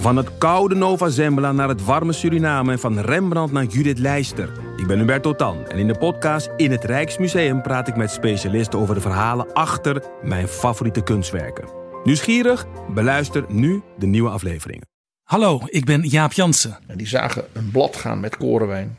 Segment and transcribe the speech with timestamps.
[0.00, 4.52] Van het koude Nova Zembla naar het warme Suriname en van Rembrandt naar Judith Leister.
[4.76, 8.78] Ik ben Hubert Totan en in de podcast In het Rijksmuseum praat ik met specialisten
[8.78, 11.68] over de verhalen achter mijn favoriete kunstwerken.
[12.04, 12.66] Nieuwsgierig?
[12.94, 14.86] Beluister nu de nieuwe afleveringen.
[15.22, 16.78] Hallo, ik ben Jaap Jansen.
[16.86, 18.98] En die zagen een blad gaan met korenwijn.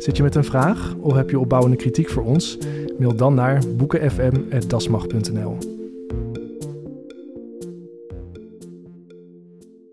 [0.00, 2.58] Zit je met een vraag of heb je opbouwende kritiek voor ons?
[2.98, 5.56] Mail dan naar boekenfm.dasmag.nl.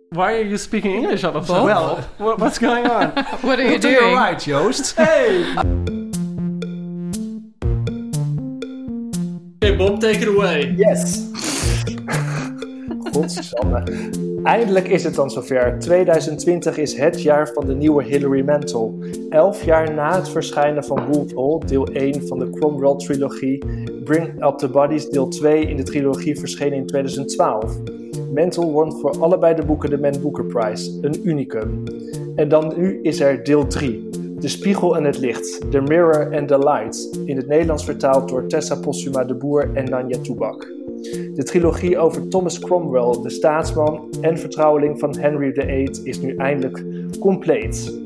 [0.10, 1.22] Why are you speaking English?
[1.22, 1.32] Well,
[2.18, 3.12] What- what's going on?
[3.48, 3.98] What are you doing?
[4.00, 4.96] your right, Joost.
[4.96, 5.44] hey!
[9.62, 10.74] Okay, Bob, take it away.
[10.78, 11.26] Yes!
[14.44, 15.80] Eindelijk is het dan zover.
[15.80, 19.00] 2020 is het jaar van de nieuwe Hilary Mantel.
[19.30, 23.64] Elf jaar na het verschijnen van Wolf Hall, deel 1 van de Cromwell-trilogie,
[24.04, 27.78] Bring Up the Bodies, deel 2 in de trilogie verschenen in 2012.
[28.34, 31.84] Mantel won voor allebei de boeken de Man Booker Prize, een unicum.
[32.36, 34.10] En dan nu is er deel 3.
[34.40, 38.48] De Spiegel en het Licht, The Mirror and the Light, in het Nederlands vertaald door
[38.48, 40.77] Tessa Postuma de Boer en Nanja Toebak.
[41.34, 46.84] De trilogie over Thomas Cromwell, de staatsman en vertrouweling van Henry VIII, is nu eindelijk
[47.20, 48.06] compleet.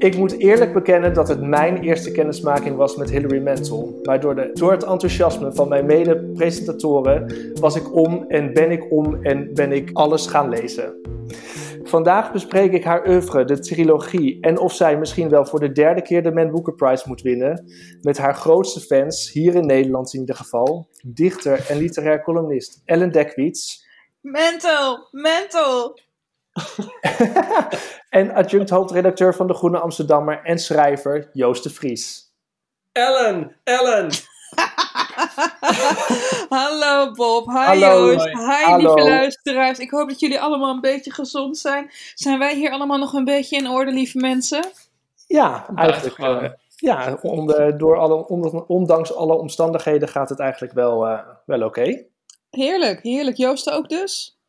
[0.00, 4.00] Ik moet eerlijk bekennen dat het mijn eerste kennismaking was met Hilary Mantel.
[4.02, 8.92] Maar door, de, door het enthousiasme van mijn mede-presentatoren was ik om en ben ik
[8.92, 10.94] om en ben ik alles gaan lezen.
[11.82, 16.02] Vandaag bespreek ik haar oeuvre, de trilogie, en of zij misschien wel voor de derde
[16.02, 17.64] keer de Man Booker Prize moet winnen.
[18.02, 23.12] Met haar grootste fans, hier in Nederland in ieder geval, dichter en literair columnist Ellen
[23.12, 23.86] Dekwits.
[24.20, 25.98] Mental, mental.
[28.08, 32.32] en adjunct hoofdredacteur van De Groene Amsterdammer en schrijver Joost de Vries.
[32.92, 34.10] Ellen, Ellen.
[36.48, 38.12] Hallo Bob, hi Hallo.
[38.12, 38.94] Joost, hi Hallo.
[38.94, 39.78] lieve luisteraars.
[39.78, 41.90] Ik hoop dat jullie allemaal een beetje gezond zijn.
[42.14, 44.64] Zijn wij hier allemaal nog een beetje in orde, lieve mensen?
[45.26, 46.18] Ja, eigenlijk.
[46.18, 51.62] Eh, ja, onder, door alle, onder- ondanks alle omstandigheden gaat het eigenlijk wel, eh, wel
[51.62, 52.04] oké.
[52.50, 53.36] Heerlijk, heerlijk.
[53.36, 54.39] Joost ook dus?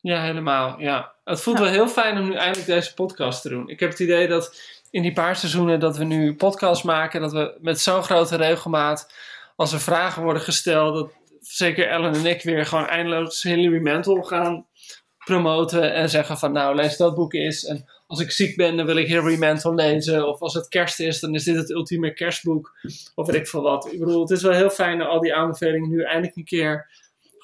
[0.00, 0.80] Ja, helemaal.
[0.80, 1.12] Ja.
[1.24, 1.62] Het voelt Ja.
[1.64, 3.68] wel heel fijn om nu eindelijk deze podcast te doen.
[3.68, 7.32] Ik heb het idee dat in die paar seizoenen dat we nu podcasts maken, dat
[7.32, 9.12] we met zo'n grote regelmaat,
[9.56, 14.22] als er vragen worden gesteld, dat zeker Ellen en ik weer gewoon eindeloos Hilary Mantel
[14.22, 14.66] gaan
[15.24, 17.64] promoten en zeggen van nou, lees dat boek eens.
[17.64, 20.28] En als ik ziek ben, dan wil ik Hilary Mantel lezen.
[20.28, 22.76] Of als het kerst is, dan is dit het ultieme kerstboek.
[23.14, 23.92] Of weet ik veel wat.
[23.92, 26.88] Ik bedoel, het is wel heel fijn dat al die aanbevelingen nu eindelijk een keer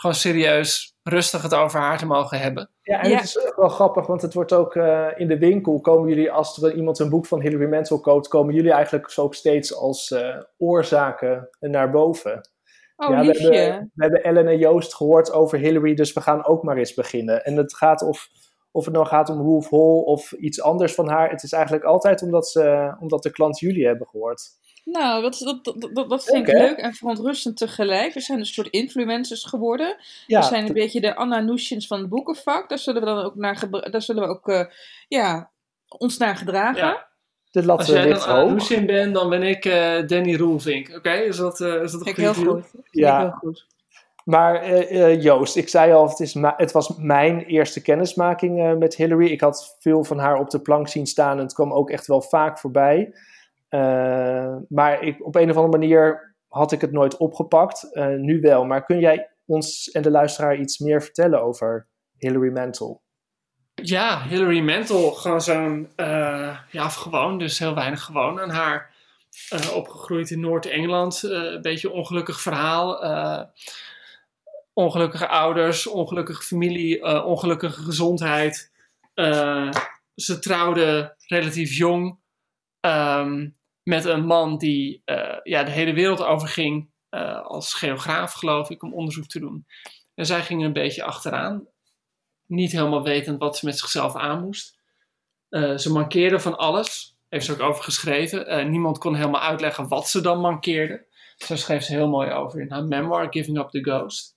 [0.01, 2.71] gewoon serieus rustig het over haar te mogen hebben.
[2.83, 3.17] Ja, en Ja.
[3.17, 6.31] het is ook wel grappig, want het wordt ook eh, in de winkel, komen jullie,
[6.31, 9.75] als er iemand een boek van Hilary Mantel koopt, komen jullie eigenlijk zo ook steeds
[9.75, 12.49] als eh, oorzaken naar boven.
[12.97, 13.55] Oh, ja, we liefje.
[13.57, 16.95] hebben, we hebben Ellen en Joost gehoord over Hillary, dus we gaan ook maar eens
[16.95, 17.45] beginnen.
[17.45, 18.29] En het gaat of,
[18.71, 21.31] of het nou gaat om Wolf Hall of iets anders van haar.
[21.31, 24.43] Het is eigenlijk altijd omdat, ze, omdat de klant jullie hebben gehoord.
[24.87, 28.15] Nou, dat, dat, dat, dat, dat vind ik leuk en verontrustend tegelijk.
[28.15, 29.97] We zijn een soort influencers geworden.
[30.27, 32.69] Ja, we zijn een beetje de Anna Nusjins van het boekenvak.
[32.69, 34.65] Daar zullen we dan ook naar, daar zullen we ook, eh,
[35.09, 35.51] ja,
[35.89, 36.87] ons naar gedragen.
[36.87, 37.07] Ja.
[37.51, 38.53] de lat Als jij dan hoog.
[38.53, 40.95] Lucien bent, dan ben ik eh, Danny Roelvink.
[40.97, 42.65] Oké, is dat, eh, is dat een heel goed.
[42.91, 43.21] Ja.
[43.21, 43.67] heel goed.
[44.27, 48.75] Maar eh, eh, Joost, ik zei al, het, is het was mijn eerste kennismaking eh,
[48.75, 49.27] met Hillary.
[49.27, 52.07] Ik had veel van haar op de plank zien staan en het kwam ook echt
[52.07, 53.15] wel vaak voorbij.
[53.69, 57.93] Eh, maar ik, op een of andere manier had ik het nooit opgepakt.
[57.95, 58.65] Eh, nu wel.
[58.65, 63.03] Maar kun jij ons en de luisteraar iets meer vertellen over Hillary Mantel?
[63.75, 68.95] Ja, Hilary Mantel, gewoon zo'n, eh, ja, of gewoon, dus heel weinig gewoon aan haar.
[69.75, 73.05] opgegroeid in Noord-Engeland, een beetje ongelukkig verhaal.
[74.73, 78.73] ongelukkige ouders, ongelukkige familie, ongelukkige gezondheid.
[80.15, 82.19] Ze trouwde relatief jong.
[82.87, 83.49] Ehm,
[83.83, 88.83] met een man die eh, ja, de hele wereld overging uh, als geograaf, geloof ik,
[88.83, 89.67] om onderzoek te doen.
[90.15, 91.67] En zij gingen een beetje achteraan,
[92.47, 94.79] niet helemaal wetend wat ze met zichzelf aan moest.
[95.51, 98.71] Uh, ze mankeerde van alles, heeft ze ook over geschreven.
[98.71, 101.07] niemand kon helemaal uitleggen wat ze dan mankeerde.
[101.49, 104.37] Daar schreef ze heel mooi over in haar memoir, Giving Up the Ghost.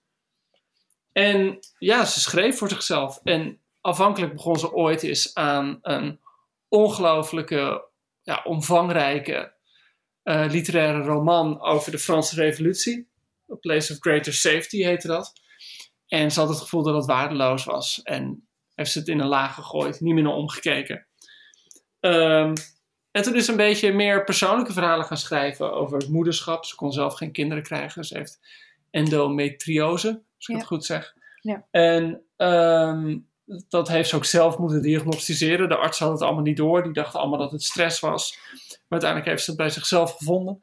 [1.12, 3.20] En ja, ze schreef voor zichzelf.
[3.24, 6.20] En afhankelijk begon ze ooit eens aan een
[6.68, 7.89] ongelooflijke,
[8.30, 9.54] ja, omvangrijke
[10.24, 13.10] uh, literaire roman over de Franse Revolutie.
[13.52, 15.34] A Place of Greater Safety heette dat.
[16.08, 18.02] En ze had het gevoel dat het waardeloos was.
[18.02, 21.08] En heeft ze het in een laag gegooid, niet meer naar omgekeken.
[22.00, 22.54] Um,
[23.12, 26.66] en toen is ze een beetje meer persoonlijke verhalen gaan schrijven over het moederschap.
[26.66, 28.04] Ze kon zelf geen kinderen krijgen.
[28.04, 28.40] Ze heeft
[28.92, 31.14] endometriose, als ik het goed zeg.
[31.42, 31.68] Ja.
[31.72, 33.29] En um,
[33.70, 35.70] dat heeft ze ook zelf moeten diagnosticeren.
[35.70, 36.84] De arts had het allemaal niet door.
[36.84, 38.38] Die dachten allemaal dat het stress was.
[38.60, 40.62] Maar uiteindelijk heeft ze het bij zichzelf gevonden.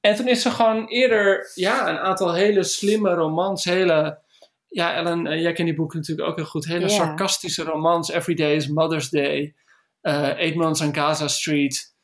[0.00, 4.28] En toen is ze gewoon eerder ja, een aantal hele slimme romans, hele...
[4.68, 6.64] Ja, Ellen, eh, jij kent die boeken natuurlijk ook heel goed.
[6.64, 8.10] Hele sarcastische romans.
[8.10, 9.54] Every Day is Mother's Day.
[10.02, 11.94] Uh, Eight Months on Gaza Street.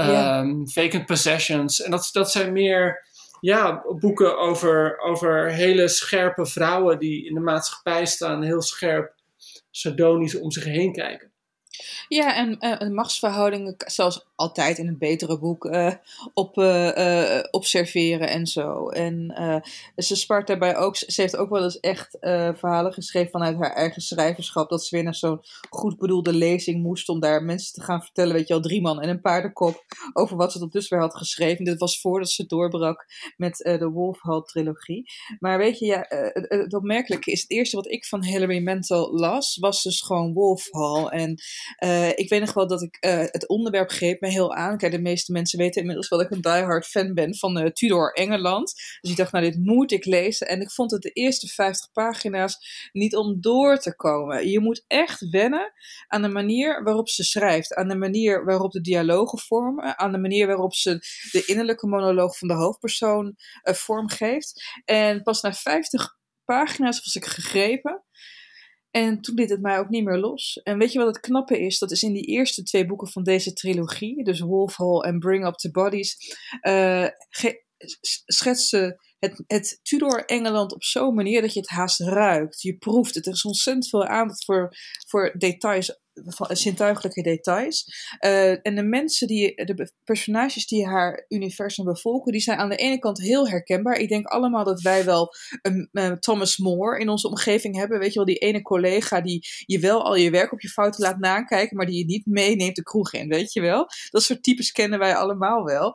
[0.00, 1.82] Um, Vacant Possessions.
[1.82, 3.06] En dat, dat zijn meer
[3.40, 8.42] ja, boeken over, over hele scherpe vrouwen die in de maatschappij staan.
[8.42, 9.21] Heel scherp
[9.72, 11.32] sardonisch om zich heen kijken.
[12.12, 15.92] Ja, en uh, machtsverhoudingen, zoals altijd in een betere boek, uh,
[16.34, 18.88] op, uh, observeren en zo.
[18.88, 19.34] En
[19.96, 24.02] ze spart daarbij ook, ze heeft ook wel eens echt verhalen geschreven vanuit haar eigen
[24.02, 28.02] schrijverschap, dat ze weer naar zo'n goed bedoelde lezing moest om daar mensen te gaan
[28.02, 31.16] vertellen, weet je al, drie man en een paardenkop, over wat ze tot dusver had
[31.16, 31.64] geschreven.
[31.64, 33.06] Dit was voordat ze doorbrak
[33.36, 35.04] met de Wolf Hall trilogie.
[35.38, 39.56] Maar weet je, ja, het, opmerkelijke is, het eerste wat ik van Hilary Mantel las,
[39.60, 41.06] was dus gewoon Wolf Hall.
[41.06, 41.40] En
[42.02, 44.76] uh, ik weet nog wel dat ik uh, het onderwerp greep me heel aan.
[44.76, 47.70] Kijk, de meeste mensen weten inmiddels wel dat ik een diehard fan ben van uh,
[47.70, 48.74] Tudor Engeland.
[49.00, 50.48] Dus ik dacht, nou, dit moet ik lezen.
[50.48, 54.48] En ik vond het de eerste 50 pagina's niet om door te komen.
[54.48, 55.72] Je moet echt wennen
[56.08, 57.74] aan de manier waarop ze schrijft.
[57.74, 59.98] Aan de manier waarop de dialogen vormen.
[59.98, 60.98] Aan de manier waarop ze
[61.30, 64.80] de innerlijke monoloog van de hoofdpersoon vormgeeft.
[64.84, 68.04] En pas na 50 pagina's was ik gegrepen.
[68.92, 70.60] En toen liet het mij ook niet meer los.
[70.62, 71.78] En weet je wat het knappe is?
[71.78, 75.46] Dat is in die eerste twee boeken van deze trilogie, dus Wolf Hall en Bring
[75.46, 77.06] Up the Bodies, uh,
[78.26, 82.62] schetsen het, het Tudor Engeland op zo'n manier dat je het haast ruikt.
[82.62, 83.26] Je proeft het.
[83.26, 84.68] Er is ontzettend veel aandacht voor,
[85.08, 86.01] voor details
[86.48, 87.84] zintuigelijke details.
[88.20, 92.76] Uh, en de mensen die, de personages die haar universum bevolken, die zijn aan de
[92.76, 93.96] ene kant heel herkenbaar.
[93.96, 95.28] Ik denk allemaal dat wij wel
[95.62, 97.98] een uh, Thomas More in onze omgeving hebben.
[97.98, 101.04] Weet je wel, die ene collega die je wel al je werk op je fouten
[101.04, 103.86] laat nakijken, maar die je niet meeneemt de kroeg in, weet je wel.
[104.10, 105.94] Dat soort types kennen wij allemaal wel.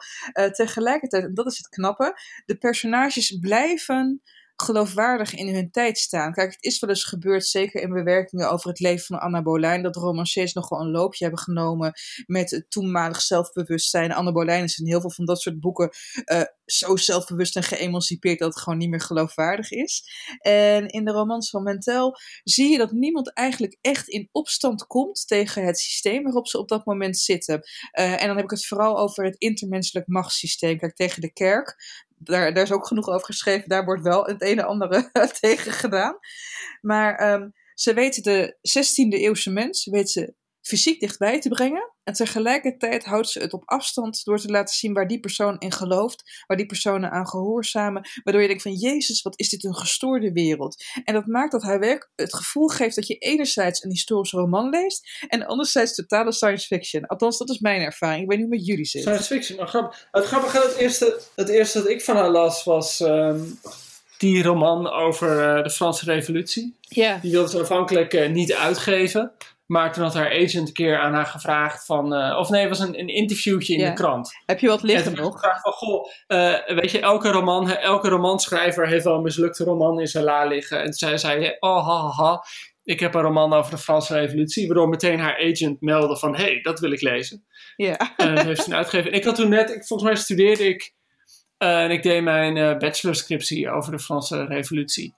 [0.52, 2.14] Tegelijkertijd, en dat is het knappe,
[2.46, 4.22] de personages blijven
[4.64, 6.34] geloofwaardig in hun tijd staan.
[6.34, 9.84] Kijk, het is wel eens gebeurd, zeker in bewerkingen over het leven van Anna Bolijn,
[9.84, 11.94] dat romanciers nog wel een loopje hebben genomen
[12.26, 14.12] met het toenmalig zelfbewustzijn.
[14.12, 15.90] Anna Bolijn is in heel veel van dat soort boeken
[16.26, 20.04] uh, zo zelfbewust en geëmancipeerd dat het gewoon niet meer geloofwaardig is.
[20.40, 25.28] En in de romans van Mentel zie je dat niemand eigenlijk echt in opstand komt
[25.28, 27.62] tegen het systeem waarop ze op dat moment zitten.
[28.00, 30.78] Uh, en dan heb ik het vooral over het intermenselijk machtssysteem.
[30.78, 31.76] Kijk, tegen de kerk,
[32.18, 33.70] daar, daar is ook genoeg over geschreven.
[33.70, 36.18] Daar wordt wel het ene en andere tegen gedaan.
[36.82, 41.96] Maar um, ze weten de 16e eeuwse mens, weet ze fysiek dichtbij te brengen.
[42.08, 45.72] En tegelijkertijd houdt ze het op afstand door te laten zien waar die persoon in
[45.72, 48.10] gelooft, waar die personen aan gehoorzamen.
[48.24, 50.84] Waardoor je denkt van Jezus, wat is dit een gestoorde wereld.
[51.04, 54.70] En dat maakt dat haar werk het gevoel geeft dat je enerzijds een historische roman
[54.70, 57.06] leest en anderzijds totale science fiction.
[57.06, 58.22] Althans, dat is mijn ervaring.
[58.22, 59.02] Ik weet niet hoe met jullie zit.
[59.02, 60.08] Science fiction, nou grappig.
[60.12, 63.00] Het grappige, het eerste, het eerste dat ik van haar las was...
[63.00, 63.60] Um
[64.18, 66.76] die roman over uh, de Franse Revolutie.
[66.80, 67.18] Ja.
[67.22, 69.32] Die wilde ze aanvankelijk uh, niet uitgeven.
[69.68, 72.14] Maar toen had haar agent een keer aan haar gevraagd van...
[72.14, 74.32] Uh, of nee, het was een, een interviewtje in de krant.
[74.46, 75.34] Heb je wat toen nog?
[75.34, 80.00] gevraagd van, goh, eh, weet je, elke, roman, elke romanschrijver heeft wel een mislukte roman
[80.00, 80.78] in zijn la liggen.
[80.78, 82.44] En toen zei zij, oh, ha, ha, ha,
[82.84, 84.68] ik heb een roman over de Franse revolutie.
[84.68, 87.46] Waardoor meteen haar agent meldde van, hé, hey, dat wil ik lezen.
[87.76, 88.14] Ja.
[88.18, 89.12] En dat heeft ze uitgegeven.
[89.12, 90.94] En ik had toen net, ik, volgens mij studeerde ik...
[91.58, 95.16] eh, en ik deed mijn eh bachelorscriptie over de Franse revolutie.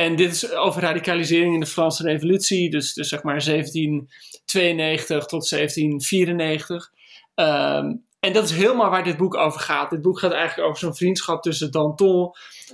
[0.00, 2.70] En dit is over radicalisering in de Franse revolutie.
[2.70, 6.90] Dus, dus zeg maar 1792 tot 1794.
[7.34, 9.90] Ehm, en dat is helemaal waar dit boek over gaat.
[9.90, 12.30] Dit boek gaat eigenlijk over zo'n vriendschap tussen Danton,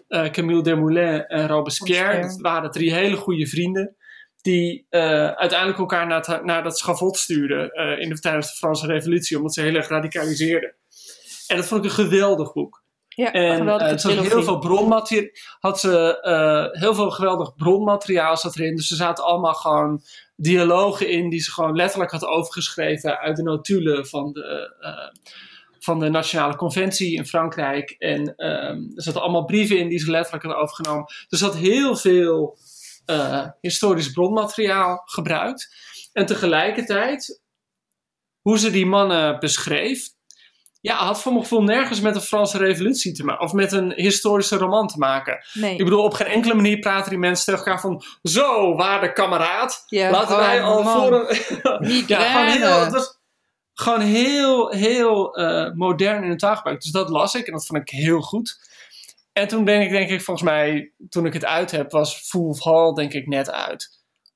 [0.08, 2.20] eh, Camille Desmoulins en Robespierre.
[2.20, 3.96] Dat waren drie hele goede vrienden.
[4.42, 8.56] Die eh, uiteindelijk elkaar naar, het, naar dat schavot stuurden eh, in de, tijdens de
[8.56, 9.36] Franse revolutie.
[9.36, 10.74] Omdat ze heel erg radicaliseerden.
[11.46, 12.84] En dat vond ik een geweldig boek.
[13.16, 14.30] Ja, En eh, het trilogie.
[14.30, 15.30] heel veel bronmateriaal.
[15.60, 18.76] Had ze eh, heel veel geweldig bronmateriaal zat erin.
[18.76, 20.02] Dus er zaten allemaal gewoon
[20.36, 25.22] dialogen in die ze gewoon letterlijk had overgeschreven uit de notulen van de, eh,
[25.78, 27.90] van de Nationale Conventie in Frankrijk.
[27.90, 31.04] En ehm, er zaten allemaal brieven in die ze letterlijk had overgenomen.
[31.28, 32.58] Dus zat heel veel
[33.60, 35.74] historisch bronmateriaal gebruikt.
[36.12, 37.42] En tegelijkertijd,
[38.40, 40.14] hoe ze die mannen beschreef,
[40.86, 43.44] ja, had voor mijn gevoel nergens met een Franse revolutie te maken.
[43.44, 45.44] Of met een historische roman te maken.
[45.52, 45.76] Nee.
[45.76, 48.02] Ik bedoel, op geen enkele manier praten die mensen tegen elkaar van...
[48.22, 49.84] Zo, waarde kameraad.
[49.86, 51.02] Ja, Laten wij al man.
[51.02, 51.88] voor een...
[51.92, 52.80] Niet ja, gewoon heel, rennen.
[52.80, 53.18] het was
[53.74, 56.82] gewoon heel, heel eh, modern in het taalgebruik.
[56.82, 58.58] Dus dat las ik en dat vond ik heel goed.
[59.32, 62.48] En toen denk ik, denk ik, volgens mij, toen ik het uit heb, was Fool
[62.48, 63.88] of Hall denk ik net uit.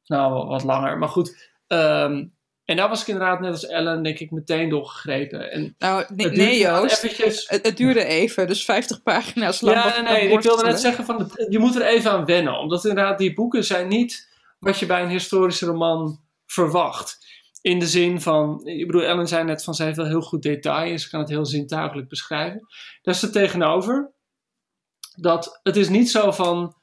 [0.04, 0.98] Nou, wat langer.
[0.98, 1.48] Maar goed.
[1.66, 2.24] ehm,
[2.70, 5.50] en daar was ik inderdaad net als Ellen, denk ik, meteen doorgegrepen.
[5.50, 7.02] En Nou, nee, het Joost.
[7.04, 9.76] eventjes- Het, het duurde even, dus 50 pagina's lang.
[9.76, 10.32] ja, nee, het nee.
[10.32, 12.58] Ik wilde net zeggen, van, je moet er even aan wennen.
[12.58, 17.18] Omdat inderdaad die boeken zijn niet wat je bij een historische roman verwacht.
[17.60, 20.42] In de zin van, ik bedoel, Ellen zei net van, ze heeft wel heel goed
[20.42, 22.66] detail en ze kan het heel zintuigelijk beschrijven.
[23.02, 24.12] Daar is er tegenover
[25.16, 26.74] dat het is niet zo van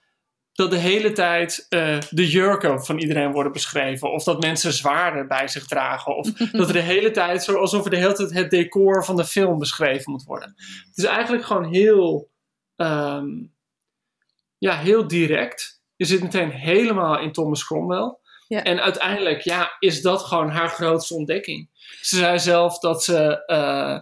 [0.58, 4.12] dat de hele tijd eh, de jurken van iedereen worden beschreven.
[4.12, 6.16] Of dat mensen zwaarden bij zich dragen.
[6.16, 9.16] Of dat er de hele tijd, zo alsof er de hele tijd het decor van
[9.16, 10.54] de film beschreven moet worden.
[10.88, 12.30] Het is eigenlijk gewoon heel,
[12.76, 13.28] ehm,
[14.58, 15.82] ja, heel direct.
[15.96, 18.18] Je zit meteen helemaal in Thomas Cromwell.
[18.48, 18.64] Ja.
[18.64, 21.70] En uiteindelijk, ja, is dat gewoon haar grootste ontdekking.
[22.02, 24.00] Ze zei zelf dat ze eh,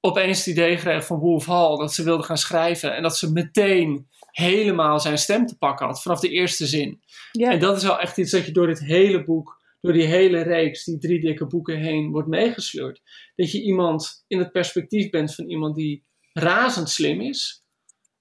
[0.00, 2.94] opeens het idee kreeg van Wolf Hall dat ze wilde gaan schrijven.
[2.96, 7.00] En dat ze meteen helemaal zijn stem te pakken had vanaf de eerste zin.
[7.32, 7.50] Ja.
[7.50, 10.42] En dat is wel echt iets dat je door dit hele boek, door die hele
[10.42, 13.02] reeks, die drie dikke boeken heen, wordt meegesleurd.
[13.36, 17.64] Dat je iemand in het perspectief bent van iemand die razend slim is,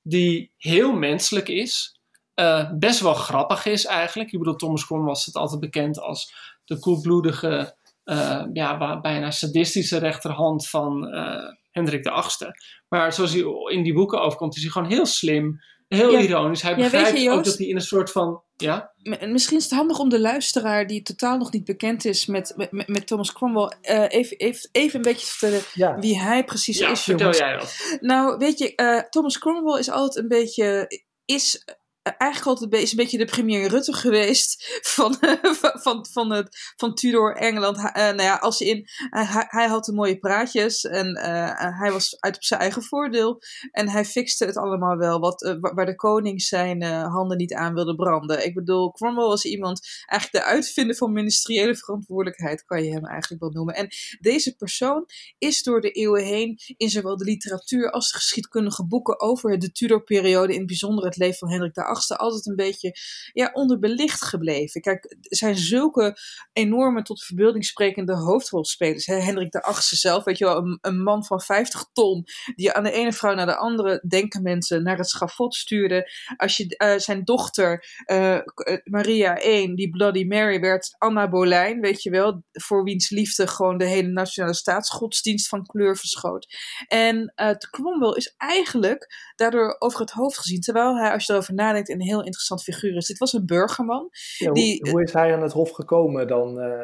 [0.01, 1.99] die heel menselijk is,
[2.33, 4.31] eh, best wel grappig is eigenlijk.
[4.31, 6.33] Ik bedoel, Thomas Cromwell was het altijd bekend als
[6.65, 12.51] de koelbloedige, eh, ja, bijna sadistische rechterhand van eh, Hendrik VIII.
[12.89, 13.43] Maar zoals hij
[13.75, 15.59] in die boeken overkomt, is hij gewoon heel slim,
[15.93, 16.19] heel Ja.
[16.19, 16.61] ironisch.
[16.61, 18.91] Hij Ja, weet je, begrijpt ook dat hij in een soort van, ja...
[19.27, 22.87] Misschien is het handig om de luisteraar die totaal nog niet bekend is met, met,
[22.87, 25.99] met Thomas Cromwell eh, even, even, even een beetje te vertellen Ja.
[25.99, 27.37] wie hij precies Ja, is, vertel jongens.
[27.37, 27.97] jij dat.
[28.01, 30.87] Nou, weet je, eh, Thomas Cromwell is altijd een beetje.
[31.25, 31.65] Is
[32.03, 35.15] eigenlijk altijd een beetje, de premier Rutte geweest van,
[35.81, 37.77] van, van, het, van Tudor Engeland.
[37.77, 38.87] Eh, nou ja, als in.
[39.09, 43.41] hij- hij, had de mooie praatjes en eh, hij was uit op zijn eigen voordeel.
[43.71, 47.37] En hij fixte het allemaal wel, wat, eh, wa- waar de koning zijn eh, handen
[47.37, 48.45] niet aan wilde branden.
[48.45, 53.41] Ik bedoel, Cromwell was iemand, eigenlijk de uitvinder van ministeriële verantwoordelijkheid, kan je hem eigenlijk
[53.41, 53.75] wel noemen.
[53.75, 53.87] En
[54.19, 55.05] deze persoon
[55.37, 59.71] is door de eeuwen heen in zowel de literatuur als de geschiedkundige boeken over de
[59.71, 62.95] Tudor-periode, in het bijzonder het leven van Hendrik VIII, altijd een beetje
[63.33, 64.81] ja, onderbelicht gebleven.
[64.81, 66.17] Kijk, er zijn zulke
[66.53, 69.05] enorme tot de verbeelding sprekende hoofdrolspelers.
[69.05, 69.15] Hè?
[69.15, 72.23] Hendrik VIII zelf, weet je wel, een, man van 50 ton,
[72.55, 76.11] die aan de ene vrouw naar de andere, denken mensen, naar het schafot stuurde.
[76.37, 78.43] Als je eh, zijn dochter, eh, eh,
[78.83, 83.77] Maria I, die Bloody Mary, werd Anna Boleyn, weet je wel, voor wiens liefde gewoon
[83.77, 86.47] de hele nationale staatsgodsdienst van kleur verschoot.
[86.87, 91.53] En eh Cromwell is eigenlijk daardoor over het hoofd gezien, terwijl hij, als je erover
[91.53, 93.07] nadenkt, een heel interessant figuur is.
[93.07, 94.09] Dit was een burgerman.
[94.37, 96.59] Ja, hoe, Die- hoe is hij aan het hof gekomen dan?
[96.59, 96.81] eh?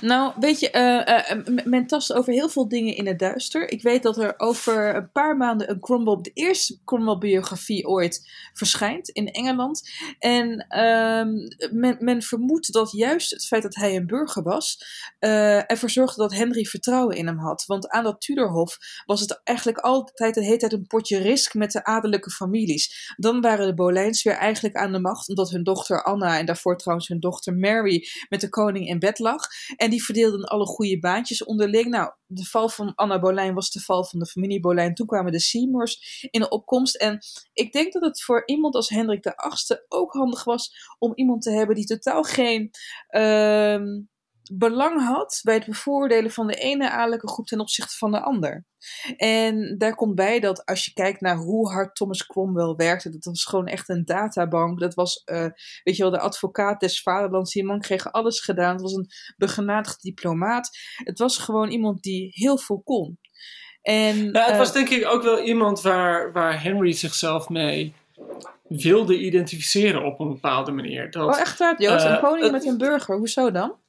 [0.00, 3.70] Nou, weet je, eh, eh, men tast over heel veel dingen in het duister.
[3.70, 9.08] Ik weet dat er over een paar maanden een Cromwell, de eerste Cromwell-biografie ooit verschijnt
[9.08, 9.80] in Engeland.
[10.18, 11.28] En ehm,
[11.70, 14.78] men, men vermoedt dat juist het feit dat hij een burger was,
[15.18, 17.64] eh, ervoor zorgde dat Henry vertrouwen in hem had.
[17.66, 21.72] Want aan dat Tudorhof was het eigenlijk altijd de hele tijd een potje risk met
[21.72, 23.14] de adellijke families.
[23.16, 26.76] Dan waren de Boleyns weer eigenlijk aan de macht, omdat hun dochter Anna en daarvoor
[26.76, 29.46] trouwens hun dochter Mary met de koning in bed lag.
[29.76, 31.86] En die verdeelden alle goede baantjes onderling.
[31.86, 34.94] Nou, de val van Anna Boleyn was de val van de familie Boleyn.
[34.94, 36.96] Toen kwamen de Seymours in de opkomst.
[36.96, 37.18] En
[37.52, 41.50] ik denk dat het voor iemand als Hendrik VIII ook handig was om iemand te
[41.50, 42.70] hebben die totaal geen
[43.08, 43.84] ehm,
[44.52, 48.64] belang had bij het bevoordelen van de ene adellijke groep ten opzichte van de ander.
[49.16, 53.24] En daar komt bij dat als je kijkt naar hoe hard Thomas Cromwell werkte, dat
[53.24, 54.80] was gewoon echt een databank.
[54.80, 55.46] Dat was, eh,
[55.82, 57.52] weet je wel, de advocaat des vaderlands.
[57.52, 58.72] Die man kreeg alles gedaan.
[58.72, 60.70] Het was een begenadigd diplomaat.
[60.96, 63.18] Het was gewoon iemand die heel veel kon.
[63.82, 67.94] En, Nou, het eh, was denk ik ook wel iemand waar, waar Henry zichzelf mee
[68.68, 71.10] wilde identificeren op een bepaalde manier.
[71.10, 72.04] Dat, Oh, echt waar, Joost?
[72.04, 73.80] Eh, een koning het- met een burger, hoezo dan?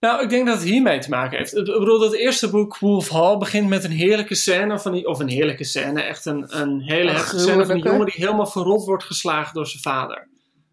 [0.00, 1.56] Nou, ik denk dat het hiermee te maken heeft.
[1.56, 5.18] Ik bedoel, dat eerste boek, Wolf Hall, begint met een heerlijke scène van die, of
[5.18, 8.84] een heerlijke scène, echt een, een hele heftige scène van een jongen die helemaal verrot
[8.84, 10.28] wordt geslagen door zijn vader.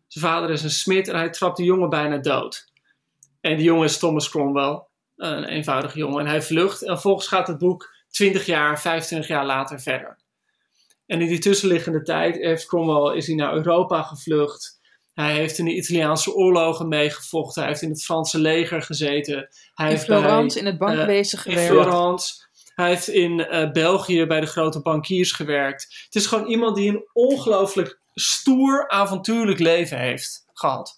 [0.07, 2.71] Zijn vader is een smid en hij trapt de jongen bijna dood.
[3.41, 4.83] En die jongen is Thomas Cromwell,
[5.15, 6.19] een eenvoudige jongen.
[6.19, 10.19] En hij vlucht en vervolgens gaat het boek 20 jaar, 25 jaar later verder.
[11.05, 14.79] En in die tussenliggende tijd heeft Cromwell, is hij naar Europa gevlucht.
[15.15, 17.61] Hij heeft in de Italiaanse oorlogen meegevochten.
[17.61, 19.47] Hij heeft in het Franse leger gezeten.
[19.73, 21.69] Hij In bij- Florence in het bankwezen in gewerkt.
[21.71, 22.43] Florence.
[22.75, 26.03] Hij heeft in eh, België bij de grote bankiers gewerkt.
[26.05, 30.97] Het is gewoon iemand die een ongelooflijk stoer, avontuurlijk leven heeft gehad.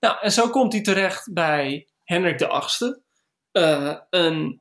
[0.00, 3.02] Nou, en zo komt hij terecht bij Hendrik de VIII.
[3.52, 4.60] eh, een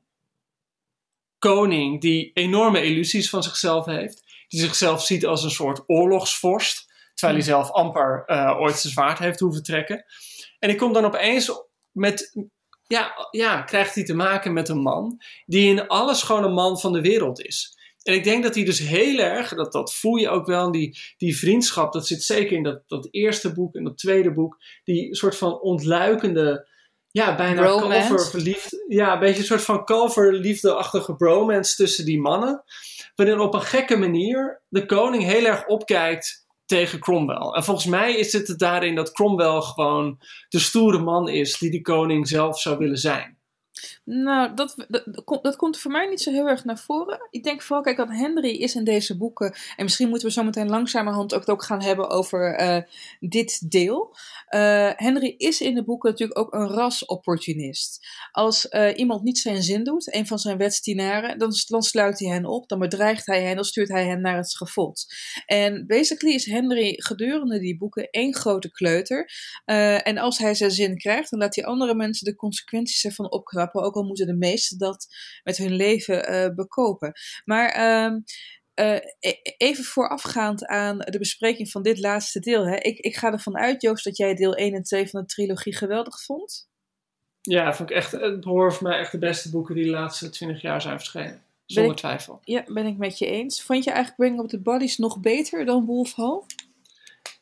[1.39, 4.23] koning die enorme illusies van zichzelf heeft.
[4.47, 6.91] Die zichzelf ziet als een soort oorlogsvorst.
[7.13, 10.05] Terwijl hij zelf amper eh, ooit zijn zwaard heeft hoeven trekken.
[10.59, 11.51] En die komt dan opeens
[11.91, 12.31] met
[12.87, 16.79] ja, ja, krijgt hij te maken met een man die in alles gewoon een man
[16.79, 17.77] van de wereld is.
[18.03, 20.97] En ik denk dat hij dus heel erg, dat, dat voel je ook wel, die,
[21.17, 25.15] die vriendschap, dat zit zeker in dat, dat eerste boek en dat tweede boek, die
[25.15, 26.67] soort van ontluikende,
[27.11, 32.63] ja, bijna kalververliefd, ja, een beetje een soort van kalverliefdeachtige bromance tussen die mannen,
[33.15, 37.51] waarin op een gekke manier de koning heel erg opkijkt tegen Cromwell.
[37.51, 41.81] En volgens mij is het daarin dat Cromwell gewoon de stoere man is die die
[41.81, 43.37] koning zelf zou willen zijn.
[44.05, 45.03] Nou, dat, dat,
[45.41, 47.27] dat komt- voor mij niet zo heel erg naar voren.
[47.29, 49.55] Ik denk vooral, kijk, dat Henry is in deze boeken.
[49.75, 52.81] En misschien moeten we zo meteen langzamerhand ook het ook gaan hebben over eh,
[53.19, 54.15] dit deel.
[54.47, 58.07] Eh, Henry is in de boeken natuurlijk ook een rasopportunist.
[58.31, 62.45] Als eh, iemand niet zijn zin doet, een van zijn wetsdienaren, dan, sluit hij hen
[62.45, 65.05] op, dan bedreigt hij hen, dan stuurt hij hen naar het schavot.
[65.45, 69.31] En basically is Henry gedurende die boeken één grote kleuter.
[70.03, 73.81] En als hij zijn zin krijgt, dan laat hij andere mensen de consequenties ervan opknappen.
[73.81, 75.07] Ook al moeten de meesten dat
[75.43, 77.11] met hun leven eh, bekopen.
[77.45, 78.19] Maar ehm,
[78.73, 82.65] eh, e- even voorafgaand aan de bespreking van dit laatste deel.
[82.67, 82.75] Hè.
[82.75, 85.75] Ik, ik ga ervan uit, Joost, dat jij deel 1 en 2 van de trilogie
[85.75, 86.67] geweldig vond.
[87.41, 90.29] Ja, vond ik echt, het behoort voor mij echt de beste boeken die de laatste
[90.29, 91.41] twintig jaar zijn verschenen.
[91.65, 92.39] Zonder ik- twijfel.
[92.43, 93.63] Ja, ben ik met je eens.
[93.63, 96.41] Vond je eigenlijk Bring Up the Bodies nog beter dan Wolf Hall?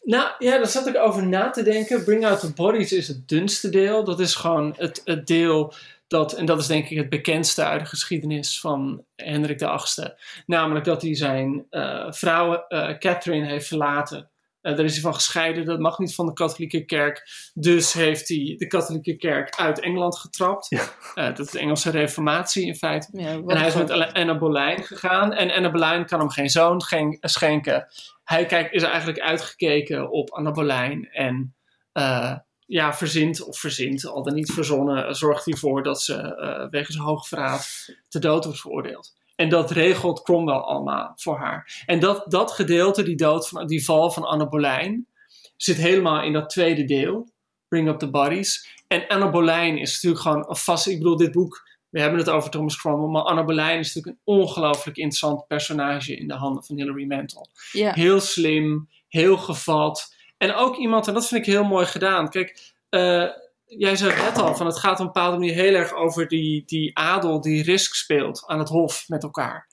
[0.04, 2.04] Nou ja, daar zat ik over na te denken.
[2.04, 4.04] Bring Out the Bodies is het dunste deel.
[4.04, 5.74] Dat is gewoon het, het deel
[6.12, 10.14] dat, en dat is denk ik het bekendste uit de geschiedenis van Hendrik VIII.
[10.46, 14.30] Namelijk dat hij zijn eh, vrouw eh, Catherine heeft verlaten.
[14.62, 17.28] Eh, daar is hij van gescheiden, dat mag niet van de katholieke kerk.
[17.54, 20.72] Dus heeft hij de katholieke kerk uit Engeland getrapt.
[21.16, 23.08] Eh, dat is de Engelse reformatie in feite.
[23.12, 25.34] Ja, En hij is met Anna Boleyn gegaan.
[25.34, 26.82] En Anna Boleyn kan hem geen zoon
[27.22, 27.88] schenken.
[28.24, 31.10] Hij kijkt, is eigenlijk uitgekeken op Anna Boleyn.
[31.12, 31.56] En
[31.92, 32.36] eh,
[32.72, 36.98] ja, verzint of verzint, al dan niet verzonnen, zorgt hij ervoor dat ze eh, wegens
[36.98, 39.16] hoogverraad te dood wordt veroordeeld.
[39.36, 41.84] En dat regelt Cromwell allemaal voor haar.
[41.86, 45.08] En dat, dat gedeelte, die dood van die val van Anna Boleyn,
[45.56, 47.30] zit helemaal in dat tweede deel.
[47.68, 48.84] Bring Up the Bodies.
[48.88, 50.88] En Anna Boleyn is natuurlijk gewoon een vast...
[50.88, 54.24] Ik bedoel, dit boek, we hebben het over Thomas Cromwell, maar Anna Boleyn is natuurlijk
[54.26, 57.50] een ongelooflijk interessant personage in de handen van Hilary Mantel.
[57.72, 60.20] Heel slim, heel gevat.
[60.42, 62.30] En ook iemand, en dat vind ik heel mooi gedaan.
[62.30, 63.28] Kijk, eh,
[63.66, 66.64] jij zei net al, van het gaat op een bepaalde manier heel erg over die,
[66.66, 69.68] die adel die risk speelt aan het hof met elkaar.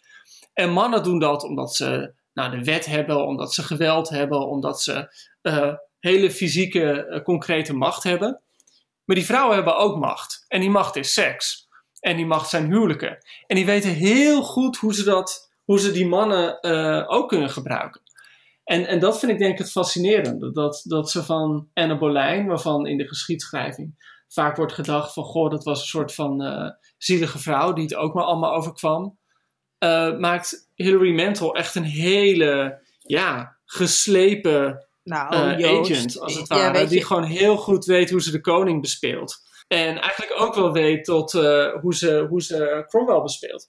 [0.52, 4.82] En mannen doen dat omdat ze nou, de wet hebben, omdat ze geweld hebben, omdat
[4.82, 8.40] ze eh, hele fysieke, eh, concrete macht hebben.
[9.04, 10.44] Maar die vrouwen hebben ook macht.
[10.48, 11.68] En die macht is seks.
[12.00, 13.18] En die macht zijn huwelijken.
[13.46, 16.62] En die weten heel goed hoe ze, dat, hoe ze die mannen
[17.08, 18.00] ook kunnen gebruiken.
[18.68, 20.52] En, en dat vind ik denk ik het fascinerende.
[20.52, 23.94] Dat, dat ze van Anne Boleyn, waarvan in de geschiedschrijving
[24.28, 25.24] vaak wordt gedacht van...
[25.24, 29.18] Goh, dat was een soort van eh, zielige vrouw die het ook maar allemaal overkwam.
[29.78, 36.86] eh, maakt Hilary Mantel echt een hele, ja, geslepen Nou, eh, agent, als het ware.
[36.86, 39.36] die gewoon heel goed weet hoe ze de koning bespeelt.
[39.68, 41.32] En eigenlijk ook wel weet tot,
[41.80, 43.68] hoe, ze, hoe ze Cromwell bespeelt.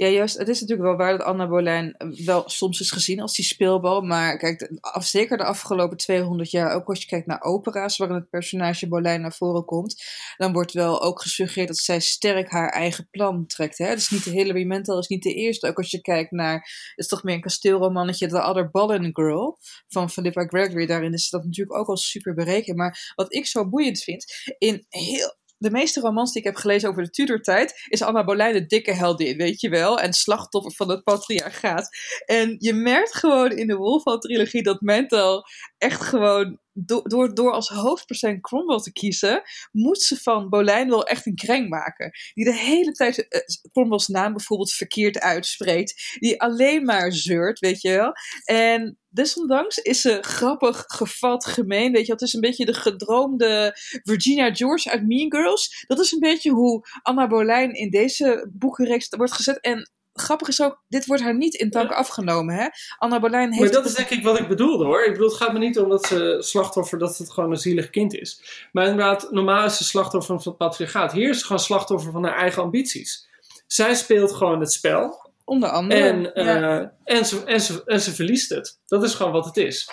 [0.00, 0.38] Ja, juist.
[0.38, 4.00] Het is natuurlijk wel waar dat Anna Boleyn wel soms is gezien als die speelbal.
[4.00, 8.30] Maar kijk, zeker de afgelopen 200 jaar, ook als je kijkt naar opera's waarin het
[8.30, 10.02] personage Boleyn naar voren komt,
[10.36, 13.78] dan wordt wel ook gesuggereerd dat zij sterk haar eigen plan trekt.
[13.78, 13.94] Hè?
[13.94, 15.66] Dus niet de Hilary Mantel is niet de eerste.
[15.66, 19.58] Ook als je kijkt naar, het is toch meer een kasteelromannetje, The Other Ballin Girl
[19.88, 20.86] van Philippa Gregory.
[20.86, 22.76] Daarin is dat natuurlijk ook al super berekend.
[22.76, 24.24] Maar wat ik zo boeiend vind,
[24.58, 28.52] in heel de meeste romans die ik heb gelezen over de Tudor-tijd, is Anna Boleyn
[28.52, 29.98] de dikke heldin, weet je wel?
[29.98, 31.88] En slachtoffer van het patriarchaat.
[32.26, 35.44] En je merkt gewoon in de Wolfhall-trilogie dat Mantel
[35.78, 39.42] echt gewoon do- door, door als hoofdpersoon Cromwell te kiezen,
[39.72, 42.10] moet ze van Bolijn wel echt een kreng maken.
[42.34, 43.40] Die de hele tijd eh,
[43.72, 46.16] Cromwell's naam bijvoorbeeld verkeerd uitspreekt.
[46.18, 48.12] Die alleen maar zeurt, weet je wel.
[48.44, 51.92] En desondanks is ze grappig, gevat, gemeen.
[51.92, 55.84] Weet je, het is een beetje de gedroomde Virginia George uit Mean Girls.
[55.86, 59.60] Dat is een beetje hoe Anna Bolijn in deze boekenreeks wordt gezet.
[59.60, 62.54] En grappig is ook, dit wordt haar niet in dank afgenomen.
[62.54, 62.66] Hè?
[62.98, 63.72] Anna Bolijn heeft...
[63.72, 65.04] Maar dat is denk ik wat ik bedoelde hoor.
[65.04, 67.90] Ik bedoel, het gaat me niet om dat ze slachtoffer, dat het gewoon een zielig
[67.90, 68.42] kind is.
[68.72, 71.12] Maar inderdaad, normaal is ze slachtoffer van het patriarchaat.
[71.12, 73.28] Hier is ze gewoon slachtoffer van haar eigen ambities.
[73.66, 75.29] Zij speelt gewoon het spel.
[75.50, 76.00] Onder andere.
[76.00, 76.92] En, eh, ja.
[77.04, 78.78] en, ze, en, ze, en ze verliest het.
[78.86, 79.88] Dat is gewoon wat het is.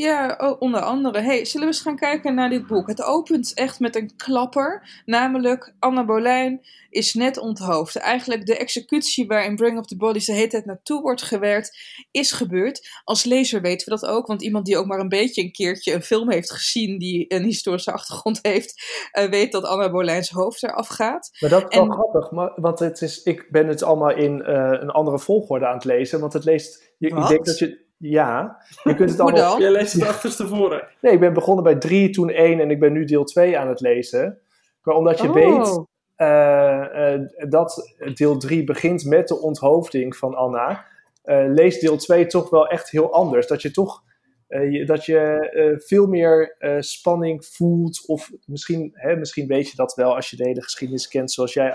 [0.00, 1.20] Ja, oh, onder andere.
[1.20, 2.88] Hey, zullen we eens gaan kijken naar dit boek?
[2.88, 5.02] Het opent echt met een klapper.
[5.04, 7.96] Namelijk, Anna Bolijn is net onthoofd.
[7.96, 11.78] Eigenlijk de executie waarin Bring Up the Bodies de hele tijd naartoe wordt gewerkt,
[12.10, 12.88] is gebeurd.
[13.04, 15.94] Als lezer weten we dat ook, want iemand die ook maar een beetje een keertje
[15.94, 18.82] een film heeft gezien die een historische achtergrond heeft,
[19.12, 21.30] eh, weet dat Anna Bolijns hoofd eraf gaat.
[21.40, 24.42] Maar dat is wel En- grappig, maar, want het is, ik ben het allemaal in
[24.42, 26.20] eh, een andere volgorde aan het lezen.
[26.20, 26.92] Want het leest.
[26.98, 27.86] Je, ik denk dat je.
[27.98, 29.60] Ja, je kunt het allemaal.
[29.60, 30.88] Jij leest het achterstevoren.
[31.00, 33.68] Nee, ik ben begonnen bij 3, toen 1 en ik ben nu deel 2 aan
[33.68, 34.38] het lezen.
[34.82, 35.34] Maar omdat je Oh.
[35.34, 40.84] weet eh, eh, dat deel 3 begint met de onthoofding van Anna,
[41.22, 43.46] eh, leest deel 2 toch wel echt heel anders.
[43.46, 44.06] Dat je toch
[44.48, 48.06] je, dat je veel meer spanning voelt.
[48.06, 51.52] Of misschien, hè, misschien weet je dat wel als je de hele geschiedenis kent, zoals
[51.52, 51.72] jij,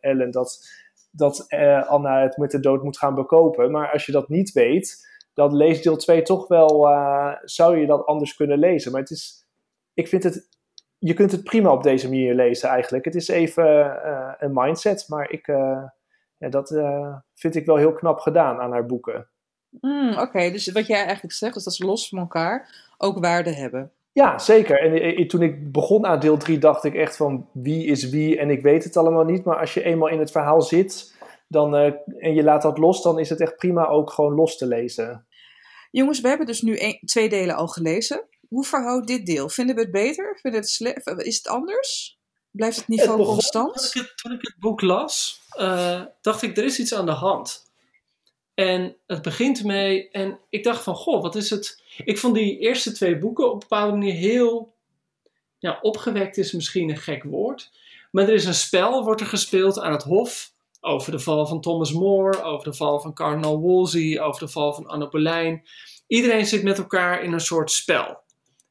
[0.00, 0.68] Ellen, dat,
[1.10, 1.46] dat
[1.86, 3.70] Anna het met de dood moet gaan bekopen.
[3.70, 5.07] Maar als je dat niet weet,
[5.38, 8.92] dan leest deel 2 toch wel, eh, zou je dat anders kunnen lezen.
[8.92, 9.46] Maar het is,
[9.94, 10.48] ik vind het,
[10.98, 13.04] je kunt het prima op deze manier lezen eigenlijk.
[13.04, 15.82] Het is even eh, een mindset, maar ik, eh,
[16.36, 16.68] ja, dat
[17.34, 19.28] vind ik wel heel knap gedaan aan haar boeken.
[19.80, 23.54] Hmm, Oké, dus wat jij eigenlijk zegt, is dat ze los van elkaar ook waarde
[23.54, 23.92] hebben.
[24.12, 24.80] Ja, zeker.
[24.80, 28.50] En toen ik begon aan deel 3 dacht ik echt van wie is wie en
[28.50, 29.44] ik weet het allemaal niet.
[29.44, 31.14] Maar als je eenmaal in het verhaal zit
[31.48, 34.66] dan, en je laat dat los, dan is het echt prima ook gewoon los te
[34.66, 35.26] lezen.
[35.90, 38.24] Jongens, we hebben dus nu een- twee delen al gelezen.
[38.48, 39.48] Hoe verhoudt dit deel?
[39.48, 40.38] Vinden we het beter?
[40.40, 42.18] Vinden we het sle- is het anders?
[42.50, 43.74] Blijft het niveau begon- constant?
[43.92, 47.06] Toen ik, het, toen ik het boek las, eh, dacht ik, er is iets aan
[47.06, 47.66] de hand.
[48.54, 51.82] En het begint mee, en ik dacht van, goh, wat is het?
[52.04, 54.74] Ik vond die eerste twee boeken op een bepaalde manier heel,
[55.58, 57.70] ja, opgewekt is misschien een gek woord.
[58.10, 61.60] Maar er is een spel, wordt er gespeeld aan het hof, over de val van
[61.60, 65.62] Thomas More, over de val van kardinaal Wolsey, over de val van Anne Boleyn.
[66.06, 68.22] Iedereen zit met elkaar in een soort spel.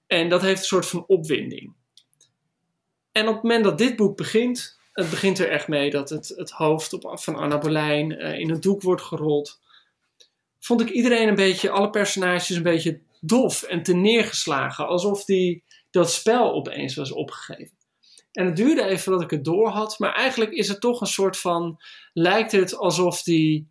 [0.08, 1.76] En dat heeft een soort van opwinding.
[3.12, 6.28] En op het moment dat dit boek begint, het begint er echt mee dat het,
[6.28, 9.60] het hoofd van Anna Boleyn eh, in een doek wordt gerold.
[10.60, 14.88] Vond ik iedereen een beetje, alle personages een beetje dof en te neergeslagen.
[14.88, 17.77] Alsof die dat spel opeens was opgegeven.
[18.38, 20.00] En het duurde even voordat ik het door had.
[20.00, 21.78] Maar eigenlijk is het toch een soort van.
[22.14, 23.68] Lijkt het alsof die.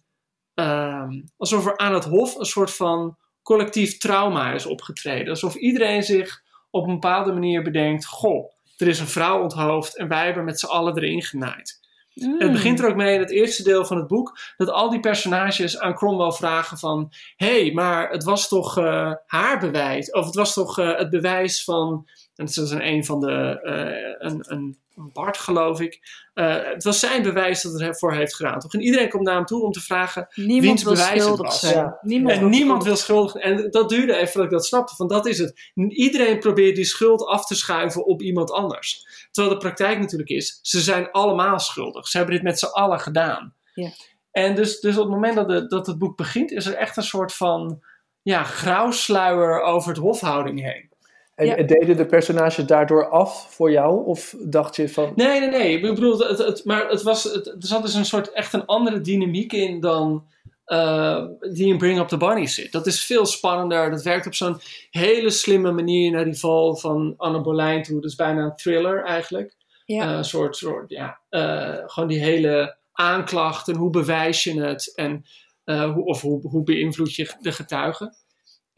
[0.54, 5.28] ehm, alsof er aan het hof een soort van collectief trauma is opgetreden.
[5.28, 10.08] Alsof iedereen zich op een bepaalde manier bedenkt: Goh, er is een vrouw onthoofd en
[10.08, 11.80] wij hebben met z'n allen erin genaaid.
[12.14, 14.90] En het begint er ook mee in het eerste deel van het boek dat al
[14.90, 20.10] die personages aan Cromwell vragen van hé, hey, maar het was toch eh, haar bewijs
[20.10, 23.60] of het was toch eh, het bewijs van en dat is een, een van de
[23.62, 28.14] eh, een, een een Bart geloof ik Eh, het was zijn bewijs dat het ervoor
[28.14, 30.92] heeft gedaan toch en iedereen komt naar hem toe om te vragen Niemand wiens wil
[30.92, 31.60] bewijs het schuldig was.
[31.60, 31.74] zijn.
[31.74, 31.98] Ja.
[32.02, 33.62] Niemand en wil niemand schuldig wil schuldig.
[33.62, 34.94] En dat duurde even voordat ik dat snapte.
[34.96, 35.70] Van dat is het.
[35.88, 39.06] Iedereen probeert die schuld af te schuiven op iemand anders.
[39.30, 42.08] Terwijl de praktijk natuurlijk is, ze zijn allemaal schuldig.
[42.08, 43.54] Ze hebben dit met z'n allen gedaan.
[43.74, 43.90] Ja.
[44.30, 46.96] En dus, dus op het moment dat, de, dat het boek begint, is er echt
[46.96, 47.82] een soort van
[48.22, 50.90] ja, grauwsluier over het hofhouding heen.
[51.36, 51.54] En Ja.
[51.62, 54.06] deden de personages daardoor af voor jou?
[54.06, 55.12] Of dacht je van...
[55.14, 55.74] Nee, nee, nee.
[55.74, 58.66] Ik bedoel, het, het, maar het was, het, er zat dus een soort echt een
[58.66, 60.26] andere dynamiek in dan
[60.64, 62.72] eh, die in Bring Up the Bunny zit.
[62.72, 63.90] Dat is veel spannender.
[63.90, 68.00] Dat werkt op zo'n hele slimme manier naar die val van Anne Boleyn toe.
[68.00, 69.54] Dat is bijna een thriller eigenlijk.
[69.84, 70.02] Ja.
[70.10, 74.92] Eh, Een soort, soort ja, eh, gewoon die hele aanklacht en hoe bewijs je het
[74.94, 75.24] en
[75.64, 78.14] eh, hoe, of hoe, hoe beïnvloed je de getuigen.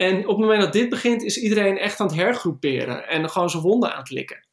[0.01, 3.49] En op het moment dat dit begint, is iedereen echt aan het hergroeperen en gewoon
[3.49, 4.47] zijn wonden aan het likken.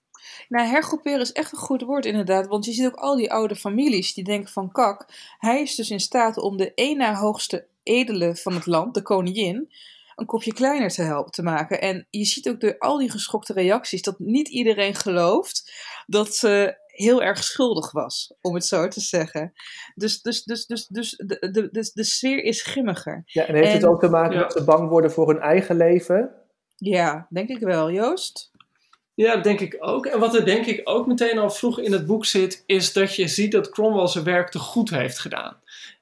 [0.48, 2.46] Nou, hergroeperen is echt een goed woord inderdaad.
[2.46, 5.06] Want je ziet ook al die oude families die denken van kak.
[5.38, 9.02] Hij is dus in staat om de één na hoogste edele van het land, de
[9.02, 9.72] koningin,
[10.16, 11.80] een kopje kleiner te helpen te maken.
[11.80, 15.72] En je ziet ook door al die geschokte reacties dat niet iedereen gelooft
[16.06, 19.52] dat ze heel erg schuldig was, om het zo te zeggen.
[19.94, 23.22] Dus, dus, dus, dus, dus de, de, de, de sfeer is grimmiger.
[23.26, 24.40] Ja, en heeft het ook te maken Ja.
[24.42, 26.30] dat ze bang worden voor hun eigen leven?
[26.76, 27.90] Ja, denk ik wel.
[27.90, 28.50] Joost?
[29.14, 30.06] Ja, dat denk ik ook.
[30.06, 33.14] En wat er denk ik ook meteen al vroeg in het boek zit, is dat
[33.14, 35.56] je ziet dat Cromwell zijn werk te goed heeft gedaan.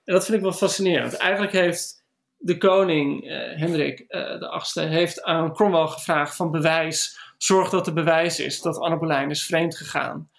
[0.05, 1.15] En dat vind ik wel fascinerend.
[1.17, 2.05] Eigenlijk heeft
[2.37, 7.87] de koning, eh, Hendrik eh, de Achtste, heeft aan Cromwell gevraagd van bewijs, zorg dat
[7.87, 10.31] er bewijs is dat Anne Boleyn is vreemd gegaan.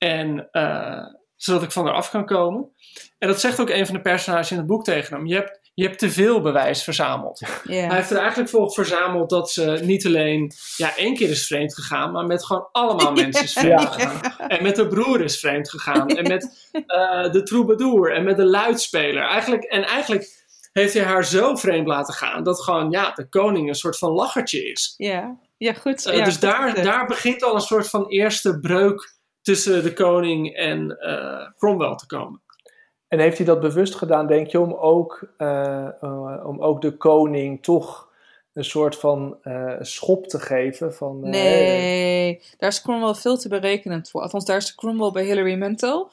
[0.00, 1.04] En eh,
[1.36, 2.72] zodat ik van haar af kan komen.
[3.18, 5.26] En dat zegt ook een van de personages in het boek tegen hem.
[5.26, 7.40] Je hebt je hebt te veel bewijs verzameld.
[7.62, 11.74] Hij heeft er eigenlijk voor verzameld dat ze niet alleen ja, één keer is vreemd
[11.74, 14.48] gegaan, maar met gewoon allemaal mensen is vreemd gegaan.
[14.48, 16.08] En met de broer is vreemd gegaan.
[16.08, 19.22] En met uh, de troubadour en met de luidspeler.
[19.22, 23.68] Eigenlijk, en eigenlijk heeft hij haar zo vreemd laten gaan dat gewoon ja, de koning
[23.68, 24.94] een soort van lachertje is.
[24.96, 26.06] Ja, ja goed.
[26.06, 30.98] Uh, dus daar, daar begint al een soort van eerste breuk tussen de koning en
[31.00, 32.40] uh, Cromwell te komen.
[33.08, 36.96] En heeft hij dat bewust gedaan, denk je, om ook, uh, uh, om ook de
[36.96, 38.08] koning toch
[38.52, 40.94] een soort van uh, schop te geven?
[40.94, 44.22] Van, nee, daar is Cromwell veel te berekenend voor.
[44.22, 46.10] Althans, daar is de Cromwell bij Hilary Mantel.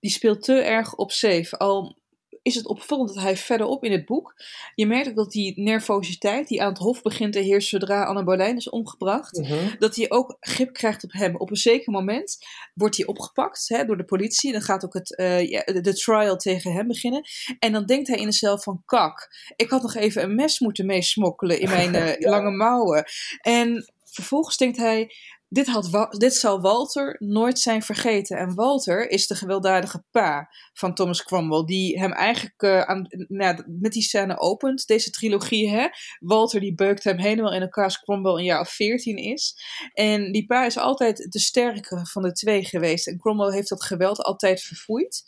[0.00, 1.58] Die speelt te erg op safe.
[1.58, 1.96] Al
[2.42, 4.34] is het opvallend dat hij verderop in het boek.
[4.74, 8.24] Je merkt ook dat die nervositeit die aan het hof begint te heersen zodra Anne
[8.24, 9.38] Boleyn is omgebracht.
[9.38, 9.78] Mhm.
[9.78, 11.36] Dat hij ook grip krijgt op hem.
[11.36, 12.38] Op een zeker moment
[12.74, 14.52] wordt hij opgepakt hè, door de politie.
[14.52, 17.22] Dan gaat ook het, uh, ja, de, de, trial tegen hem beginnen.
[17.58, 19.28] En dan denkt hij in zichzelf van kak.
[19.56, 22.30] Ik had nog even een mes moeten meesmokkelen in mijn uh, ja.
[22.30, 23.04] lange mouwen.
[23.40, 25.12] En vervolgens denkt hij
[25.52, 28.36] dit, had, dit zal Walter nooit zijn vergeten.
[28.36, 33.64] En Walter is de gewelddadige pa van Thomas Cromwell, die hem eigenlijk uh, aan, nou,
[33.80, 35.70] met die scène opent, deze trilogie.
[35.70, 35.86] Hè?
[36.18, 39.54] Walter die beukt hem helemaal in elkaar als Cromwell een jaar of veertien is.
[39.92, 43.06] En die pa is altijd de sterkere van de twee geweest.
[43.06, 45.24] En Cromwell heeft dat geweld altijd verfoeid.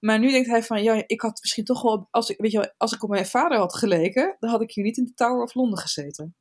[0.00, 2.74] Maar nu denkt hij van, ja, ik had misschien toch wel, als ik, weet je,
[2.76, 5.42] als ik op mijn vader had geleken, dan had ik hier niet in de Tower
[5.42, 6.36] of Londen gezeten.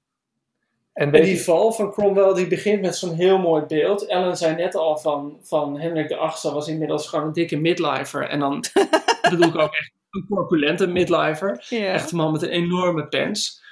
[0.98, 4.06] En, en die val van Cromwell die begint met zo'n heel mooi beeld.
[4.06, 8.30] Ellen zei net al van, van Hendrik de Achtste was inmiddels gewoon een dikke midlifer.
[8.30, 8.64] En dan
[9.30, 11.66] bedoel ik ook echt een corpulente midlifer.
[11.70, 11.94] Yeah.
[11.94, 13.64] Echt een man met een enorme pens.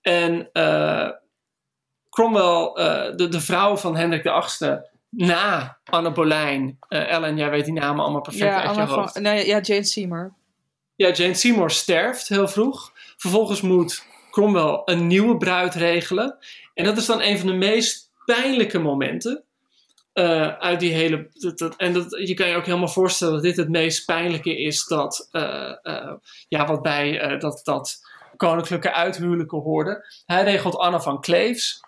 [0.00, 1.10] En uh,
[2.10, 6.78] Cromwell, uh, de, de vrouw van Hendrik de Achtste, na Anne Boleyn.
[6.88, 9.12] Uh, Ellen, jij weet die namen allemaal perfect ja, uit je hoofd.
[9.12, 10.32] Van, nee, ja, Jane Seymour.
[10.96, 12.92] Ja, Jane Seymour sterft heel vroeg.
[13.16, 16.38] Vervolgens moet Cromwell een nieuwe bruid regelen.
[16.74, 19.44] En dat is dan een van de meest pijnlijke momenten.
[20.14, 21.28] Uh, uit die hele.
[21.54, 24.84] Dat, en dat, je kan je ook helemaal voorstellen dat dit het meest pijnlijke is.
[24.84, 26.12] Dat, uh, uh,
[26.48, 27.98] ja, wat bij dat, dat
[28.40, 30.06] koninklijke uithuwelijken hoorde.
[30.26, 31.80] Hij regelt Anne van Kleefs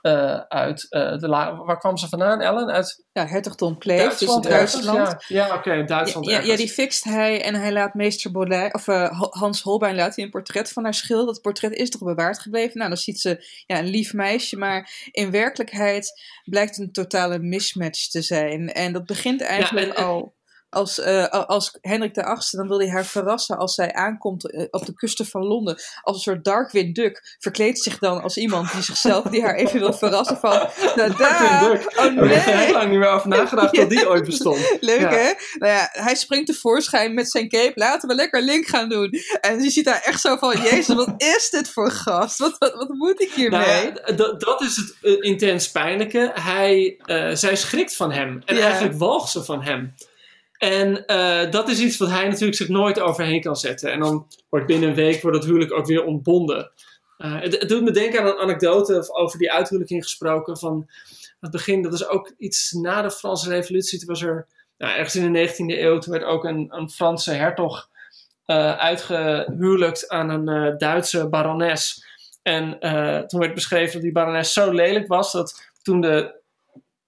[0.48, 1.26] uit de.
[1.66, 2.70] Waar kwam ze vandaan, Ellen?
[2.70, 3.04] Uit.
[3.12, 5.08] Ja, hertogdom Kleef, dus Duitsland.
[5.08, 6.26] Ja, ja oké, okay, Duitsland.
[6.26, 8.86] Ja, ja, die fixt hij en hij laat meester of
[9.30, 11.32] Hans Holbein laat hij een portret van haar schilderen.
[11.32, 12.78] Dat portret is toch bewaard gebleven.
[12.78, 18.08] Nou, dan ziet ze ja, een lief meisje, maar in werkelijkheid blijkt een totale mismatch
[18.08, 18.72] te zijn.
[18.72, 20.34] En dat begint eigenlijk ja, en, en, al
[20.72, 24.64] als, uh, als Hendrik de Achtste, dan wil hij haar verrassen als zij aankomt uh,
[24.70, 25.76] op de kusten van Londen.
[26.02, 27.36] Als een soort Darkwing Duck.
[27.38, 30.50] Verkleedt zich dan als iemand die zichzelf, die haar even wil verrassen van...
[30.96, 31.98] Nou, Darkwing Duck.
[31.98, 32.24] Oh nee.
[32.24, 34.76] Ik heb er heel lang niet meer over nagedacht dat die ooit bestond.
[34.80, 35.08] Leuk ja.
[35.08, 35.32] hè?
[35.58, 37.72] Nou ja, hij springt tevoorschijn met zijn cape.
[37.74, 39.10] Laten we lekker Link gaan doen.
[39.40, 42.38] En je ziet daar echt zo van, jezus, wat is dit voor gast?
[42.38, 43.60] Wat, wat, wat moet ik hiermee?
[43.60, 46.30] Nou, ja, dat is het uh, intens pijnlijke.
[46.34, 46.96] Hij,
[47.32, 48.42] zij schrikt van hem.
[48.44, 49.94] En eigenlijk walgt ze van hem.
[50.62, 53.92] En uh, dat is iets wat hij natuurlijk zich nooit overheen kan zetten.
[53.92, 56.70] En dan wordt binnen een week wordt het huwelijk ook weer ontbonden.
[57.16, 60.58] Het, het, doet me denken aan een anekdote over die uithuwelijking gesproken.
[60.58, 60.88] Van
[61.40, 63.98] het begin, dat is ook iets na de Franse revolutie.
[63.98, 64.46] Toen was er,
[64.78, 67.88] nou, ergens in de 19e eeuw, toen werd ook een, een Franse hertog
[68.46, 72.06] uh, uitgehuwelijkt aan een Duitse barones.
[72.42, 72.78] En
[73.26, 76.40] toen werd beschreven dat die barones zo lelijk was, dat toen de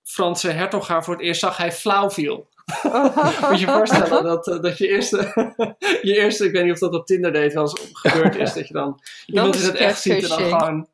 [0.02, 2.52] Franse hertog haar voor het eerst zag, hij flauw viel.
[3.48, 5.16] Moet je je voorstellen dat, uh, dat je eerste,
[6.02, 8.68] je eerste, ik weet niet of dat op Tinder date wel eens gebeurd is, dat
[8.68, 10.88] je dan iemand in het echt ziet en dan gewoon.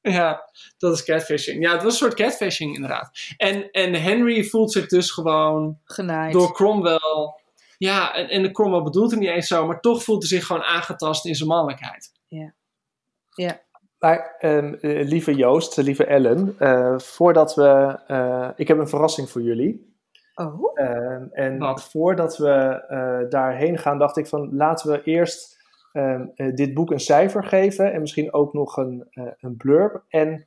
[0.00, 1.62] Ja, dat is catfishing.
[1.62, 3.10] Ja, het was een soort catfishing inderdaad.
[3.36, 6.32] En, en Henry voelt zich dus gewoon Genaaid.
[6.32, 7.34] door Cromwell.
[7.78, 10.46] Ja, en, en de Cromwell bedoelt het niet eens zo, maar toch voelt hij zich
[10.46, 12.12] gewoon aangetast in zijn mannelijkheid.
[12.26, 12.54] Ja.
[13.34, 13.60] Ja.
[13.98, 17.98] Maar um, uh, lieve Joost, lieve Ellen, uh, voordat we.
[18.08, 19.91] Uh, ik heb een verrassing voor jullie.
[20.34, 20.78] Oh.
[20.78, 21.90] Um, en Wat?
[21.90, 25.60] voordat we uh, daarheen gaan, dacht ik van laten we eerst
[25.92, 30.02] um, uh, dit boek een cijfer geven en misschien ook nog een, uh, een blurb.
[30.08, 30.46] En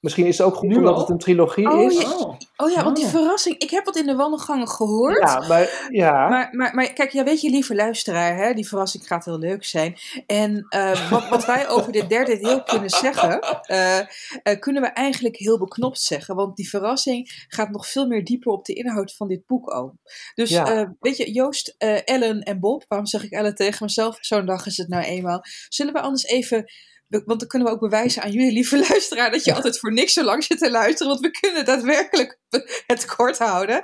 [0.00, 1.00] Misschien is het ook goed Nu omdat al?
[1.00, 2.00] het een trilogie Oh, is.
[2.00, 2.36] ja.
[2.56, 3.10] Oh ja, want die Oh.
[3.10, 3.58] verrassing.
[3.58, 5.18] Ik heb wat in de wandelgangen gehoord.
[5.18, 6.28] Ja, maar ja.
[6.28, 9.64] Maar, maar, maar kijk, ja, weet je, lieve luisteraar, hè, die verrassing gaat heel leuk
[9.64, 9.96] zijn.
[10.26, 14.06] En eh, wat, wat wij over dit derde deel kunnen zeggen, eh, eh,
[14.58, 16.34] kunnen we eigenlijk heel beknopt zeggen.
[16.34, 19.92] Want die verrassing gaat nog veel meer dieper op de inhoud van dit boek ook.
[20.34, 20.66] Dus Ja.
[20.66, 24.16] eh, weet je, Joost, eh, Ellen en Bob, waarom zeg ik Ellen tegen mezelf?
[24.20, 25.40] Zo'n dag is het nou eenmaal.
[25.68, 26.64] Zullen we anders even
[27.10, 30.12] want dan kunnen we ook bewijzen aan jullie, lieve luisteraar, dat je altijd voor niks
[30.12, 31.08] zo lang zit te luisteren.
[31.12, 32.38] Want we kunnen daadwerkelijk
[32.86, 33.82] het kort houden.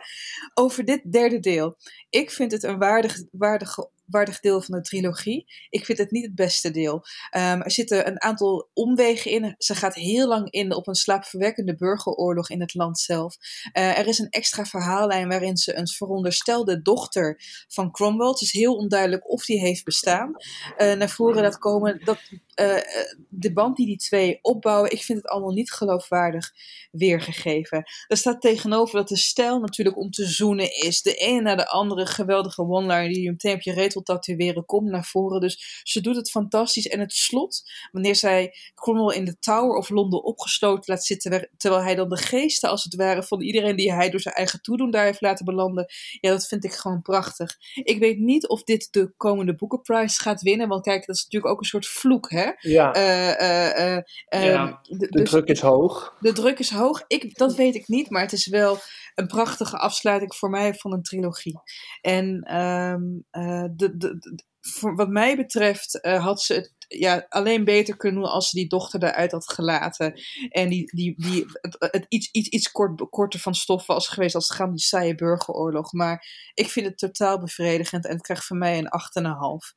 [0.55, 1.77] Over dit derde deel.
[2.11, 5.45] Ik vind het een waardig, waardig, waardig deel van de trilogie.
[5.71, 7.03] Ik vind het niet het beste deel.
[7.31, 9.55] Ehm, er zitten een aantal omwegen in.
[9.59, 13.37] Ze gaat heel lang in op een slaapverwekkende burgeroorlog in het land zelf.
[13.73, 18.53] Eh, er is een extra verhaallijn waarin ze een veronderstelde dochter van Cromwell, het is
[18.53, 20.33] heel onduidelijk of die heeft bestaan,
[20.77, 22.01] eh, naar voren laat komen.
[22.05, 22.19] Dat,
[22.57, 22.83] eh, eh,
[23.29, 26.53] de band die die twee opbouwen, ik vind het allemaal niet geloofwaardig
[26.91, 27.85] weergegeven.
[28.09, 31.03] Er staat tegenover dat de stijl natuurlijk om te zoenen is.
[31.03, 34.65] De ene na de andere geweldige one-liner die je meteen op je reet wil tatoeëren,
[34.65, 35.41] komt naar voren.
[35.41, 36.87] Dus ze doet het fantastisch.
[36.87, 41.83] En het slot, wanneer zij Cromwell in de Tower of Londen opgesloten laat zitten, terwijl
[41.83, 44.91] hij dan de geesten als het ware van iedereen die hij door zijn eigen toedoen
[44.91, 45.87] daar heeft laten belanden,
[46.21, 47.57] ja, dat vind ik gewoon prachtig.
[47.75, 51.53] Ik weet niet of dit de komende boekenprijs gaat winnen, want kijk, dat is natuurlijk
[51.53, 52.46] ook een soort vloek, hè?
[52.59, 56.17] Ja, Eh, eh, eh, Ja, de- de dus- druk is hoog.
[56.21, 57.05] de druk is hoog.
[57.07, 58.79] Ik, dat weet ik niet, maar het is wel
[59.15, 61.61] een prachtige afsluiting voor mij van een trilogie.
[62.01, 67.65] En ehm, eh, de, de, de- voor wat mij betreft had ze het ja, alleen
[67.65, 70.21] beter kunnen doen als ze die dochter eruit had gelaten.
[70.49, 74.35] En die, die, die, het, het iets, iets, iets kort, korter van stof was geweest
[74.35, 75.93] als het gaat om die saaie burgeroorlog.
[75.93, 79.75] Maar ik vind het totaal bevredigend en het krijgt van mij een 8,5.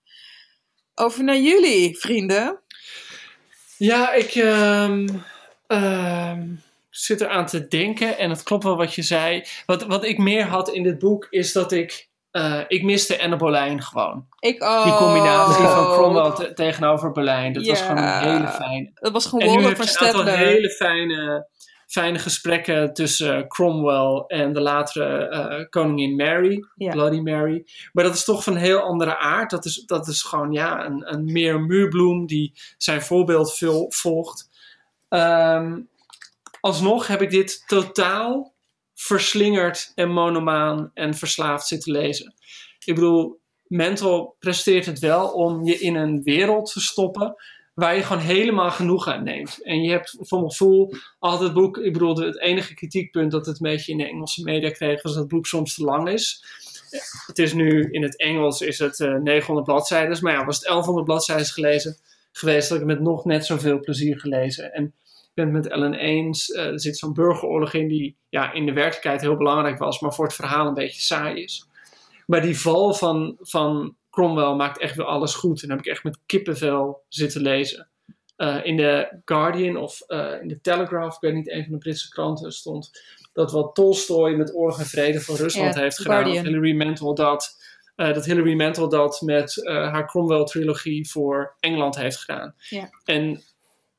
[0.99, 2.59] Over naar jullie, vrienden.
[3.77, 5.07] Ja, ik ehm,
[5.67, 6.47] ehm,
[6.89, 9.43] zit eraan te denken en het klopt wel wat je zei.
[9.65, 12.07] Wat, wat ik meer had in dit boek is dat ik.
[12.31, 14.27] eh, ik miste Anne Boleyn gewoon.
[14.39, 17.53] Ik, oh, Die combinatie van Cromwell te- tegenover Boleyn.
[17.53, 18.91] Dat was gewoon een hele fijne.
[18.93, 19.41] Dat was gewoon
[20.15, 21.47] van je een hele fijne,
[21.89, 26.91] fijne gesprekken tussen Cromwell en de latere eh, koningin Mary, Ja.
[26.91, 27.65] Bloody Mary.
[27.93, 29.49] Maar dat is toch van een heel andere aard.
[29.49, 34.49] Dat is, dat is gewoon ja, een, een meer muurbloem die zijn voorbeeld veel volgt.
[35.09, 35.79] Ehm,
[36.59, 38.53] alsnog heb ik dit totaal
[38.95, 42.33] verslingerd en monomaan en verslaafd zitten lezen.
[42.85, 47.35] Ik bedoel, Mental presteert het wel om je in een wereld te stoppen
[47.79, 49.59] waar je gewoon helemaal genoeg aan neemt.
[49.63, 53.45] En je hebt voor mijn gevoel altijd het boek, ik bedoel, het enige kritiekpunt dat
[53.45, 56.09] het een beetje in de Engelse media kreeg, was dat het boek soms te lang
[56.09, 56.43] is.
[57.25, 60.65] Het is nu, in het Engels is het eh 900 bladzijden, maar ja, was het
[60.65, 61.97] 1100 bladzijden gelezen
[62.31, 64.73] geweest, had ik met nog net zoveel plezier gelezen.
[64.73, 68.53] En ik ben het met Ellen eens, eh, er zit zo'n burgeroorlog in die ja,
[68.53, 71.67] in de werkelijkheid heel belangrijk was, maar voor het verhaal een beetje saai is.
[72.25, 75.61] Maar die val van, van Cromwell maakt echt weer alles goed.
[75.61, 77.87] En dan heb ik echt met kippenvel zitten lezen.
[78.35, 81.77] Eh, in de Guardian of eh, in de Telegraph, ik weet niet, een van de
[81.77, 82.91] Britse kranten stond
[83.33, 86.13] dat wat Tolstoy met Oorlog en Vrede van Rusland Ja, heeft gedaan.
[86.13, 86.43] Guardian.
[86.43, 87.57] Dat Hilary Mantel dat,
[87.95, 92.55] eh, dat Hilary Mantel dat met eh, haar Cromwell-trilogie voor Engeland heeft gedaan.
[92.69, 92.89] Ja.
[93.03, 93.43] En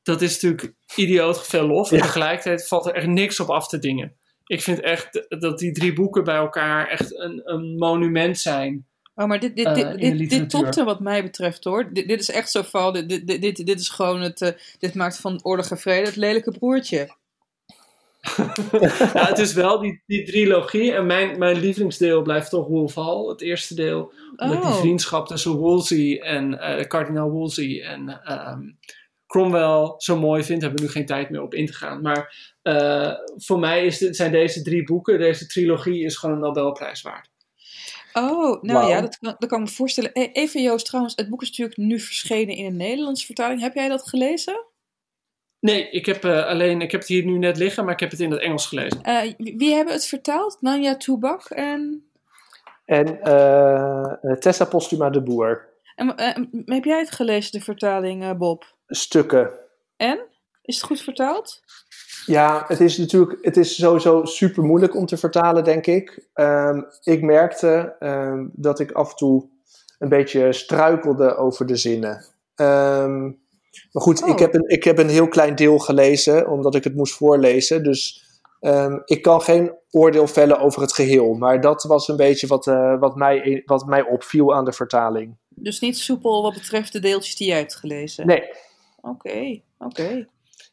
[0.03, 1.91] dat is natuurlijk idioot veel lof.
[1.91, 4.15] En tegelijkertijd valt er echt niks op af te dingen.
[4.45, 8.87] Ik vind echt dat die drie boeken bij elkaar echt een, een monument zijn.
[9.21, 11.93] Oh, maar dit, dit, eh, dit, topte wat mij betreft hoor.
[11.93, 14.93] Dit, dit is echt zo van, dit, dit, dit, dit is gewoon het, eh, dit
[14.93, 17.09] maakt van oorlog en vrede het lelijke broertje.
[19.13, 20.93] ja, het is wel die, die trilogie.
[20.93, 24.13] En mijn, mijn lievelingsdeel blijft toch Wolf Hall, het eerste deel.
[24.35, 24.79] Omdat die Oh.
[24.79, 28.61] vriendschap tussen Wolsey en eh kardinaal Wolsey en ehm,
[29.27, 30.61] Cromwell zo mooi vind.
[30.61, 32.01] Hebben we nu geen tijd meer op in te gaan.
[32.01, 36.41] Maar eh, voor mij is dit, zijn deze drie boeken, deze trilogie, is gewoon een
[36.41, 37.29] Nobelprijs waard.
[38.13, 40.09] Oh, nou ja, dat kan, dat kan ik me voorstellen.
[40.13, 43.61] Hey, even Joost, trouwens, het boek is natuurlijk nu verschenen in een Nederlandse vertaling.
[43.61, 44.65] Heb jij dat gelezen?
[45.59, 48.11] Nee, ik heb eh, alleen, ik heb het hier nu net liggen, maar ik heb
[48.11, 49.01] het in het Engels gelezen.
[49.01, 50.57] Eh, wie hebben het vertaald?
[50.61, 52.05] Nanja Toebak en...
[52.85, 55.69] En eh, Tessa Postuma de Boer.
[55.95, 56.15] en
[56.65, 58.75] heb jij het gelezen, de vertaling, eh, Bob?
[58.87, 59.51] Stukken.
[59.97, 60.19] En?
[60.61, 61.61] Is het goed vertaald?
[62.25, 66.27] Ja, het is natuurlijk het is sowieso super moeilijk om te vertalen, denk ik.
[66.33, 69.49] Ehm, ik merkte ehm, dat ik af en toe
[69.99, 72.25] een beetje struikelde over de zinnen.
[72.55, 73.21] Ehm,
[73.91, 74.29] maar goed, Oh.
[74.29, 77.83] ik, heb een, ik heb een heel klein deel gelezen, omdat ik het moest voorlezen.
[77.83, 78.25] Dus
[79.05, 81.33] ik kan geen oordeel vellen over het geheel.
[81.33, 85.37] Maar dat was een beetje wat, eh, wat, mij, wat mij opviel aan de vertaling.
[85.49, 88.27] Dus niet soepel wat betreft de deeltjes die jij hebt gelezen?
[88.27, 88.43] Nee,
[89.01, 90.27] Oké, oké.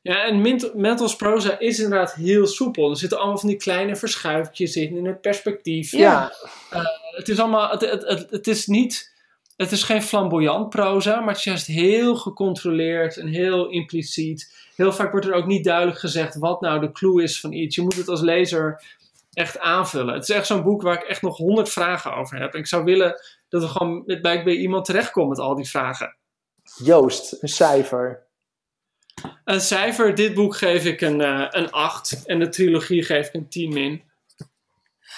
[0.09, 2.91] Ja, en Mentals proza is inderdaad heel soepel.
[2.91, 5.93] Er zitten allemaal van die kleine verschuifjes in, in het perspectief.
[5.93, 6.33] Ja,
[7.11, 9.13] Het is allemaal, het, het, het, het is niet,
[9.57, 14.69] het is geen flamboyant proza, maar het is juist heel gecontroleerd en heel impliciet.
[14.77, 17.77] Heel vaak wordt er ook niet duidelijk gezegd wat nou de clue is van iets.
[17.77, 18.83] Je moet het als lezer
[19.33, 20.15] echt aanvullen.
[20.15, 22.53] Het is echt zo'n boek waar ik echt nog honderd vragen over heb.
[22.53, 25.69] En ik zou willen dat we gewoon met, bij, bij iemand terechtkomen met al die
[25.69, 26.17] vragen.
[26.83, 28.27] Joost, een cijfer.
[29.45, 33.35] Een cijfer, dit boek geef ik een, eh, een 8 en de trilogie geef ik
[33.35, 34.03] een 10 min.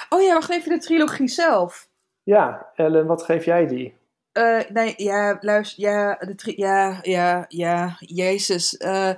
[0.09, 1.89] Oh ja, wacht even, de trilogie zelf.
[2.23, 3.99] Ja, Ellen, wat geef jij die?
[4.33, 8.77] Eh, nee, ja, luister, ja, de tri ja, ja, ja, jezus.
[8.77, 9.11] eh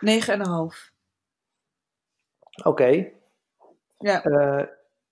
[0.00, 0.90] negen en een half.
[2.64, 3.08] Oké.
[3.98, 4.22] Ja.
[4.24, 4.66] Eh,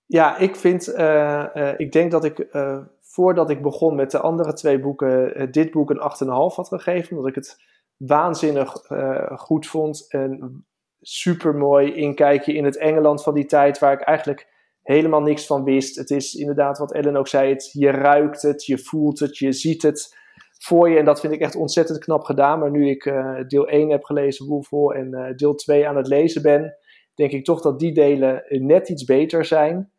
[0.05, 4.19] ja, ik vind, eh, eh, ik denk dat ik eh, voordat ik begon met de
[4.19, 7.11] andere twee boeken, eh, dit boek een 8,5 had gegeven.
[7.17, 7.61] Omdat ik het
[7.99, 10.05] waanzinnig eh, goed vond.
[10.09, 10.65] En
[11.01, 14.47] super mooi inkijkje in het Engeland van die tijd, waar ik eigenlijk
[14.81, 15.95] helemaal niks van wist.
[15.95, 19.81] Het is inderdaad wat Ellen ook zei, je ruikt het, je voelt het, je ziet
[19.81, 20.17] het
[20.57, 20.97] voor je.
[20.97, 22.59] En dat vind ik echt ontzettend knap gedaan.
[22.59, 26.07] Maar nu ik eh, deel 1 heb gelezen, Woelvol, en eh, deel 2 aan het
[26.07, 26.77] lezen ben,
[27.15, 29.91] denk ik toch dat die delen net iets beter zijn.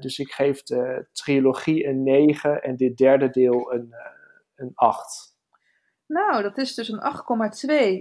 [0.00, 3.94] Dus ik geef de trilogie een 9 en dit derde deel een,
[4.54, 5.31] een 8.
[6.12, 7.00] Nou, dat is dus een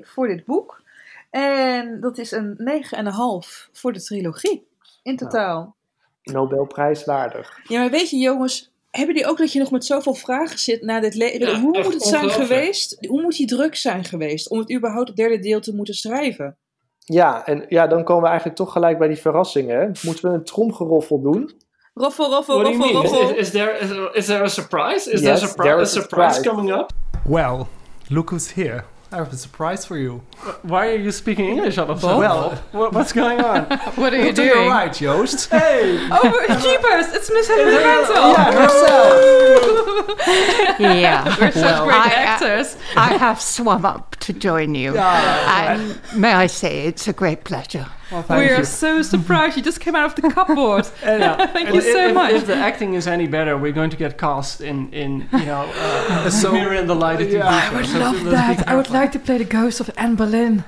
[0.04, 0.82] 8,2 voor dit boek.
[1.30, 4.68] En dat is een 9,5 voor de trilogie.
[5.04, 5.76] In totaal.
[6.24, 7.60] Nobelprijs waardig.
[7.64, 10.82] Ja, maar weet je jongens, hebben jullie ook dat je nog met zoveel vragen zit
[10.82, 11.40] na dit leven?
[11.48, 13.06] Ja, Hoe moet het zijn geweest?
[13.08, 16.58] Hoe moet die druk zijn geweest om het überhaupt het derde deel te moeten schrijven?
[16.98, 19.80] Ja, en ja, dan komen we eigenlijk toch gelijk bij die verrassingen.
[19.80, 19.86] hè.
[20.02, 21.52] Moeten we een tromgeroffel doen?
[21.94, 23.06] Roffel, roffel, What do you roffel, mean?
[23.06, 23.38] Is, roffel.
[23.38, 25.12] is, there, is, is there a surprise?
[25.12, 26.50] Is Yes, there a, surpri- there a is a surprise surprise.
[26.50, 26.92] coming up?
[27.28, 27.68] Well,
[28.12, 28.86] look who's here.
[29.14, 30.24] I have a surprise for you.
[30.62, 32.64] Why are you speaking English all of a Well- sudden?
[32.72, 33.66] What, what's going on?
[33.96, 35.50] What are you Look to your right, Joost.
[35.52, 35.98] hey!
[36.10, 36.32] Oh,
[36.64, 38.32] jeepers, it's Miss Hilary Mantel.
[38.32, 40.18] Ja, herself.
[40.80, 41.26] Yeah.
[41.40, 42.78] We're such Well, great I- I- actors.
[42.96, 44.96] I have swum up to join you.
[44.98, 47.88] And um, may I say, it's a great pleasure.
[48.12, 48.66] Well, We thank are you.
[48.66, 50.86] so surprised you just came out of the cupboard.
[51.04, 51.46] Yeah.
[51.54, 52.34] Thank Well, you so if, much.
[52.34, 55.72] If the acting is any better, we're going to get cast in, in you know,
[55.76, 57.30] uh, So- Mirror and the Light.
[57.30, 57.48] Yeah.
[57.48, 58.68] I I would Love that.
[58.68, 60.64] I would like to play the ghost of Anne Boleyn.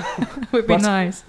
[0.52, 1.24] would be What- nice.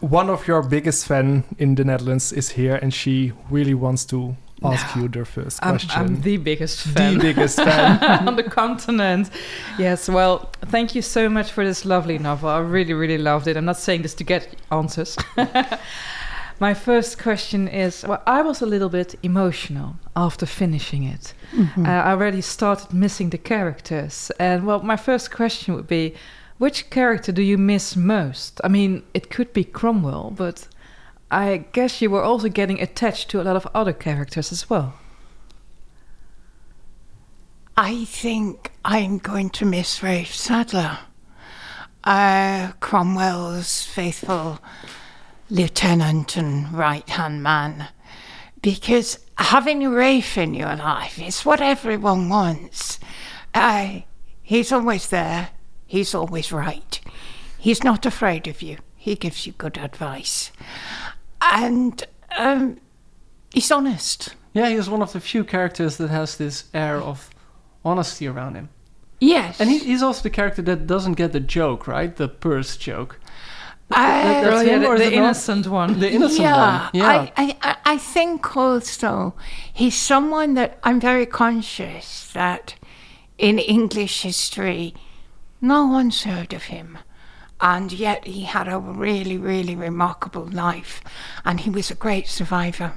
[0.00, 4.36] One of your biggest fan in the Netherlands is here, and she really wants to
[4.62, 5.90] ask you the first I'm, question.
[6.00, 7.14] I'm the biggest fan.
[7.14, 8.28] The biggest fan.
[8.28, 9.30] on the continent.
[9.78, 12.48] Yes, well, thank you so much for this lovely novel.
[12.48, 13.56] I really, really loved it.
[13.56, 15.16] I'm not saying this to get answers.
[16.60, 21.32] My first question is well, I was a little bit emotional after finishing it.
[21.52, 21.86] Mm-hmm.
[21.86, 24.32] Uh, I already started missing the characters.
[24.40, 26.14] And well, my first question would be
[26.58, 28.60] which character do you miss most?
[28.64, 30.66] I mean, it could be Cromwell, but
[31.30, 34.94] I guess you were also getting attached to a lot of other characters as well.
[37.76, 40.98] I think I'm going to miss Rafe Sadler,
[42.02, 44.58] uh, Cromwell's faithful
[45.50, 47.88] lieutenant and right hand man.
[48.62, 52.98] Because having Rafe in your life is what everyone wants.
[53.54, 54.00] Uh,
[54.42, 55.50] he's always there,
[55.86, 57.00] he's always right.
[57.58, 60.50] He's not afraid of you, he gives you good advice.
[61.52, 62.04] And
[62.36, 62.78] um,
[63.52, 64.34] he's honest.
[64.52, 67.30] Yeah, he's one of the few characters that has this air of
[67.84, 68.68] honesty around him.
[69.20, 69.60] Yes.
[69.60, 72.14] And he, he's also the character that doesn't get the joke, right?
[72.14, 73.18] The purse joke.
[73.90, 75.12] I- That's Oh, yeah, the, the it not?
[75.12, 75.98] innocent one.
[75.98, 76.90] The innocent yeah, one.
[76.92, 77.06] Yeah.
[77.06, 79.34] I, I, I- I think also
[79.72, 82.74] he's someone that I'm very conscious that
[83.38, 84.92] in English history,
[85.60, 86.98] no one's heard of him.
[87.60, 91.00] And yet he had a really, really remarkable life.
[91.44, 92.92] And he was a great survivor.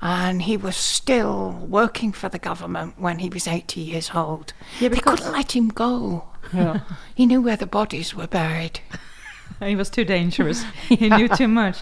[0.00, 4.52] And he was still working for the government when he was 80 years old.
[4.78, 6.24] Yeah, they couldn't let him go.
[6.52, 6.80] yeah.
[7.14, 8.80] He knew where the bodies were buried.
[9.60, 10.64] he was too dangerous.
[10.88, 11.80] he knew too much.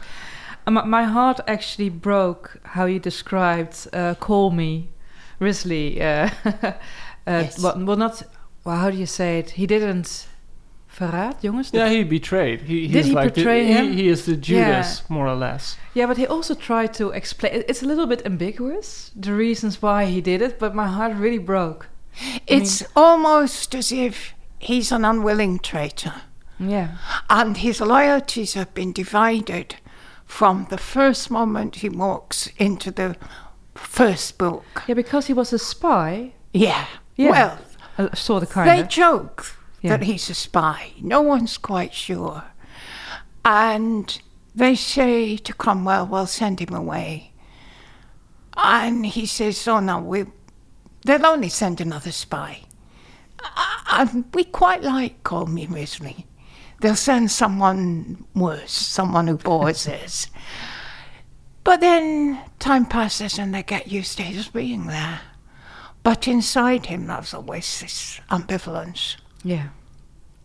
[0.67, 4.89] Uh, my, my heart actually broke how you described uh, "Call Me,"
[5.41, 6.01] Risley.
[6.01, 6.31] Uh,
[6.63, 6.73] uh,
[7.27, 7.59] Yes.
[7.63, 8.23] well, well, not.
[8.65, 9.51] Well, how do you say it?
[9.51, 10.29] He didn't.
[10.99, 11.71] Verraad, jongens.
[11.73, 12.63] Yeah, he betrayed.
[12.63, 13.93] He, Did he like betray he- him?
[13.93, 15.77] He, is the Judas, more or less.
[15.95, 17.65] Yeah, but he also tried to explain.
[17.69, 21.39] It's a little bit ambiguous the reasons why he did it, but my heart really
[21.39, 21.89] broke.
[22.47, 26.15] It's almost as if he's an unwilling traitor.
[26.61, 26.97] Yeah.
[27.29, 29.75] And his loyalties have been divided
[30.25, 33.17] from the first moment he walks into the
[33.75, 34.65] first book.
[34.87, 36.33] Yeah, because he was a spy.
[36.53, 36.87] Yeah.
[37.17, 37.31] Yeah.
[37.31, 37.59] Well,
[37.99, 38.89] Uh, sort of, kind they of.
[39.89, 40.93] Joke that he's a spy.
[41.01, 42.45] No one's quite sure.
[43.45, 44.21] And
[44.55, 47.33] they say to Cromwell, well, send him away.
[48.57, 50.25] And he says, oh no, we,
[51.05, 52.63] they'll only send another spy.
[53.91, 56.27] And we quite like Call Me Risley.
[56.81, 60.29] They'll send someone worse, someone who bores us.
[61.63, 65.21] But then time passes and they get used to his being there.
[66.03, 69.17] But inside him, there's always this ambivalence.
[69.45, 69.69] Yeah.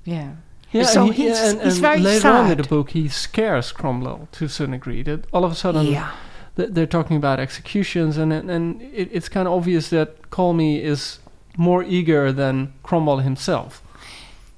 [0.05, 0.31] Yeah.
[0.71, 3.71] Yeah, So and he- he's- and, he's very later on in the book, he scares
[3.71, 5.01] Cromwell to a certain degree.
[5.01, 6.11] That all of a sudden, Yeah.
[6.57, 10.79] th- they're talking about executions, and and- and it, it's kind of obvious that Colmy
[10.83, 11.19] is
[11.57, 13.81] more eager than Cromwell himself.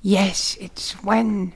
[0.02, 1.54] Yes, it's when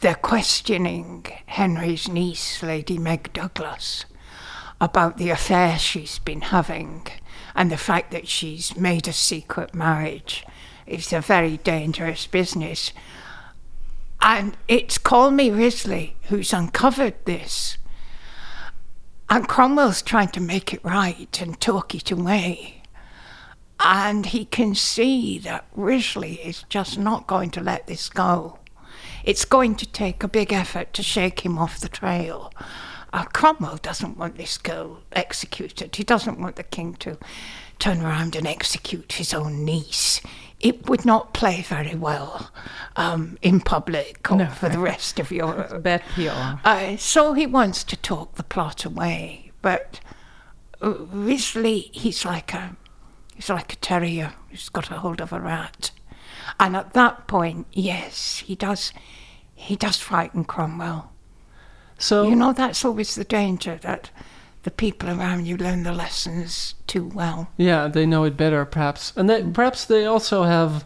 [0.00, 4.06] they're questioning Henry's niece, Lady Meg Douglas,
[4.80, 7.06] about the affair she's been having
[7.54, 10.44] and the fact that she's made a secret marriage.
[10.86, 12.92] It's a very dangerous business.
[14.20, 17.78] And it's Call Me Risley who's uncovered this.
[19.28, 22.82] And Cromwell's trying to make it right and talk it away.
[23.80, 28.58] And he can see that Risley is just not going to let this go.
[29.24, 32.52] It's going to take a big effort to shake him off the trail.
[33.12, 35.96] Uh, Cromwell doesn't want this girl executed.
[35.96, 37.18] He doesn't want the king to
[37.78, 40.20] turn around and execute his own niece.
[40.60, 42.50] It would not play very well
[42.96, 44.46] um, in public or No.
[44.46, 45.82] for the rest of Europe.
[45.82, 46.58] Bad PR.
[46.66, 50.00] Uh, so he wants to talk the plot away, but
[50.82, 52.76] uh, Risley, he's like a
[53.34, 55.90] he's like a terrier who's got a hold of a rat,
[56.58, 58.92] and at that point, yes, he does
[59.54, 61.12] he does frighten Cromwell.
[61.98, 64.10] So you know that's always the danger that
[64.66, 67.48] the people around you learn the lessons too well.
[67.56, 70.84] Yeah, they know it better, perhaps, and they, perhaps they also have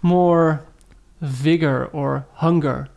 [0.00, 0.64] more
[1.20, 2.88] vigor or hunger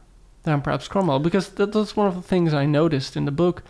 [0.43, 3.61] than perhaps Cromwell, because that, that's one of the things I noticed in the book.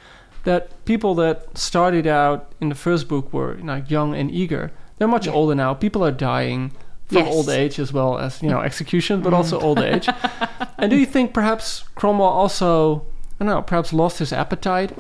[0.44, 4.72] That people that started out in the first book were like young and eager.
[5.00, 5.74] They're much older now.
[5.74, 6.72] People are dying
[7.08, 7.34] from Yes.
[7.34, 9.64] old age as well as you know execution, but also mm.
[9.64, 10.08] old age.
[10.78, 13.08] and do you think perhaps Cromwell also,
[13.40, 14.92] I don't know, perhaps lost his appetite,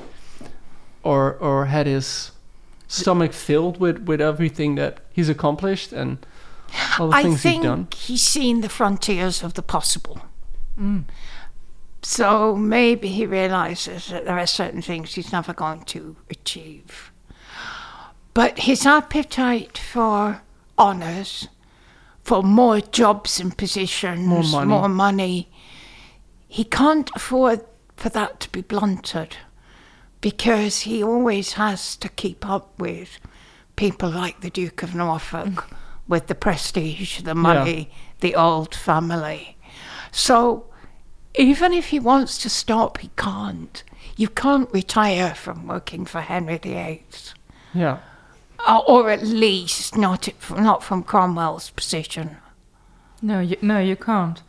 [1.03, 2.31] or or had his
[2.87, 6.25] stomach filled with with everything that he's accomplished and
[6.99, 7.87] all the I things think he's done?
[7.95, 10.21] he's seen the frontiers of the possible.
[10.79, 11.03] Mm.
[12.01, 17.11] So maybe he realizes that there are certain things he's never going to achieve.
[18.33, 20.41] But his appetite for
[20.77, 21.49] honours,
[22.23, 24.67] for more jobs and positions, More money.
[24.69, 25.49] more money,
[26.47, 27.61] he can't afford
[27.97, 29.35] for that to be blunted
[30.21, 33.19] because he always has to keep up with
[33.75, 35.67] people like the Duke of Norfolk
[36.07, 39.57] with the prestige, the money, the old family.
[40.11, 40.65] So
[41.35, 43.83] even if he wants to stop, he can't.
[44.17, 47.03] You can't retire from working for Henry VIII.
[47.73, 47.99] Yeah.
[48.67, 52.37] Uh, or at least not not from Cromwell's position.
[53.21, 54.41] No, you, no, you can't.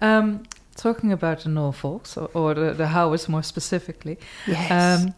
[0.00, 0.44] Um,
[0.78, 4.18] talking about the Norfolks or, or the, the Howards more specifically.
[4.46, 4.70] Yes.
[4.70, 5.14] Um,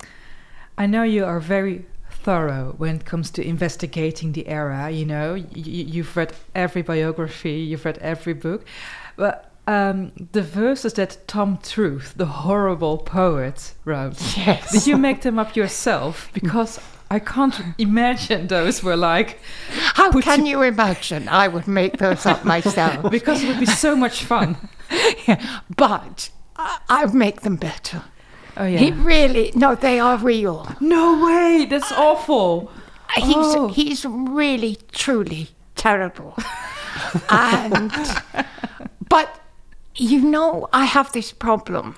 [0.78, 4.90] I know you are very thorough when it comes to investigating the era.
[4.90, 8.64] You know, y- y- you've read every biography, you've read every book,
[9.16, 14.18] but um, the verses that Tom Truth, the horrible poet, wrote.
[14.36, 14.72] Yes.
[14.72, 16.30] Did you make them up yourself?
[16.34, 16.80] Because
[17.12, 19.40] I can't imagine those were like.
[19.94, 21.28] How can you imagine?
[21.28, 23.10] I would make those up myself.
[23.10, 24.56] because it would be so much fun.
[25.76, 28.04] but I, I'd make them better.
[28.56, 28.78] Oh yeah.
[28.78, 30.68] He really no, they are real.
[30.80, 32.70] No way, that's uh, awful.
[33.16, 33.68] He's Oh.
[33.68, 36.36] he's really truly terrible.
[37.30, 37.92] and
[39.08, 39.40] but
[39.96, 41.96] you know, I have this problem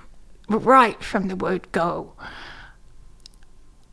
[0.49, 2.15] right from the word go.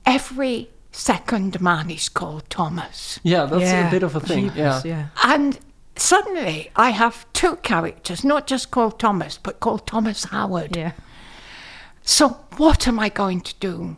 [0.06, 3.20] Every second man is called Thomas.
[3.24, 4.46] Yeah, that's Yeah, a bit of a thing.
[4.50, 4.82] jeepers, yeah.
[4.86, 5.08] yeah.
[5.24, 5.60] And
[5.96, 10.76] suddenly I have two characters, not just called Thomas, but called Thomas Howard.
[10.76, 10.92] Yeah.
[12.02, 13.98] So what am I going to do?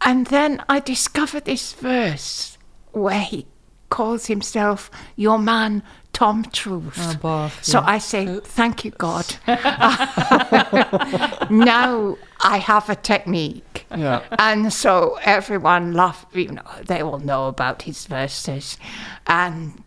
[0.00, 2.56] And then I discover this verse
[2.92, 3.46] where he
[3.90, 5.82] calls himself your man
[6.12, 6.96] Tom Truth.
[6.98, 7.86] Oh, Bath, so yeah.
[7.86, 9.26] I say, thank you, God.
[11.50, 13.64] now I have a technique.
[13.96, 14.22] Yeah.
[14.38, 18.76] And so everyone laugh, you know, they all know about his verses
[19.26, 19.82] and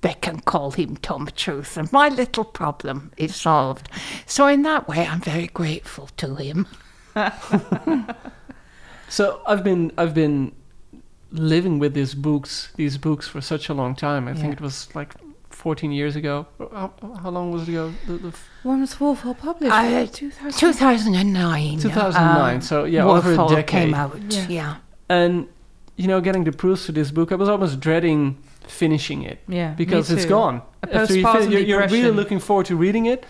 [0.00, 1.76] they can call him Tom Truth.
[1.76, 3.88] And my little problem is solved.
[4.26, 6.66] So in that way, I'm very grateful to him.
[9.10, 10.52] So I've been I've been
[11.32, 14.28] living with these books these books for such a long time.
[14.28, 15.14] I think it was like
[15.60, 16.46] 14 years ago.
[16.58, 16.90] How,
[17.22, 17.92] how long was it ago?
[18.06, 19.72] The, the f- When was Wolf Hall published?
[19.72, 20.58] Uh, 2000?
[20.58, 21.78] 2009.
[21.78, 23.66] 2009, um, so yeah, Wolf over a Hall decade.
[23.68, 24.16] came out.
[24.30, 24.46] Yeah.
[24.48, 24.76] Yeah.
[25.08, 25.46] and
[25.96, 29.74] you know, getting the proofs to this book, I was almost dreading finishing it Yeah,
[29.76, 30.30] because me it's too.
[30.30, 30.62] gone.
[30.82, 33.26] A After you postpartum fin- you're, you're really looking forward to reading it,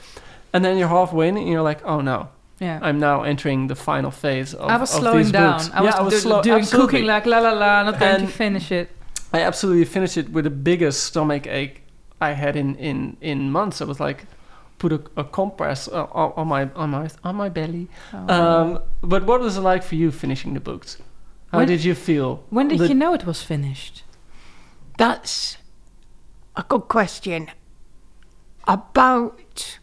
[0.52, 2.28] and then you're halfway in, and you're like, oh no,
[2.60, 2.78] Yeah.
[2.80, 5.58] I'm now entering the final phase of I was of slowing these down.
[5.58, 5.70] books.
[5.74, 6.92] I was, yeah, I was do- slow, doing absolutely.
[6.92, 8.88] cooking like la la la, not going to finish it.
[9.32, 11.82] I absolutely finished it with the biggest stomach ache
[12.20, 13.80] I had in in in months.
[13.80, 14.26] I was like,
[14.78, 17.88] put a, a compress uh, on, on my on my on my belly.
[18.12, 18.28] Oh.
[18.34, 20.98] Um, but what was it like for you finishing the books?
[21.52, 22.44] How When- did you feel?
[22.50, 24.04] When did The- you know it was finished?
[24.98, 25.56] That's
[26.56, 27.50] a good question.
[28.68, 29.78] About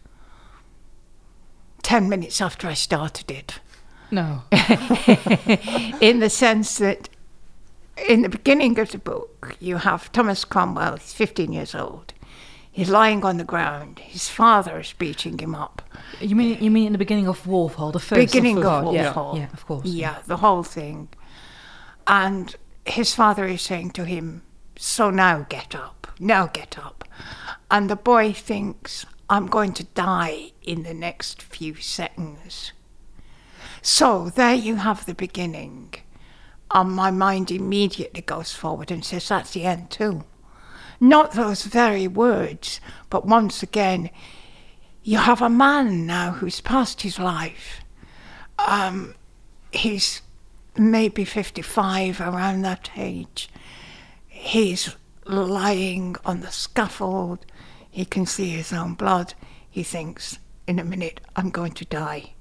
[1.83, 3.59] 10 minutes after I started it.
[4.11, 4.43] No.
[5.99, 7.09] in the sense that
[8.07, 12.13] in the beginning of the book, you have Thomas Cromwell, he's 15 years old.
[12.77, 13.97] He's lying on the ground.
[13.97, 15.81] His father is beating him up.
[16.21, 18.83] You mean you mean in the beginning of Wolf Hall, the first beginning of, of
[18.85, 18.93] God?
[18.93, 19.37] yeah, Wolf Hall.
[19.37, 19.85] yeah, of course.
[19.85, 21.09] Yeah, the whole thing.
[22.05, 22.55] And
[22.85, 24.43] his father is saying to him,
[24.77, 26.07] So now get up.
[26.19, 27.03] Now get up.
[27.71, 32.73] And the boy thinks, I'm going to die in the next few seconds.
[33.81, 35.95] So there you have the beginning.
[36.69, 40.25] And my mind immediately goes forward and says, That's the end too.
[40.99, 44.09] Not those very words, but once again,
[45.03, 47.81] you have a man now who's past his life.
[48.59, 49.15] Um,
[49.71, 50.21] he's
[50.75, 53.49] maybe 55, around that age.
[54.27, 54.95] He's
[55.25, 57.45] lying on the scaffold.
[57.89, 59.33] He can see his own blood.
[59.69, 62.33] He thinks, in a minute, I'm going to die.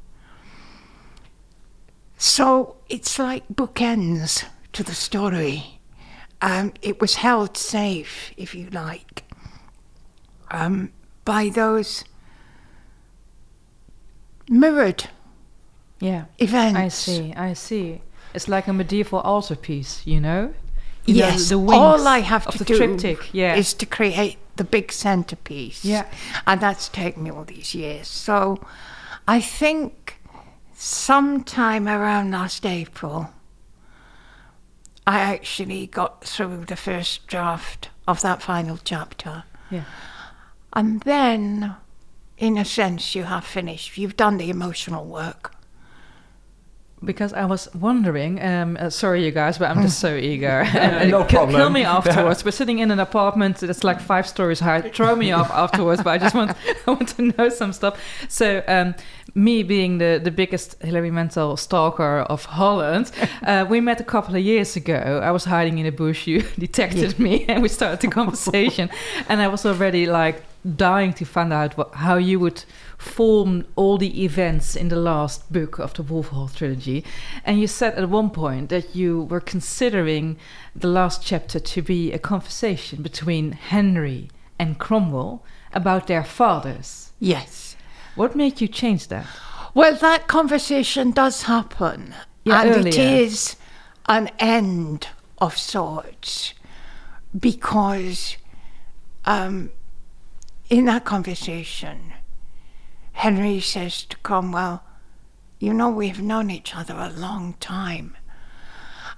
[2.18, 5.75] So it's like bookends to the story.
[6.42, 9.24] Um, it was held safe, if you like,
[10.50, 10.92] um,
[11.24, 12.04] by those
[14.48, 15.08] mirrored
[15.98, 16.24] Yeah.
[16.38, 16.78] events.
[16.78, 17.34] I see.
[17.34, 18.02] I see.
[18.34, 20.52] It's like a medieval altarpiece, you know.
[21.06, 23.30] You know, Yes, the wings all I have to do triptych.
[23.32, 23.54] Yeah.
[23.54, 25.84] is to create the big centerpiece.
[25.84, 26.04] Yeah.
[26.46, 28.08] And that's taken me all these years.
[28.08, 28.58] So
[29.26, 30.18] I think
[30.74, 33.30] sometime around last April,
[35.06, 39.44] I actually got through the first draft of that final chapter.
[39.70, 39.84] Yeah.
[40.72, 41.76] And then,
[42.36, 43.96] in a sense, you have finished.
[43.96, 45.55] You've done the emotional work.
[47.04, 50.64] Because I was wondering, um, uh, sorry you guys, but I'm just so eager.
[51.06, 51.60] No kill, problem.
[51.60, 52.44] Kill me afterwards.
[52.44, 54.80] We're sitting in an apartment that's like five stories high.
[54.80, 58.00] Throw me off afterwards, but I just want I want to know some stuff.
[58.28, 58.94] So, um,
[59.34, 64.34] me being the, the biggest Hilary Mantel stalker of Holland, uh, we met a couple
[64.34, 65.20] of years ago.
[65.22, 66.26] I was hiding in a bush.
[66.26, 68.88] You detected me, and we started the conversation.
[69.28, 70.42] and I was already like
[70.74, 72.64] dying to find out what, how you would
[72.98, 77.04] form all the events in the last book of the Wolf Hall trilogy.
[77.44, 80.36] And you said at one point that you were considering
[80.74, 87.12] the last chapter to be a conversation between Henry and Cromwell about their fathers.
[87.20, 87.76] Yes.
[88.14, 89.26] What made you change that?
[89.74, 92.14] Well, that conversation does happen.
[92.44, 93.22] Yeah, and it earlier.
[93.22, 93.56] is
[94.08, 95.08] an end
[95.38, 96.54] of sorts
[97.38, 98.36] because
[99.26, 99.70] um,
[100.68, 102.12] in that conversation,
[103.12, 104.82] Henry says to Cromwell,
[105.58, 108.16] You know, we've known each other a long time.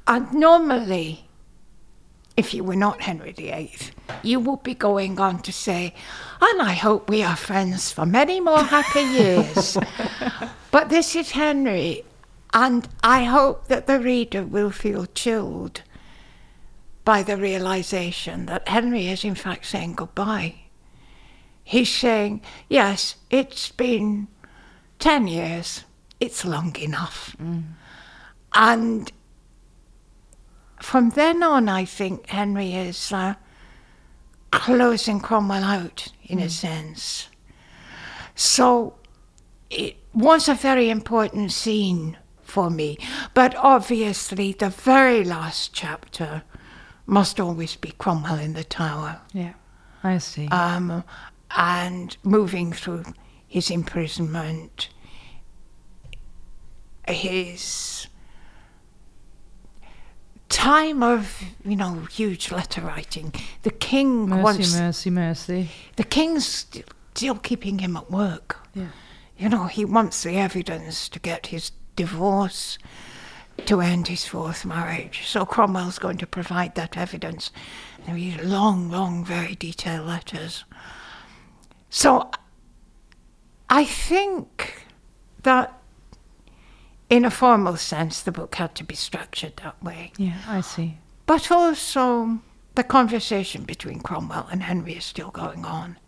[0.07, 1.29] And normally,
[2.37, 3.79] if you were not Henry VIII,
[4.23, 5.95] you would be going on to say,
[6.41, 9.77] and I hope we are friends for many more happy years.
[10.71, 12.05] but this is Henry,
[12.55, 15.83] and I hope that the reader will feel chilled
[17.05, 20.68] by the realization that Henry is in fact saying goodbye.
[21.69, 22.41] He's saying,
[22.71, 24.29] yes, it's been
[25.01, 25.85] 10 years,
[26.19, 27.37] it's long enough.
[28.55, 29.13] And
[30.81, 33.35] from then on, I think Henry is uh,
[34.51, 37.29] closing Cromwell out in a sense.
[38.35, 38.95] So
[39.69, 42.97] it was a very important scene for me,
[43.35, 46.45] but obviously, the very last chapter
[47.05, 49.21] must always be Cromwell in the Tower.
[49.35, 49.53] Yeah,
[50.03, 50.49] I see.
[50.49, 51.05] Um,
[51.57, 53.05] and moving through
[53.47, 54.89] his imprisonment,
[57.07, 58.07] his
[60.49, 63.33] time of you know huge letter writing.
[63.63, 65.71] The king mercy, wants mercy, mercy.
[65.97, 66.85] the king's still,
[67.15, 68.59] still keeping him at work.
[68.75, 68.89] Yeah.
[69.37, 72.79] You know he wants the evidence to get his divorce.
[73.67, 75.27] to end his fourth marriage.
[75.27, 77.51] So Cromwell's going to provide that evidence.
[78.07, 80.65] There are long, long, very detailed letters.
[81.91, 82.31] So
[83.69, 84.87] I think
[85.43, 85.73] that
[87.11, 90.13] in a formal sense, the book had to be structured that way.
[90.19, 90.99] Yeah, I see.
[91.27, 92.41] But also,
[92.75, 95.99] the conversation between Cromwell and Henry is still going on.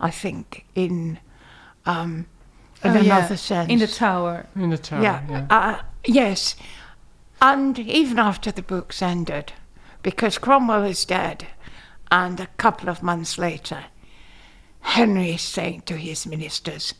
[0.00, 1.18] I think in
[1.86, 2.26] um,
[2.82, 3.70] in Oh, yeah, another sense.
[3.70, 4.46] in the tower.
[4.56, 5.22] In the tower, Yeah.
[5.28, 5.46] yeah.
[5.50, 6.54] Uh, yes.
[7.40, 9.52] And even after the book's ended,
[10.02, 11.46] because Cromwell is dead,
[12.10, 13.84] and a couple of months later,
[14.84, 16.94] Henry is saying to his ministers,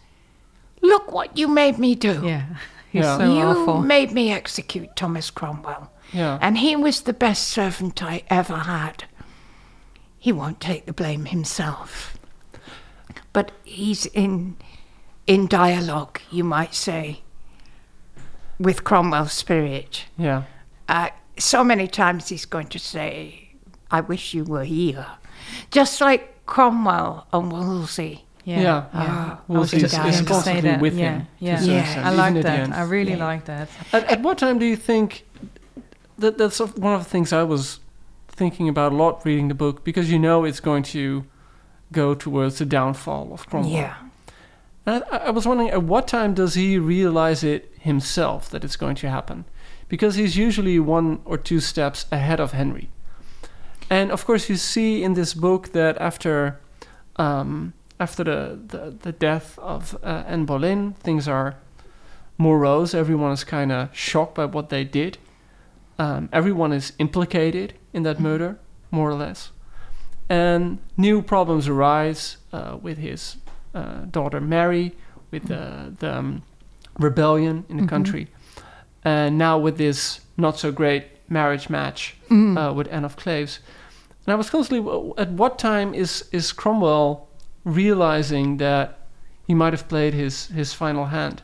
[0.82, 2.20] Look what you made me do.
[2.24, 2.44] Yeah.
[2.90, 3.18] He's Yeah.
[3.18, 3.80] so you awful.
[3.82, 5.90] made me execute Thomas Cromwell.
[6.12, 6.38] Yeah.
[6.40, 9.04] And he was the best servant I ever had.
[10.18, 12.16] He won't take the blame himself.
[13.32, 14.56] But he's in
[15.26, 17.22] in dialogue, you might say,
[18.58, 20.04] with Cromwell's spirit.
[20.18, 20.44] Yeah.
[20.88, 21.08] Uh,
[21.38, 23.54] so many times he's going to say,
[23.90, 25.06] I wish you were here.
[25.70, 28.24] Just like Cromwell and Wolsey.
[28.44, 28.60] Yeah.
[28.60, 28.86] Yeah.
[28.92, 30.80] Ah, Wolsey I is, is going to say constantly that.
[30.80, 31.12] with yeah.
[31.12, 31.26] him.
[31.38, 31.62] to Yeah.
[31.62, 32.02] Yeah.
[32.08, 32.72] I like that.
[32.72, 33.24] I really Yeah.
[33.24, 33.68] like that.
[33.92, 35.24] At, at what time do you think
[36.18, 37.80] that that's one of the things I was
[38.28, 41.24] thinking about a lot reading the book because you know it's going to
[41.92, 43.72] go towards the downfall of Cromwell.
[43.72, 43.94] Yeah.
[44.84, 48.76] And I, I was wondering at what time does he realize it himself that it's
[48.76, 49.44] going to happen?
[49.88, 52.90] Because he's usually one or two steps ahead of Henry.
[53.94, 56.58] And of course, you see in this book that after
[57.16, 61.54] um, after the, the, the death of uh, Anne Boleyn, things are
[62.38, 62.92] morose.
[62.98, 65.18] Everyone is kind of shocked by what they did.
[65.98, 68.56] Um, everyone is implicated in that murder,
[68.90, 69.52] more or less.
[70.28, 73.36] And new problems arise uh, with his
[73.74, 74.92] uh, daughter Mary,
[75.30, 76.42] with the, the um,
[76.98, 77.88] rebellion in the Mhm.
[77.88, 78.26] country,
[79.04, 82.56] and now with this not so great marriage match Mm.
[82.58, 83.60] uh, with Anne of Cleves.
[84.26, 87.28] And I was constantly, at what time is, is Cromwell
[87.64, 89.00] realizing that
[89.46, 91.42] he might have played his, his final hand?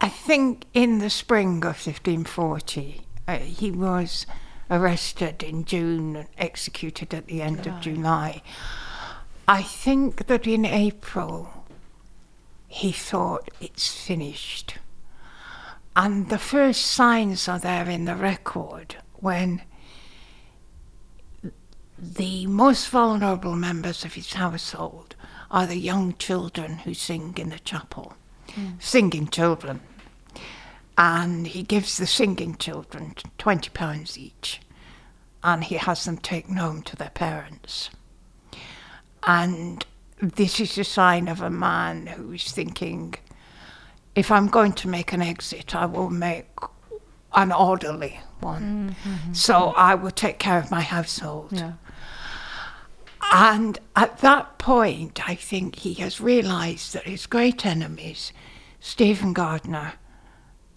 [0.00, 4.24] I think in the spring of 1540, uh, he was
[4.70, 8.42] arrested in June and executed at the end of July.
[9.48, 11.64] I think that in April,
[12.68, 14.78] he thought it's finished.
[15.96, 19.62] And the first signs are there in the record when
[22.00, 25.14] the most vulnerable members of his household
[25.50, 28.14] are the young children who sing in the chapel.
[28.52, 28.70] Hmm.
[28.78, 29.80] Singing children.
[30.96, 34.60] And he gives the singing children £20 each.
[35.42, 37.90] And he has them taken home to their parents.
[39.22, 39.84] And
[40.20, 43.14] this is a sign of a man who's thinking,
[44.14, 46.48] if I'm going to make an exit, I will make
[47.34, 48.96] an orderly one.
[49.04, 49.32] Mm-hmm.
[49.32, 51.52] So I will take care of my household.
[51.52, 51.72] Yeah.
[53.30, 58.32] And at that point, I think he has realised that his great enemies,
[58.80, 59.94] Stephen Gardiner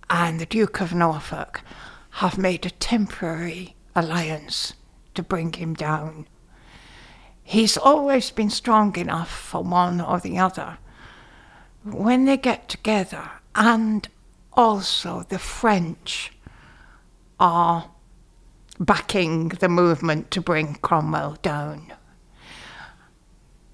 [0.08, 1.62] and the Duke of Norfolk,
[2.18, 4.74] have made a temporary alliance
[5.16, 6.28] to bring him down.
[7.42, 10.78] He's always been strong enough for one or the other.
[11.84, 14.08] When they get together, and
[14.54, 16.32] also the French
[17.40, 17.90] are
[18.80, 21.94] backing the movement to bring Cromwell down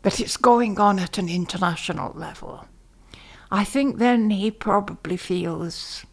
[0.09, 2.65] but it's going on at an international level.
[3.51, 6.03] I think then he probably feels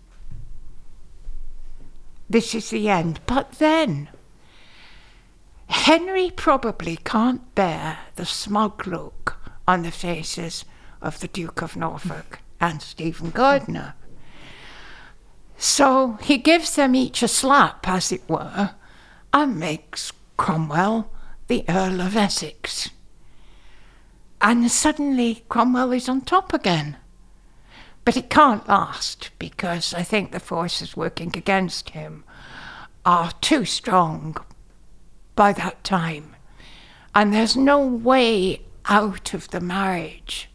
[2.28, 3.20] this is the end.
[3.24, 4.10] But then
[5.68, 10.66] Henry probably can't bear the smug look on the faces
[11.00, 13.94] of the Duke of Norfolk and Stephen Gardiner.
[15.56, 18.74] So he gives them each a slap, as it were,
[19.32, 21.10] and makes Cromwell
[21.46, 22.90] the Earl of Essex.
[24.46, 26.98] And suddenly Cromwell is on top again.
[28.04, 32.22] But it can't last because I think the forces working against him
[33.04, 34.36] are too strong
[35.34, 36.36] by that time.
[37.12, 40.48] And there's no way out of the marriage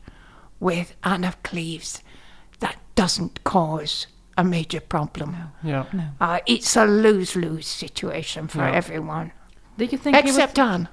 [0.62, 2.02] with Anne of Cleves
[2.62, 5.36] that doesn't cause a major problem.
[5.62, 5.84] Yeah.
[6.22, 8.72] Uh, it's a lose lose situation for Yeah.
[8.72, 9.34] everyone.
[9.78, 10.88] Did you think he was- Except Anne.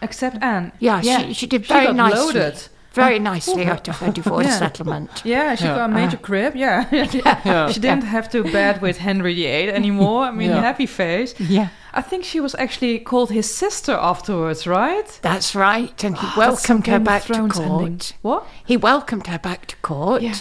[0.00, 0.72] Except Anne.
[0.78, 2.18] Yeah, She, she did very got nicely.
[2.40, 2.62] loaded.
[2.94, 4.58] Very nicely out of her divorce Yeah.
[4.58, 5.22] settlement.
[5.24, 5.76] Yeah, she Yeah.
[5.76, 6.56] got a major Uh, crib.
[6.56, 6.86] Yeah.
[6.90, 7.68] Yeah.
[7.72, 10.24] she didn't have to bed with Henry VIII anymore.
[10.24, 10.60] I mean, Yeah.
[10.60, 11.34] happy face.
[11.38, 11.68] Yeah.
[11.92, 15.18] I think she was actually called his sister afterwards, right?
[15.22, 17.60] That's right, and he Oh, welcomed her back to court.
[17.82, 18.00] ending.
[18.22, 18.46] What?
[18.64, 20.22] He welcomed her back to court.
[20.22, 20.34] Yeah.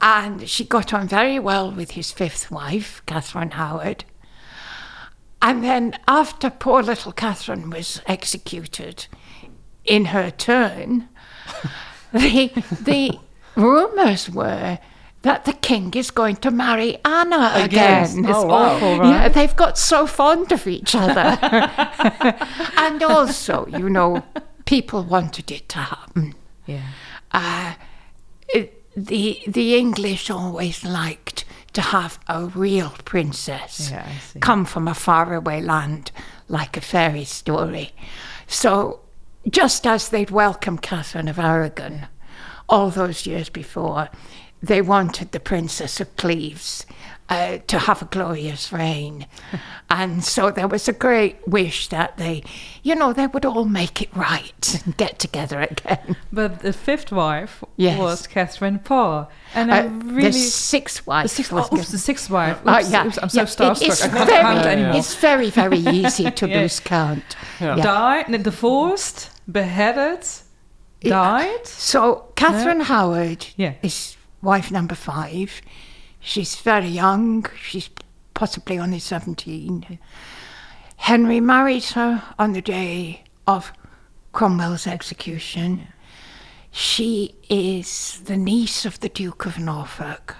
[0.00, 4.04] and she got on very well with his fifth wife, Catherine Howard.
[5.40, 9.06] And then, after poor little Catherine was executed
[9.84, 11.08] in her turn,
[12.12, 13.18] the, the
[13.54, 14.78] rumours were
[15.22, 18.04] that the king is going to marry Anna Again.
[18.04, 18.24] again.
[18.24, 18.98] It's Oh, wow.
[18.98, 19.08] right?
[19.10, 21.38] Yeah, they've got so fond of each other.
[22.76, 24.24] and also, you know,
[24.64, 26.34] people wanted it to happen.
[26.66, 26.82] Yeah.
[27.32, 27.74] Uh,
[28.48, 31.44] it, the the English always liked
[31.78, 34.10] to have a real princess Yeah,
[34.40, 36.10] come from a faraway land,
[36.48, 37.92] like a fairy story.
[38.48, 39.00] So,
[39.48, 42.08] just as they'd welcomed Catherine of Aragon
[42.68, 44.08] all those years before,
[44.60, 46.84] they wanted the Princess of Cleves
[47.28, 49.26] uh, to have a glorious reign.
[49.90, 52.42] and so there was a great wish that they,
[52.82, 56.16] you know, they would all make it right and get together again.
[56.32, 57.98] But the fifth wife Yes.
[57.98, 61.24] was Catherine Parr, and I Uh, really the sixth wife.
[61.24, 62.58] The sixth, was oh, oops, the sixth wife.
[62.64, 63.06] Oh, Oops, yeah.
[63.06, 63.82] oops, I'm so Yeah, it- starstruck.
[63.86, 64.96] it's I can't very- count anymore.
[64.96, 66.60] It's very, very easy to Yeah.
[66.60, 67.36] lose count.
[67.60, 67.76] Yeah.
[67.76, 70.24] Died, no, divorced, beheaded,
[71.00, 71.66] died.
[71.66, 73.74] So Catherine Howard Yeah.
[73.82, 75.60] is wife number five.
[76.20, 77.46] She's very young.
[77.60, 77.90] She's
[78.34, 79.98] possibly only 17.
[80.96, 83.72] Henry marries her on the day of
[84.32, 85.88] Cromwell's execution.
[86.70, 90.36] She is the niece of the Duke of Norfolk.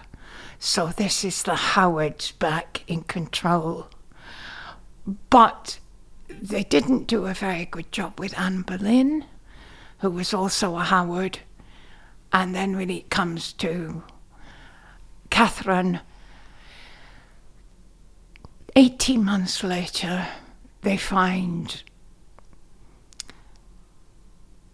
[0.59, 3.89] So this is the Howards back in control.
[5.31, 5.79] But
[6.29, 9.25] they didn't do a very good job with Anne Boleyn,
[9.99, 11.39] who was also a Howard.
[12.33, 14.03] And then when it comes to
[15.31, 16.01] Catherine,
[18.77, 20.29] 18 months later,
[20.83, 21.83] they find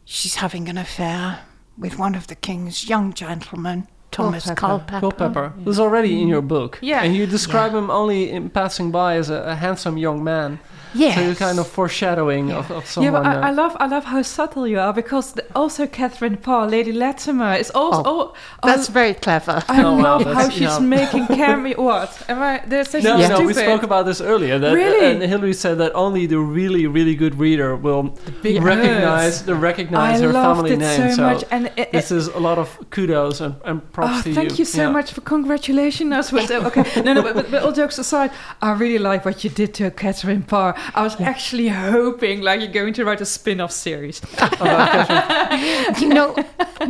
[0.05, 1.41] she's having an affair
[1.77, 5.01] with one of the king's young gentlemen, Thomas Culpepper.
[5.01, 6.79] Culpepper, who's already in your book.
[6.81, 7.03] Yeah.
[7.03, 10.61] And you describe him only in passing by as a, a handsome young man.
[10.95, 14.05] So you're kind of foreshadowing of, of Yeah, but I, uh, I love I love
[14.05, 18.03] how subtle you are because the, also Catherine Parr, Lady Latimer, is also.
[18.07, 18.33] Oh,
[18.63, 19.63] Oh, That's very clever.
[19.69, 20.79] I Oh, wow, love how she's yeah.
[20.79, 21.75] making cameo.
[21.91, 22.63] What am I?
[22.67, 23.41] They're so no, stupid.
[23.41, 24.59] no, we spoke about this earlier.
[24.59, 25.07] That, Really?
[25.07, 28.15] And Hilary said that only the really, really good reader will
[28.45, 31.13] recognize the recognize I her family it name.
[31.15, 34.29] so much, and it- this is a lot of kudos and, and props Oh, to
[34.29, 34.35] you.
[34.35, 34.91] thank you so Yeah.
[34.99, 36.85] much for congratulating us with okay.
[37.03, 38.31] No, no, but, but, but all jokes aside,
[38.63, 40.75] I really like what you did to Catherine Parr.
[40.95, 44.21] I was actually hoping like you're going to write a spin-off series.
[46.01, 46.35] you know,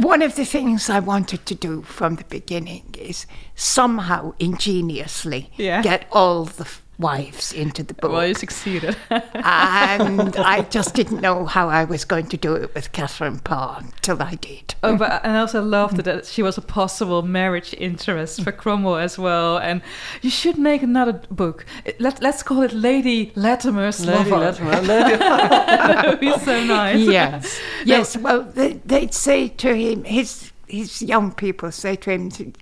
[0.00, 5.82] one of the things I wanted to do from the beginning is somehow ingeniously Yeah.
[5.82, 6.66] get all the
[6.98, 8.12] wives into the book.
[8.12, 8.96] Well, you succeeded.
[9.10, 13.82] and I just didn't know how I was going to do it with Catherine Parr
[14.02, 14.74] till I did.
[14.82, 18.96] Oh, but and I also loved that she was a possible marriage interest for Cromwell
[18.96, 19.58] as well.
[19.58, 19.82] And
[20.22, 21.66] you should make another book.
[21.98, 24.44] Let Let's call it Lady Latimer's Lady Lover.
[24.44, 24.80] Latimer.
[24.80, 26.98] Lady- that would be so nice.
[26.98, 28.16] Yes, yes.
[28.16, 32.52] Well, they, they'd say to him, his his young people say to him, to,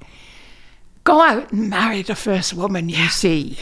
[1.05, 3.59] "Go out and marry the first woman you see,"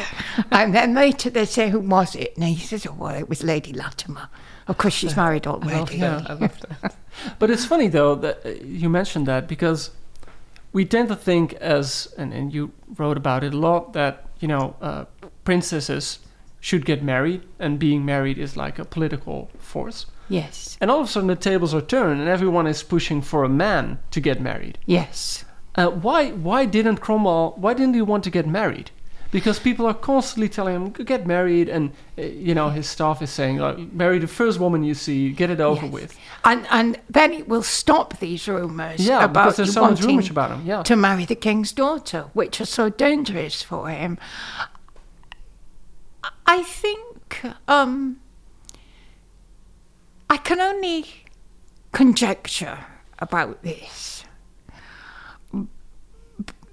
[0.50, 3.42] and then later they say, "Who was it?" And he says, "Oh, well, it was
[3.42, 4.28] Lady Latimer.
[4.66, 6.48] Of course, she's married already." Yeah.
[7.38, 9.90] but it's funny though that uh, you mentioned that because
[10.72, 14.48] we tend to think as and, and you wrote about it a lot that you
[14.48, 15.04] know uh,
[15.44, 16.20] princesses
[16.60, 20.06] should get married and being married is like a political force.
[20.28, 20.76] Yes.
[20.80, 23.48] And all of a sudden the tables are turned and everyone is pushing for a
[23.48, 24.78] man to get married.
[24.86, 25.44] Yes.
[25.80, 28.90] Uh, why why didn't Cromwell why didn't he want to get married?
[29.32, 33.30] Because people are constantly telling him get married, and uh, you know his staff is
[33.30, 35.92] saying like, marry the first woman you see, get it over Yes.
[35.92, 36.18] with.
[36.44, 40.28] And and then it will stop these rumours Yeah, about because there's so much rumours
[40.30, 40.82] about him, yeah.
[40.82, 44.18] to marry the king's daughter, which are so dangerous for him.
[46.46, 48.16] I think um,
[50.28, 51.06] I can only
[51.92, 52.78] conjecture
[53.20, 54.24] about this.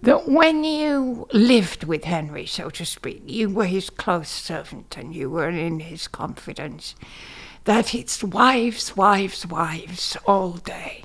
[0.01, 5.13] That when you lived with Henry, so to speak, you were his close servant and
[5.13, 6.95] you were in his confidence,
[7.63, 11.03] that it's wives, wives, wives all day.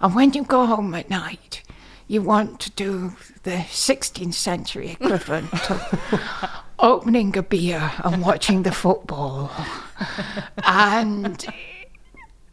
[0.00, 1.62] And when you go home at night,
[2.06, 8.72] you want to do the 16th century equivalent of opening a beer and watching the
[8.72, 9.50] football.
[10.64, 11.44] and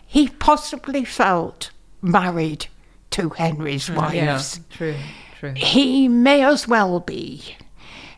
[0.07, 2.67] he possibly felt married
[3.11, 4.59] to Henry's wives.
[4.69, 4.95] true,
[5.39, 5.53] true.
[5.55, 7.55] He may as well be.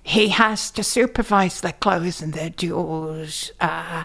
[0.02, 3.52] He has to supervise their clothes and their jewels.
[3.60, 4.04] Uh,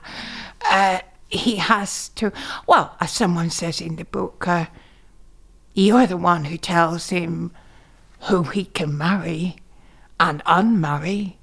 [0.70, 2.32] uh, he has to,
[2.66, 4.66] well, as someone says in the book, uh,
[5.74, 7.53] you're the one who tells him
[8.22, 9.57] who he can marry
[10.18, 11.34] and unmarry,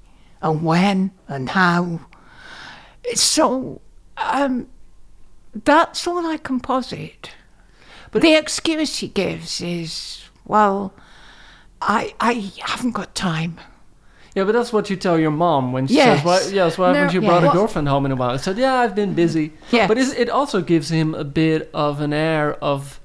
[0.42, 2.00] and when and how.
[3.14, 3.80] So,
[4.16, 4.68] um,
[5.54, 7.30] that's all I can posit.
[8.10, 10.92] But the excuse he gives is, well,
[11.80, 13.58] I I haven't got time.
[14.34, 16.18] Yeah, but that's what you tell your mom when she Yes.
[16.18, 17.28] says, "Why, yes, why haven't you yeah.
[17.28, 19.88] brought a girlfriend home in a while?" I said, "Yeah, I've been busy." Yes.
[19.88, 23.00] But is, it also gives him a bit of an air of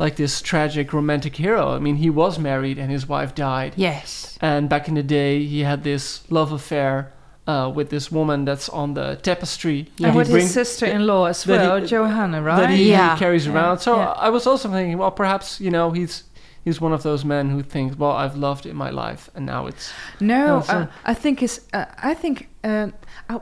[0.00, 1.70] like this tragic romantic hero.
[1.76, 3.74] I mean, he was married and his wife died.
[3.76, 4.36] Yes.
[4.40, 7.12] And back in the day, he had this love affair
[7.46, 9.88] uh, with this woman that's on the tapestry.
[9.98, 12.60] that and with his sister-in-law as that he- well, Johanna, right?
[12.60, 13.78] that he, he carries Yeah, around.
[13.78, 14.10] So yeah.
[14.26, 16.24] I was also thinking, well, perhaps you know he's
[16.64, 19.66] he's one of those men who thinks, well, I've loved in my life, and now
[19.66, 21.60] it's No, No, so- uh, I think it's.
[21.72, 22.48] Uh, I think.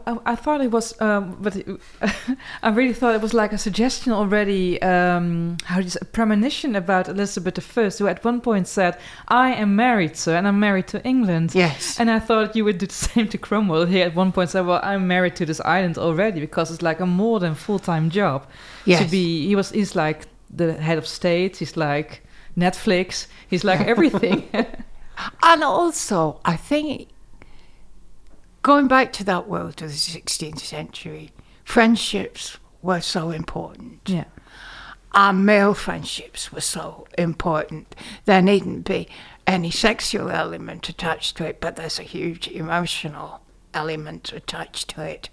[0.06, 1.80] I, I, I thought it was, um, but it-
[2.62, 4.80] I really thought it was like a suggestion already.
[4.82, 8.96] Um, how do you say, a premonition about Elizabeth I, who at one point said,
[9.28, 11.98] "I am married, sir, and I'm married to England." Yes.
[12.00, 13.86] And I thought you would do the same to Cromwell.
[13.86, 17.00] He at one point said, "Well, I'm married to this island already because it's like
[17.00, 18.46] a more than full time job
[19.04, 19.70] to be." He was.
[19.70, 20.26] He's like
[20.56, 21.56] the head of state.
[21.58, 22.22] He's like
[22.56, 23.26] Netflix.
[23.48, 24.48] He's like everything.
[25.42, 27.08] And also, I think,
[28.62, 31.32] going back to that world of the 16th century,
[31.64, 34.00] friendships were so important.
[34.06, 34.24] yeah.
[35.12, 37.96] Our male friendships were so important.
[38.26, 39.08] There needn't be
[39.44, 43.40] any sexual element attached to it, but there's a huge emotional
[43.74, 45.28] element attached to it.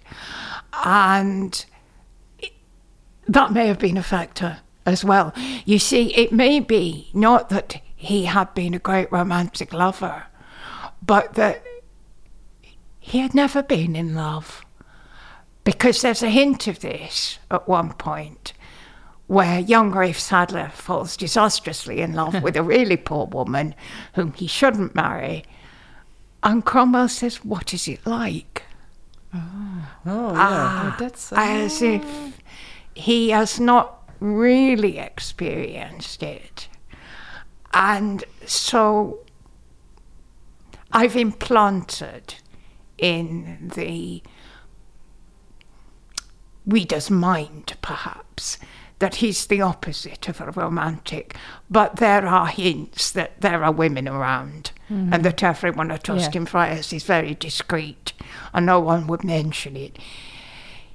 [0.84, 1.64] And
[2.40, 2.54] it-
[3.28, 5.32] that may have been a factor as well.
[5.64, 10.24] You see, it may be not that he had been a great romantic lover,
[11.00, 11.62] but that
[13.08, 14.64] he had never been in love.
[15.64, 18.52] Because there's a hint of this at one point
[19.26, 23.74] where young Rafe Sadler falls disastrously in love with a really poor woman
[24.14, 25.44] whom he shouldn't marry.
[26.42, 28.62] And Cromwell says, What is it like?
[29.34, 30.32] oh yeah.
[30.36, 32.04] Ah, that's as if
[32.94, 36.68] he has not really experienced it.
[37.72, 39.20] And so
[40.92, 42.34] I've implanted
[42.98, 44.22] in the
[46.66, 48.58] reader's mind, perhaps,
[48.98, 51.36] that he's the opposite of a romantic,
[51.70, 55.12] but there are hints that there are women around mm-hmm.
[55.12, 58.12] and that everyone at Austin Friars is very discreet
[58.52, 59.98] and no one would mention it.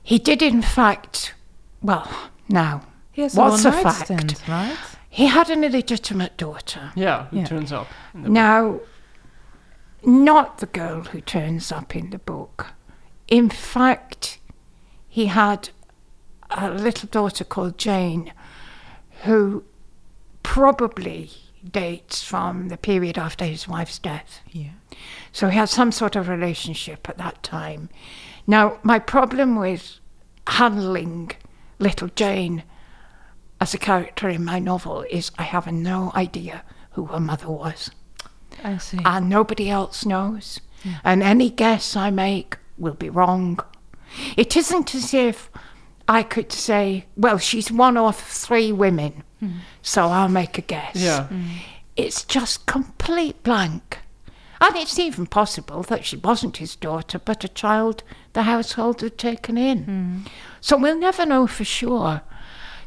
[0.01, 1.33] He did, in fact,
[1.81, 2.11] well,
[2.49, 2.81] now,
[3.13, 4.05] He has what's a a one night fact?
[4.05, 4.77] stand, right?
[5.09, 6.91] He had an illegitimate daughter.
[6.95, 7.45] Yeah, it Yeah.
[7.45, 7.87] turns up.
[8.13, 8.79] in the- Now,
[10.05, 12.67] not the girl who turns up in the book.
[13.27, 14.39] In fact,
[15.07, 15.69] he had
[16.49, 18.33] a little daughter called Jane
[19.23, 19.63] who
[20.43, 21.29] probably
[21.69, 24.41] dates from the period after his wife's death.
[24.51, 24.71] Yeah.
[25.31, 27.89] So he had some sort of relationship at that time.
[28.45, 29.99] Now, my problem with
[30.47, 31.31] handling
[31.79, 32.63] little Jane
[33.61, 37.89] as a character in my novel is I have no idea who her mother was
[38.63, 38.99] I see.
[39.05, 40.59] and nobody else knows.
[41.03, 43.59] And any guess I make will be wrong.
[44.35, 45.49] It isn't as if
[46.07, 49.59] I could say, well, she's one of three women, hmm.
[49.81, 50.95] so I'll make a guess.
[50.95, 51.27] Yeah.
[51.27, 51.45] Hmm.
[51.95, 53.99] It's just complete blank.
[54.59, 59.17] And it's even possible that she wasn't his daughter, but a child the household had
[59.17, 59.83] taken in.
[59.83, 60.19] Hmm.
[60.61, 62.21] So we'll never know for sure.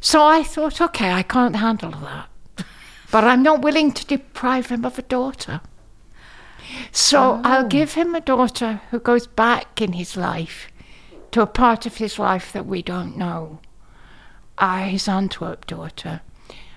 [0.01, 2.29] So I thought, okay, I can't handle that.
[3.11, 5.61] But I'm not willing to deprive him of a daughter.
[6.92, 10.68] So I'll give him a daughter who goes back in his life
[11.30, 13.61] to a part of his life that we don't know.
[14.59, 16.22] Ah, his Antwerp daughter.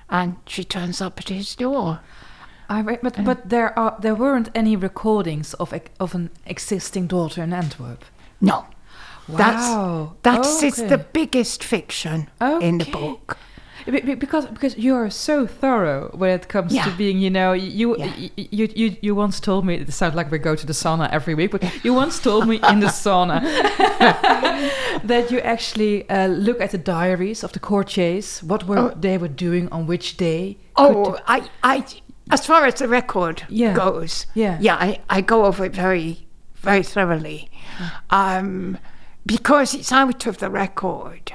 [0.09, 2.01] And she turns up at his door.
[2.67, 7.41] I read, but but there are there weren't any recordings of of an existing daughter
[7.43, 8.05] in Antwerp.
[8.39, 8.65] No.
[9.27, 10.15] Wow.
[10.21, 10.89] That's that's it's Okay.
[10.89, 12.29] the biggest fiction
[12.61, 13.37] in the book.
[13.91, 17.53] Be- be- Because because you are so thorough when it comes to being, you know,
[17.53, 18.13] you, Yeah.
[18.17, 21.09] you you you you once told me it sounds like we go to the sauna
[21.11, 23.41] every week, but you once told me in the sauna
[25.03, 28.93] that you actually uh, look at the diaries of the courtiers, what were Oh.
[28.99, 30.57] they were doing on which day.
[30.75, 31.83] Oh, I, I,
[32.31, 33.73] as far as the record Yeah.
[33.73, 34.57] goes, Yeah.
[34.61, 37.49] yeah, I, I go over it very, very thoroughly,
[38.09, 38.77] um,
[39.25, 41.31] because it's out of the record,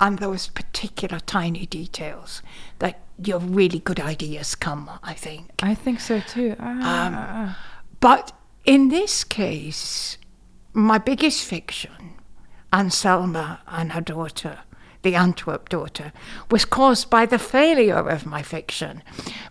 [0.00, 2.42] and those particular tiny details
[2.78, 4.90] that your really good ideas come.
[5.02, 5.50] I think.
[5.62, 6.56] I think so too.
[6.60, 7.58] Ah.
[8.00, 8.32] But
[8.64, 10.18] in this case,
[10.72, 12.14] my biggest fiction,
[12.72, 14.58] Anselma and her daughter,
[15.02, 16.12] the Antwerp daughter,
[16.50, 19.02] was caused by the failure of my fiction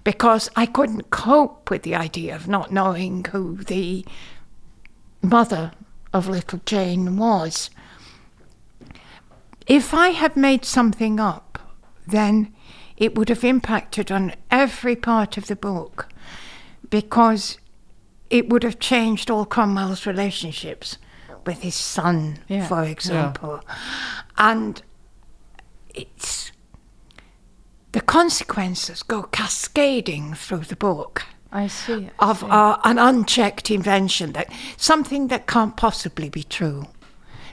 [0.03, 4.05] because I couldn't cope with the idea of not knowing who the
[5.21, 5.71] mother
[6.13, 7.69] of little Jane was.
[9.68, 11.59] If I had made something up,
[12.07, 12.53] then
[12.95, 16.07] it would have impacted on every part of the book
[16.89, 17.57] because
[18.30, 20.97] it would have changed all Cromwell's relationships
[21.45, 22.65] with his son, Yeah.
[22.68, 23.61] for example.
[24.38, 24.82] And
[25.93, 26.51] it's
[27.91, 32.09] the consequences go cascading through the book I see.
[32.20, 32.45] I of see.
[32.49, 36.88] uh, an unchecked invention that something that can't possibly be true.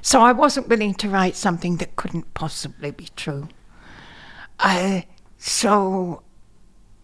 [0.04, 3.48] So I wasn't willing to write something that couldn't possibly be true.
[4.58, 5.00] Uh,
[5.38, 6.22] so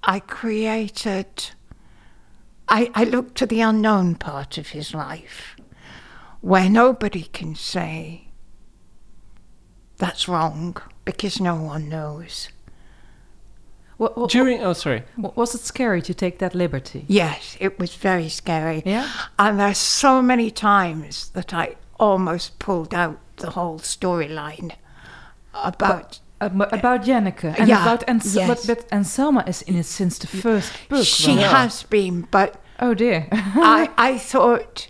[0.03, 1.53] I created.
[2.69, 5.57] I, I looked to the unknown part of his life,
[6.43, 8.29] where nobody can say
[9.97, 10.77] that's wrong
[11.07, 12.51] because no one knows.
[13.97, 15.05] What, what, During oh sorry.
[15.17, 17.07] what- was it scary to take that liberty?
[17.09, 18.83] Yes, it was very scary.
[18.85, 19.11] Yeah?
[19.39, 24.73] And there's so many times that I almost pulled out the whole storyline
[25.55, 26.19] about.
[26.43, 28.49] Ab- about Janneke and Yeah, about and yes.
[28.49, 31.05] but, but Anselma is in it since the first book.
[31.05, 31.45] she right?
[31.47, 33.29] has been, but Oh dear.
[33.31, 34.89] I, I thought,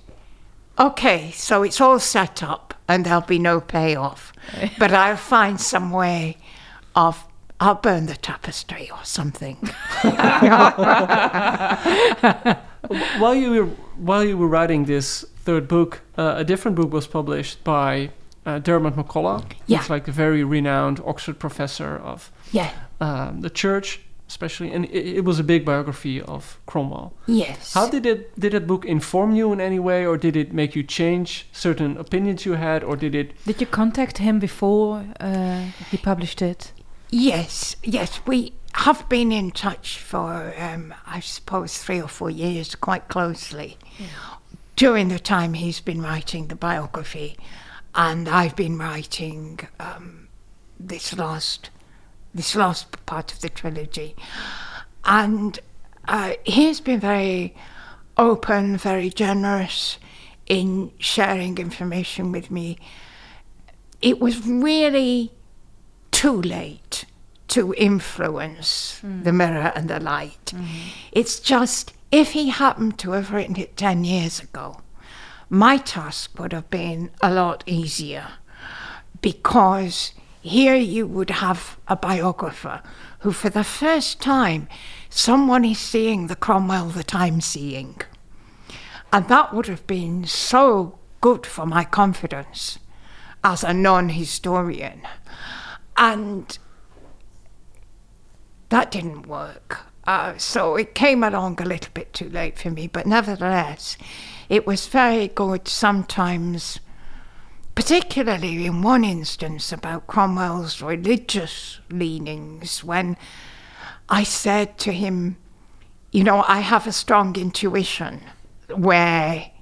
[0.78, 4.32] okay, so it's all set up and there'll be no payoff,
[4.78, 6.36] but I'll find some way
[6.94, 7.26] of.
[7.62, 9.56] I'll burn the tapestry or something.
[13.18, 17.06] while you were while you were writing this third book, uh, a different book was
[17.08, 18.10] published by
[18.46, 19.78] uh, Diarmaid MacCulloch, Yeah.
[19.78, 22.70] who's like a very renowned Oxford professor of Yeah.
[23.00, 23.88] um, the church,
[24.28, 27.12] especially, and it, it was a big biography of Cromwell.
[27.26, 27.74] Yes.
[27.74, 30.76] How did it did that book inform you in any way, or did it make
[30.76, 33.28] you change certain opinions you had, or did it?
[33.44, 36.72] Did you contact him before uh, he published it?
[37.10, 42.76] Yes, yes, we have been in touch for, um, I suppose, three or four years,
[42.76, 43.76] quite closely.
[44.80, 47.36] During the time he's been writing the biography,
[47.94, 50.28] and I've been writing um,
[50.78, 51.68] this last,
[52.32, 54.16] this last part of the trilogy,
[55.04, 55.58] and
[56.08, 57.54] uh, he's been very
[58.16, 59.98] open, very generous
[60.46, 62.78] in sharing information with me.
[64.00, 65.30] It was really
[66.10, 67.04] too late
[67.48, 70.54] to influence the mirror and the light.
[71.12, 74.80] It's just, if he happened to have written it 10 years ago,
[75.48, 78.28] my task would have been a lot easier
[79.20, 82.82] because here you would have a biographer
[83.20, 84.68] who, for the first time,
[85.08, 88.00] someone is seeing the Cromwell that I'm seeing.
[89.12, 92.78] And that would have been so good for my confidence
[93.44, 95.02] as a non historian.
[95.96, 96.58] And
[98.70, 99.89] that didn't work.
[100.10, 103.96] Uh, so it came along a little bit too late for me, but nevertheless,
[104.48, 106.80] it was very good sometimes,
[107.76, 113.16] particularly in one instance about Cromwell's religious leanings, when
[114.08, 115.36] I said to him,
[116.10, 118.20] You know, I have a strong intuition
[118.74, 119.52] where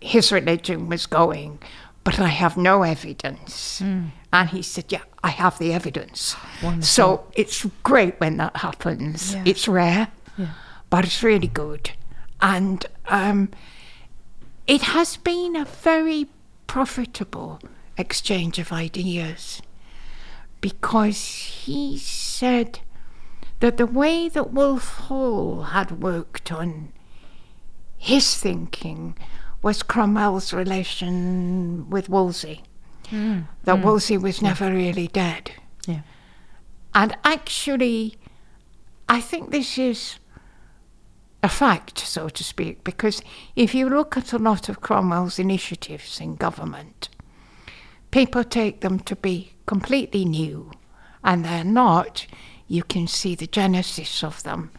[0.00, 1.58] his religion was going,
[2.04, 3.82] but I have no evidence.
[4.32, 6.36] And he said, Yeah, I have the evidence.
[6.80, 9.34] So it's great when that happens.
[9.34, 9.42] Yeah.
[9.46, 10.48] It's rare, Yeah.
[10.90, 11.90] but it's really good.
[12.40, 13.50] And um,
[14.66, 16.26] it has been a very
[16.66, 17.60] profitable
[17.96, 19.62] exchange of ideas
[20.60, 21.26] because
[21.64, 22.80] he said
[23.60, 26.92] that the way that Wolf Hall had worked on
[27.96, 29.16] his thinking
[29.62, 32.62] was Cromwell's relation with Wolsey.
[33.10, 33.82] That mm.
[33.84, 35.52] Wolsey was never really dead.
[35.86, 36.00] Yeah.
[36.94, 38.16] And actually,
[39.08, 40.18] I think this is
[41.42, 43.22] a fact, so to speak, because
[43.54, 47.08] if you look at a lot of Cromwell's initiatives in government,
[48.10, 50.72] people take them to be completely new,
[51.22, 52.26] and they're not.
[52.66, 54.70] You can see the genesis of them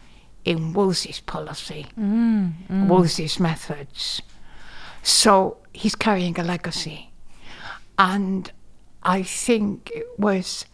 [0.44, 2.86] in Wolsey's policy, mm, mm.
[2.88, 4.20] Wolsey's methods.
[5.02, 7.07] So he's carrying a legacy.
[7.98, 8.50] And
[9.02, 10.64] I think it was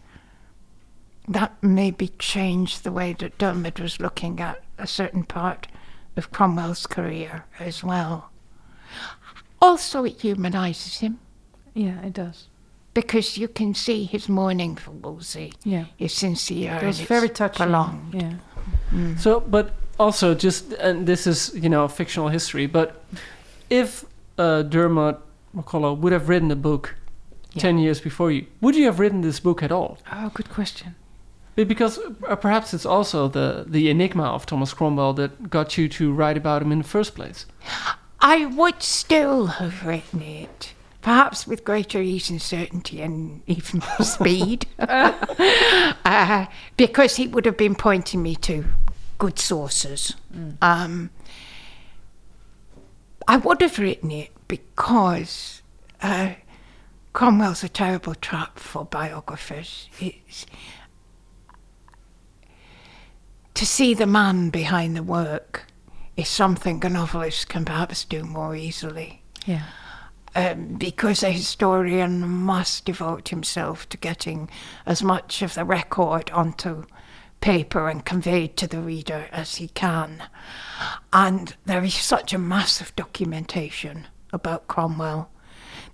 [1.27, 5.67] that maybe changed the way that Diarmaid was looking at a certain part
[6.15, 8.29] of Cromwell's career as well.
[9.61, 11.19] Also, it humanises him
[11.73, 12.47] Yeah, it does.
[12.93, 15.85] because you can see his mourning for Wolsey Yeah.
[15.97, 16.73] is sincere.
[16.73, 17.65] It was and it's very touching.
[17.65, 18.13] Prolonged.
[18.13, 19.15] Yeah.
[19.17, 23.03] So, but also just and this is you know fictional history, but
[23.69, 24.05] if
[24.37, 25.17] uh, Diarmaid
[25.55, 26.95] MacCulloch would have written a book
[27.57, 28.45] 10 years before you.
[28.61, 29.97] Would you have written this book at all?
[30.11, 30.95] Oh, good question.
[31.55, 35.87] Be- Because uh, perhaps it's also the, the enigma of Thomas Cromwell that got you
[35.89, 37.45] to write about him in the first place.
[38.21, 44.65] I would still have written it, perhaps with greater ease and certainty and even speed,
[44.79, 46.45] uh,
[46.75, 48.65] because he would have been pointing me to
[49.19, 50.15] good sources.
[50.61, 51.11] Um,
[53.27, 55.61] I would have written it because
[56.01, 56.31] uh,
[57.15, 59.89] Cromwell's a terrible trap for biographers.
[60.01, 60.45] It's,
[63.53, 65.63] to see the man behind the work
[66.17, 69.21] is something a novelist can perhaps do more easily.
[69.45, 69.63] Yeah.
[70.35, 74.49] Um, because a historian must devote himself to getting
[74.85, 76.83] as much of the record onto
[77.39, 80.21] paper and conveyed to the reader as he can.
[81.13, 85.29] And there is such a massive documentation about Cromwell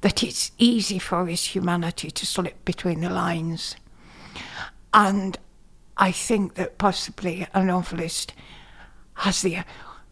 [0.02, 3.76] that it's easy for his humanity to slip between the lines.
[4.94, 5.38] And
[5.98, 8.34] I think that possibly a novelist
[9.16, 9.60] has the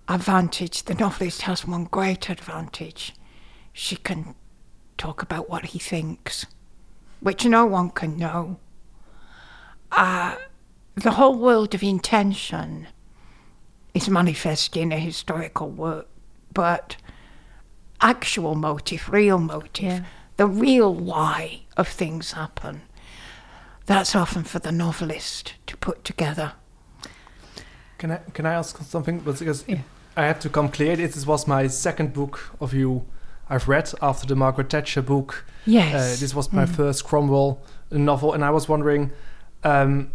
[0.08, 3.14] advantage, the novelist has one great advantage.
[3.74, 4.36] She can
[4.98, 6.46] talk about what he thinks,
[7.20, 8.60] which no one can know.
[9.92, 10.36] Uh,
[10.96, 12.88] the whole world of intention
[13.94, 16.08] is manifest in a historical work,
[16.54, 16.98] but
[18.02, 20.04] actual motive, real motive, Yeah.
[20.38, 22.82] the real why of things happen,
[23.86, 26.54] that's often for the novelist to put together.
[27.98, 29.20] Can I can I ask something?
[29.20, 29.66] Because
[30.16, 30.96] I have to come clear.
[30.96, 33.06] This was my second book of you
[33.50, 35.46] I've read after the Margaret Thatcher book.
[35.66, 35.94] Yes.
[35.94, 36.76] Uh, this was my Mm.
[36.76, 37.60] first Cromwell
[37.92, 39.12] novel, and I was wondering,
[39.64, 40.12] um,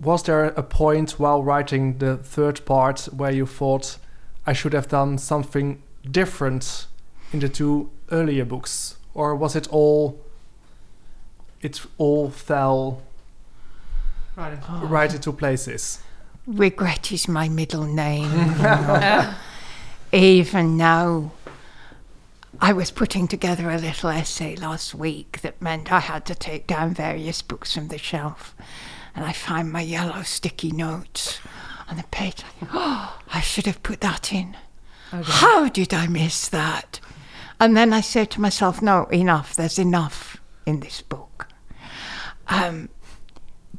[0.00, 3.98] was there a point while writing the third part where you thought
[4.46, 6.86] I should have done something different
[7.32, 10.20] in the two earlier books, or was it all?
[11.60, 13.02] It all fell
[14.36, 14.58] Right.
[14.82, 16.00] right into places.
[16.46, 18.30] Regret is my middle name.
[18.58, 19.28] you.
[20.18, 21.32] Even now,
[22.60, 26.66] I was putting together a little essay last week that meant I had to take
[26.66, 28.54] down various books from the shelf.
[29.14, 31.38] And I find my yellow sticky notes
[31.88, 32.42] on the page.
[32.72, 34.56] Oh, I should have put that in.
[35.12, 36.98] How did I miss that?
[37.60, 39.54] And then I said to myself, no, enough.
[39.54, 41.48] There's enough in this book.
[42.48, 42.88] Um,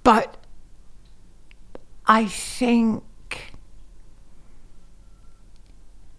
[0.04, 0.38] but
[2.06, 3.04] I think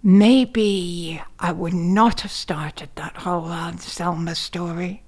[0.02, 5.04] maybe I would not have started that whole Anselma story.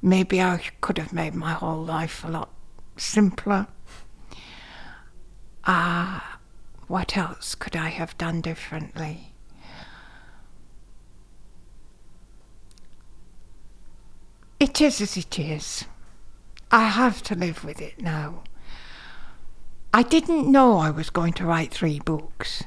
[0.00, 2.50] Maybe I could have made my whole life a lot
[2.96, 3.66] simpler.
[5.66, 6.38] Ah,
[6.88, 9.33] what else could I have done differently?
[14.64, 15.84] It is as it is.
[16.70, 18.44] I have to live with it now.
[19.92, 22.64] I didn't know I was going to write three books.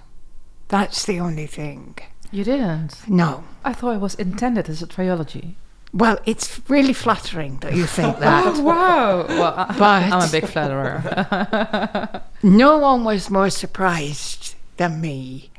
[0.67, 1.97] That's the only thing.
[2.29, 3.09] You didn't?
[3.09, 3.45] No.
[3.65, 5.55] I thought it was intended as a trilogy.
[5.91, 8.45] Well, it's really flattering that you think oh, that.
[8.45, 9.25] Oh, wow.
[9.27, 12.21] Well, I, But- I'm a big flatterer.
[12.43, 15.49] no one was more surprised than me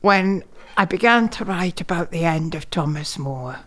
[0.00, 0.42] when
[0.76, 3.60] I began to write about the end of Thomas More.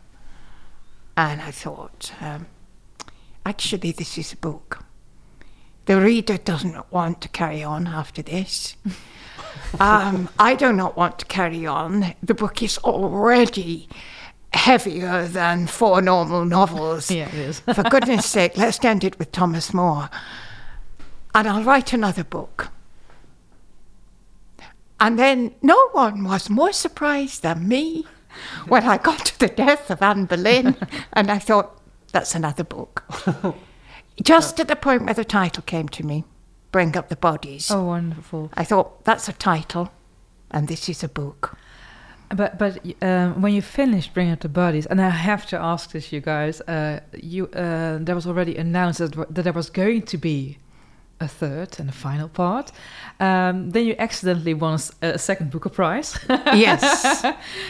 [1.15, 2.47] And I thought, um,
[3.45, 4.83] actually, this is a book.
[5.85, 8.75] The reader doesn't want to carry on after this.
[9.79, 12.15] um, I do not want to carry on.
[12.23, 13.89] The book is already
[14.53, 17.11] heavier than four normal novels.
[17.11, 17.59] Yeah, it is.
[17.59, 20.09] For goodness sake, let's end it with Thomas More.
[21.35, 22.69] And I'll write another book.
[24.99, 28.05] And then no one was more surprised than me
[28.67, 30.75] when I got to the death of Anne Boleyn.
[31.13, 31.79] and I thought,
[32.11, 33.03] that's another book.
[34.21, 36.23] Just at the point where the title came to me
[36.71, 37.71] Bring Up the Bodies.
[37.71, 38.51] Oh, wonderful.
[38.53, 39.91] I thought, that's a title,
[40.51, 41.57] and this is a book.
[42.35, 45.91] But but um, when you finished bringing up the bodies, and I have to ask
[45.91, 50.03] this, you guys, uh, you uh, there was already announced that, that there was going
[50.03, 50.57] to be
[51.23, 52.71] a third and a final part.
[53.19, 56.17] Um, then you accidentally won a second Booker Prize.
[56.53, 57.23] Yes.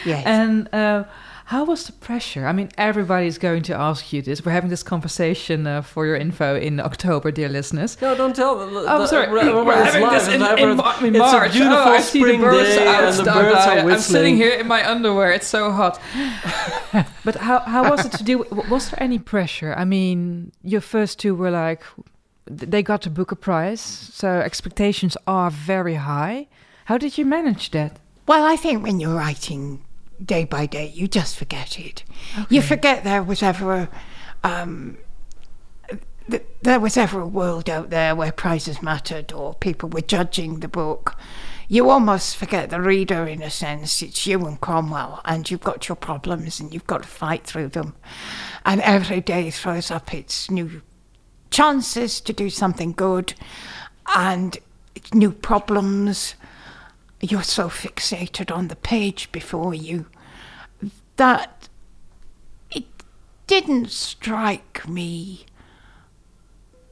[0.04, 0.22] Yes.
[0.26, 1.04] And uh,
[1.46, 2.46] how was the pressure?
[2.46, 4.44] I mean, everybody's going to ask you this.
[4.44, 8.00] We're having this conversation uh, for your info in October, dear listeners.
[8.00, 8.56] No, don't tell.
[8.58, 9.28] The, Oh, the- sorry.
[9.28, 10.76] remember We're having live, this in, it's in, live.
[10.76, 13.04] Mar- in It's a beautiful oh, I see spring the birds day, out.
[13.04, 13.86] and the Stop birds now.
[13.86, 15.32] are I'm sitting here in my underwear.
[15.32, 16.00] It's so hot.
[17.24, 18.44] but how how was it to do?
[18.70, 19.74] Was there any pressure?
[19.76, 21.82] I mean, your first two were like
[22.46, 26.48] they got to Booker Prize, so expectations are very high.
[26.86, 27.98] How did you manage that?
[28.26, 29.84] Well, I think when you're writing
[30.22, 30.90] day by day.
[30.94, 32.04] You just forget it.
[32.48, 33.88] You forget there was ever a,
[34.42, 34.98] um,
[36.30, 40.60] th- there was ever a world out there where prizes mattered or people were judging
[40.60, 41.16] the book.
[41.66, 44.02] You almost forget the reader in a sense.
[44.02, 47.68] It's you and Cromwell, and you've got your problems and you've got to fight through
[47.68, 47.94] them.
[48.66, 50.82] And every day throws up its new
[51.54, 53.32] chances to do something good
[54.16, 54.58] and
[55.12, 56.34] new problems.
[57.20, 60.06] You're so fixated on the page before you
[61.14, 61.68] that
[62.72, 62.84] it
[63.46, 65.46] didn't strike me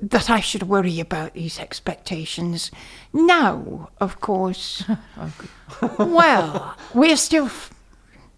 [0.01, 2.70] that I should worry about these expectations.
[3.12, 4.84] Now, of course,
[5.98, 7.51] well, we're still,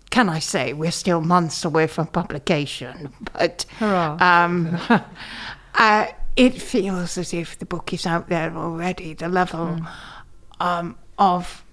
[0.08, 4.78] can I say, we're still months away from publication, but um,
[5.74, 6.06] uh,
[6.36, 9.14] it feels as if the book is out there already.
[9.14, 9.80] The level
[10.60, 11.64] um, of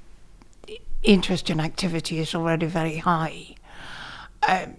[1.03, 3.55] interest and activity is already very high.
[4.47, 4.77] Um,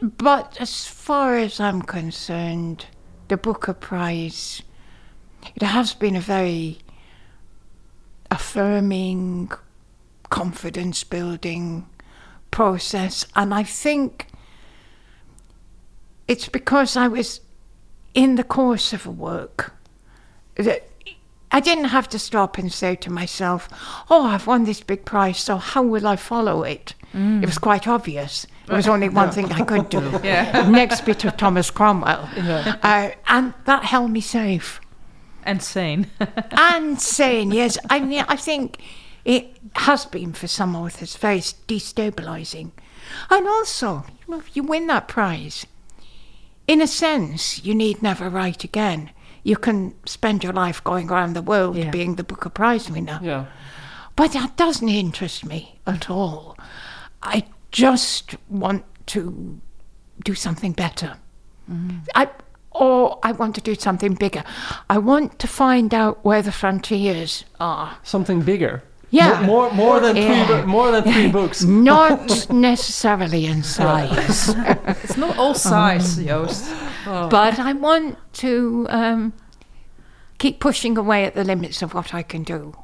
[0.00, 2.86] but as far as I'm concerned,
[3.26, 4.62] the Booker Prize,
[5.56, 6.78] it has been a very
[8.30, 9.50] affirming,
[10.30, 11.88] confidence building
[12.50, 13.26] process.
[13.34, 14.28] And I think
[16.28, 17.40] it's because I was
[18.14, 19.72] in the course of a work
[20.56, 20.88] that
[21.50, 23.68] I didn't have to stop and say to myself,
[24.10, 26.94] Oh, I've won this big prize, so how will I follow it?
[27.14, 28.46] It was quite obvious.
[28.66, 29.98] There was only one thing I could do.
[30.22, 30.68] Yeah.
[30.68, 32.28] Next bit of Thomas Cromwell.
[32.36, 34.80] Uh, and that held me safe.
[35.42, 36.08] And sane.
[36.52, 37.78] and sane, yes.
[37.88, 38.82] I mean, I think
[39.24, 42.72] it has been for some authors very destabilizing.
[43.30, 45.66] And also, you know, you win that prize,
[46.68, 49.10] in a sense, you need never write again.
[49.42, 51.90] You can spend your life going around the world Yeah.
[51.90, 53.18] being the Booker Prize winner.
[53.22, 53.46] Yeah.
[54.14, 56.56] But that doesn't interest me at all.
[57.22, 59.60] I just want to
[60.24, 61.16] do something better.
[61.70, 61.98] Mm-hmm.
[62.14, 62.28] I,
[62.72, 64.44] or I want to do something bigger.
[64.90, 67.96] I want to find out where the frontiers are.
[68.02, 68.82] Something bigger.
[69.10, 69.40] Yeah.
[69.46, 70.46] More, more, than Yeah.
[70.46, 71.62] three, more than three books.
[71.64, 74.48] Not necessarily in size.
[75.04, 76.70] it's not all size, Joost.
[77.04, 79.32] But I want to um,
[80.38, 82.74] keep pushing away at the limits of what I can do.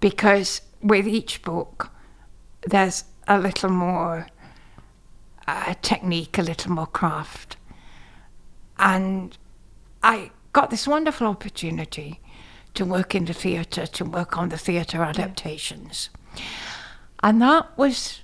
[0.00, 1.90] Because with each book,
[2.66, 4.26] there's a little more
[5.46, 7.56] uh, technique, a little more craft.
[8.78, 9.36] And
[10.02, 12.20] I got this wonderful opportunity
[12.74, 16.10] to work in the theatre, to work on the theatre adaptations.
[17.22, 18.20] And that was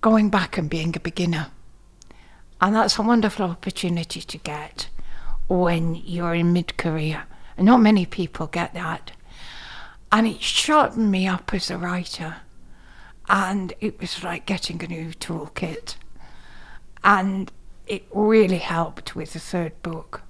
[0.00, 1.48] going back and being a beginner.
[2.60, 4.88] And that's a wonderful opportunity to get
[5.48, 7.24] when you're in mid career.
[7.56, 9.12] And not many people get that.
[10.12, 12.36] And it sharpened me up as a writer.
[13.28, 15.96] And it was like getting a new toolkit.
[17.02, 17.50] And
[17.86, 20.22] it really helped with the third book.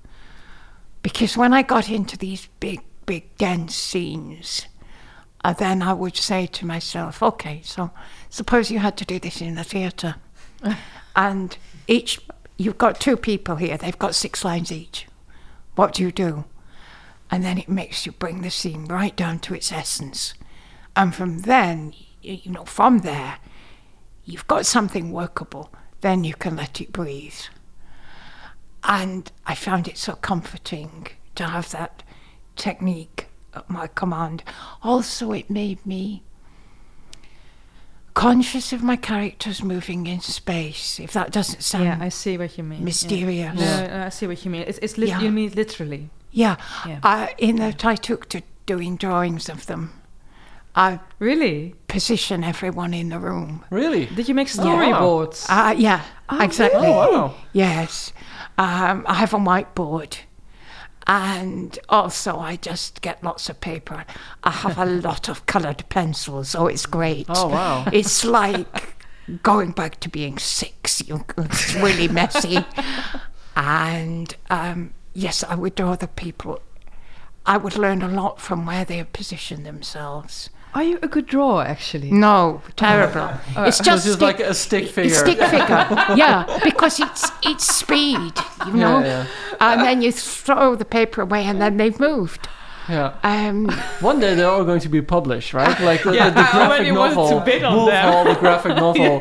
[1.03, 4.67] Because when I got into these big, big, dense scenes,
[5.43, 7.91] And then I would say to myself, okay, so
[8.29, 10.17] suppose you had to do this in the theatre.
[11.17, 11.57] and
[11.87, 12.21] each,
[12.57, 15.07] you've got two people here, they've got six lines each.
[15.77, 16.45] What do you do?
[17.31, 20.35] And then it makes you bring the scene right down to its essence.
[20.95, 23.39] And from then, you know, from there,
[24.25, 27.41] you've got something workable, then you can let it breathe.
[28.85, 32.03] And I found it so comforting to have that
[32.57, 34.43] technique at my command.
[34.83, 36.23] Also, it made me
[38.15, 42.59] conscious of my characters moving in space, if that doesn't sound Yeah, I see what
[42.59, 42.85] you mean.
[42.85, 43.59] mysterious.
[43.59, 43.81] Yeah.
[43.87, 44.63] No, no, I see what you mean.
[44.67, 45.21] It's, it's lit- Yeah.
[45.21, 46.11] you mean literally.
[46.33, 46.57] Yeah,
[46.87, 47.01] Yeah.
[47.03, 49.93] I, in that I took to doing drawings of them.
[50.77, 53.65] I really position everyone in the room.
[53.71, 54.07] Really?
[54.07, 54.63] Did you make Yeah.
[54.63, 55.47] storyboards?
[55.49, 56.81] Uh, yeah, Oh, exactly.
[56.83, 56.93] really?
[56.93, 57.35] Oh, wow.
[57.53, 58.13] Yes.
[58.59, 60.19] Um, I have a whiteboard.
[61.11, 64.05] And also, I just get lots of paper.
[64.45, 67.27] I have a lot of coloured pencils, so it's great.
[67.29, 67.85] Oh, wow.
[67.93, 68.95] It's like
[69.43, 71.03] going back to being six.
[71.37, 72.65] It's really messy.
[73.57, 76.61] and um, yes, I would draw the people.
[77.45, 80.49] I would learn a lot from where they position themselves.
[80.73, 82.11] Are you a good drawer, actually?
[82.13, 83.29] No, terrible.
[83.57, 85.15] Oh, it's just, it's just like a stick figure.
[85.15, 85.67] Stick figure,
[86.17, 88.33] yeah, because it's it's speed,
[88.67, 89.01] you know.
[89.01, 89.27] Yeah,
[89.59, 92.49] And then you throw the paper away, and then they've moved.
[92.91, 93.15] Yeah.
[93.23, 93.69] Um,
[94.01, 95.79] One day they're all going to be published, right?
[95.91, 98.13] Like the, Yeah, the, the graphic wanted to novel, bid on Wolf them.
[98.13, 99.21] Hall, the graphic novel,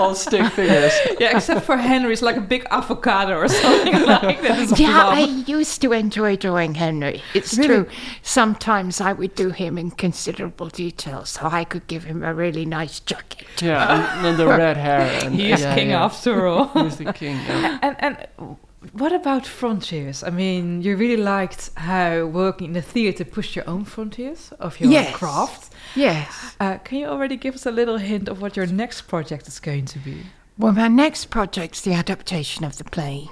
[0.00, 0.92] all stick figures.
[1.18, 4.78] yeah, except for Henry, it's like a big avocado or something like that.
[4.78, 5.06] Yeah.
[5.08, 7.22] I used to enjoy drawing Henry.
[7.34, 7.68] It's Really?
[7.68, 7.86] true.
[8.22, 12.64] Sometimes I would do him in considerable detail, so I could give him a really
[12.64, 13.46] nice jacket.
[13.60, 15.00] Yeah, and, and the red hair.
[15.24, 16.04] And, He is yeah, king yeah.
[16.04, 16.66] after all.
[16.68, 17.36] He's the king.
[17.36, 17.78] Yeah.
[17.82, 18.16] and and
[18.92, 20.22] what about frontiers?
[20.22, 24.80] I mean, you really liked how working in the theater pushed your own frontiers of
[24.80, 25.14] your Yes.
[25.14, 25.72] craft.
[25.94, 26.56] Yes.
[26.58, 29.60] Uh, can you already give us a little hint of what your next project is
[29.60, 30.22] going to be?
[30.56, 33.28] Well, my next project's the adaptation of the play.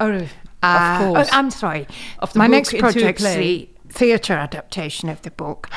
[0.00, 0.26] Oh,
[0.62, 1.28] Uh, of course.
[1.32, 1.86] oh, I'm sorry.
[2.20, 5.68] Of the my book next project's the theatre adaptation of the book.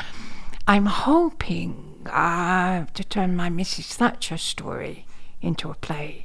[0.68, 3.94] I'm hoping uh, to turn my Mrs.
[3.94, 5.04] Thatcher story
[5.40, 6.24] into a play.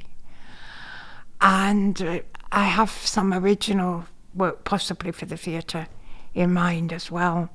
[1.40, 2.20] And uh,
[2.52, 4.04] I have some original
[4.34, 5.86] work, possibly for the theatre,
[6.34, 7.48] in mind as well.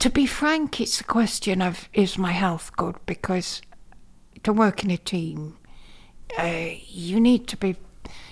[0.00, 2.96] To be frank, it's a question of is my health good?
[3.06, 3.62] Because
[4.42, 5.56] to work in a team,
[6.38, 7.76] uh, you need to be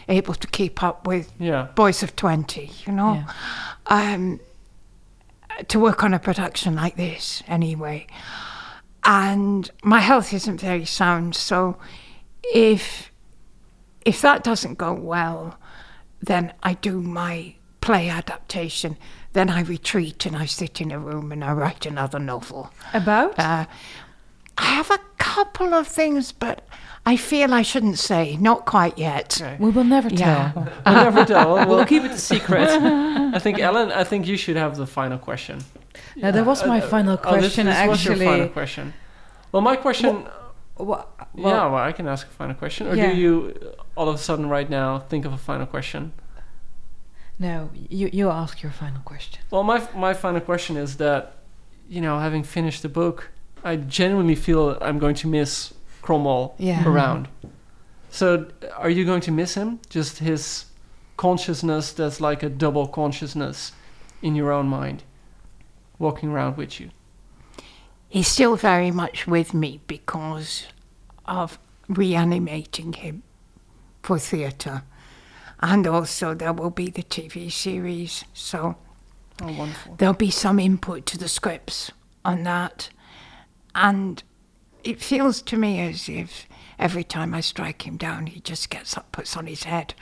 [0.09, 1.69] able to keep up with Yeah.
[1.75, 3.25] boys of 20, you know?
[3.87, 4.41] Um,
[5.69, 8.07] to work on a production like this, anyway.
[9.05, 11.77] And my health isn't very sound, so
[12.53, 13.13] if
[14.05, 15.59] if that doesn't go well,
[16.23, 18.97] then I do my play adaptation.
[19.33, 22.71] Then I retreat and I sit in a room and I write another novel.
[22.95, 23.39] About?
[23.39, 23.67] Uh,
[24.59, 26.67] I have a couple of things, but
[27.05, 28.37] I feel I shouldn't say.
[28.39, 29.41] Not quite yet.
[29.61, 30.53] We will never tell.
[30.87, 31.55] We'll never tell.
[31.55, 32.69] We'll, We'll keep it a secret.
[32.71, 33.93] I think Ellen.
[33.93, 35.61] I think you should have the final question.
[36.17, 38.27] Now, that was my final Oh, this, question, this was your actually.
[38.27, 38.95] final question.
[39.53, 40.25] Well, my question.
[40.25, 40.33] Well,
[40.79, 43.11] yeah, well, I can ask a final question, or Yeah.
[43.13, 46.13] do you uh, all of a sudden right now think of a final question?
[47.39, 49.41] No, you you ask your final question.
[49.51, 51.33] Well, my my final question is that,
[51.89, 53.31] you know, having finished the book,
[53.65, 56.89] I genuinely feel I'm going to miss Cromwell Yeah.
[56.89, 57.29] around.
[58.11, 58.47] So,
[58.79, 59.79] are you going to miss him?
[59.91, 60.67] Just his
[61.17, 63.73] consciousness that's like a double consciousness
[64.23, 65.03] in your own mind,
[65.99, 66.91] walking around with you.
[68.09, 70.67] He's still very much with me because
[71.27, 71.59] of
[71.89, 73.23] reanimating him
[74.03, 74.83] for theatre.
[75.61, 78.25] And also, there will be the TV series.
[78.33, 78.77] So,
[79.43, 79.97] Oh, wonderful.
[79.97, 81.91] there'll be some input to the scripts
[82.25, 82.91] on that.
[83.75, 84.23] And
[84.85, 86.47] it feels to me as if
[86.79, 89.95] every time I strike him down, he just gets up, puts on his head,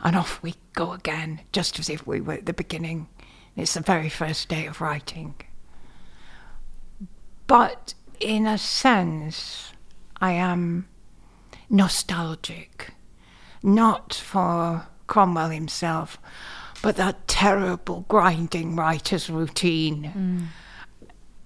[0.00, 3.08] and off we go again, just as if we were at the beginning.
[3.56, 5.34] It's the very first day of writing.
[7.46, 9.72] But in a sense,
[10.20, 10.86] I am
[11.68, 12.92] nostalgic,
[13.62, 16.18] not for Cromwell himself,
[16.82, 20.48] but that terrible grinding writer's routine.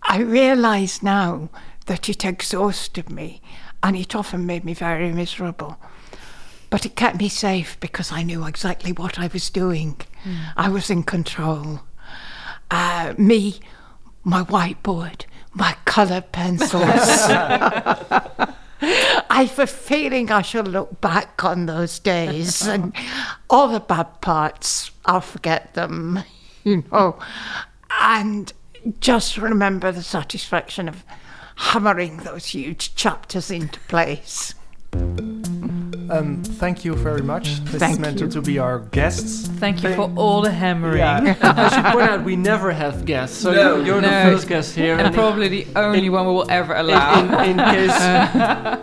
[0.03, 1.49] I realise now
[1.87, 3.41] that it exhausted me
[3.83, 5.79] and it often made me very miserable.
[6.71, 9.97] But it kept me safe because I knew exactly what I was doing.
[10.57, 11.81] I was in control.
[12.71, 13.61] Uh, me,
[14.25, 15.25] my whiteboard,
[15.59, 16.85] my colour pencils.
[19.31, 22.93] I've a feeling I shall look back on those days and
[23.51, 26.21] all the bad parts, I'll forget them,
[26.65, 27.19] you know,
[28.01, 28.53] and
[29.01, 31.05] just remember the satisfaction of
[31.57, 34.55] hammering those huge chapters into place.
[36.11, 37.61] Um, thank you very much.
[37.65, 38.29] This Thank is meant you.
[38.31, 39.47] to be our guests.
[39.59, 40.99] Thank you for all the hammering.
[40.99, 41.37] Yeah.
[41.43, 43.77] I should point out we never have guests, so No.
[43.77, 44.09] you're, you're No.
[44.09, 44.97] the first guest here.
[44.97, 47.43] And probably the only one we will ever allow.
[47.43, 47.99] in, in case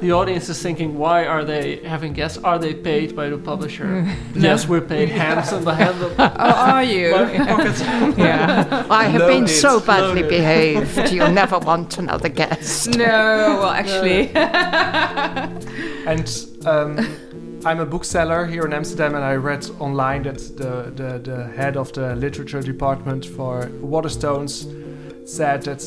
[0.02, 2.38] the audience is thinking, why are they having guests?
[2.43, 4.06] Are they paid by the publisher?
[4.35, 5.95] Yes, we're paid handsome by hand.
[6.19, 7.10] oh, are you?
[8.18, 8.85] Yeah.
[8.89, 10.30] I have been so badly loaded.
[10.30, 12.89] behaved, you'll never want another guest.
[12.95, 14.30] no, well, actually.
[16.06, 16.27] And
[16.65, 16.99] um,
[17.65, 21.77] I'm a bookseller here in Amsterdam, and I read online that the, the, the head
[21.77, 24.67] of the literature department for Waterstones
[25.27, 25.81] said that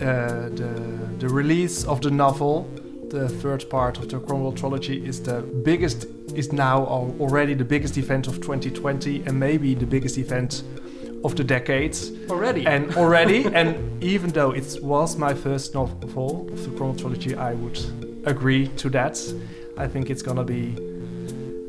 [0.00, 2.68] uh, the, the release of the novel,
[3.08, 7.96] the third part of the Cromwell trilogy, is the biggest, is now already the biggest
[7.96, 10.62] event of 2020, and maybe the biggest event
[11.24, 12.12] of the decades.
[12.28, 12.66] Already.
[12.66, 17.54] And already, and even though it was my first novel of the Cromwell trilogy, I
[17.54, 17.78] would
[18.26, 19.18] agree to that.
[19.82, 20.76] I think it's gonna be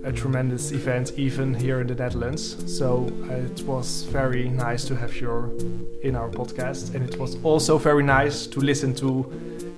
[0.04, 2.44] a tremendous event even here in the Netherlands.
[2.72, 7.44] So uh, it was very nice to have you in our podcast, and it was
[7.44, 9.26] also very nice to listen to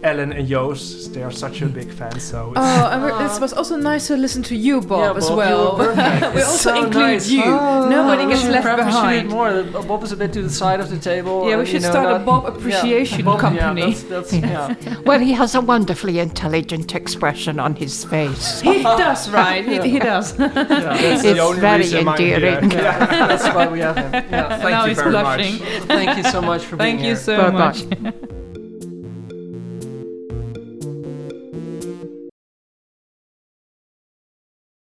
[0.03, 1.13] Ellen and Joost.
[1.13, 2.19] They are such a big fan.
[2.19, 5.17] So it's Oh, and we're- it was also nice to listen to you, Bob, Yeah,
[5.17, 5.77] as Bob, you well.
[6.35, 7.29] we also so include nice.
[7.29, 7.43] you.
[7.45, 9.29] Oh, Nobody we gets should left appreciate behind.
[9.29, 9.47] more.
[9.49, 11.49] Uh, Bob is a bit to the side of the table.
[11.49, 13.93] Yeah, we should you know, start a not- Bob yeah, appreciation Bob- yeah, company.
[13.93, 14.33] that's- that's-
[14.85, 14.95] yeah.
[15.05, 18.61] Well, he has a wonderfully intelligent expression on his face.
[18.61, 19.63] He does, right?
[19.65, 20.37] He, he does.
[20.37, 21.23] Yeah, It's
[21.59, 22.35] very reason I'm here.
[22.35, 22.71] endearing.
[22.71, 24.13] Yeah, that's why we have him.
[24.13, 25.53] Yeah, thank now you he's very blushing.
[25.59, 25.83] much.
[25.87, 27.23] Thank you so much for Thank being you here.
[27.23, 27.57] so Bye-bye.
[28.03, 28.44] much.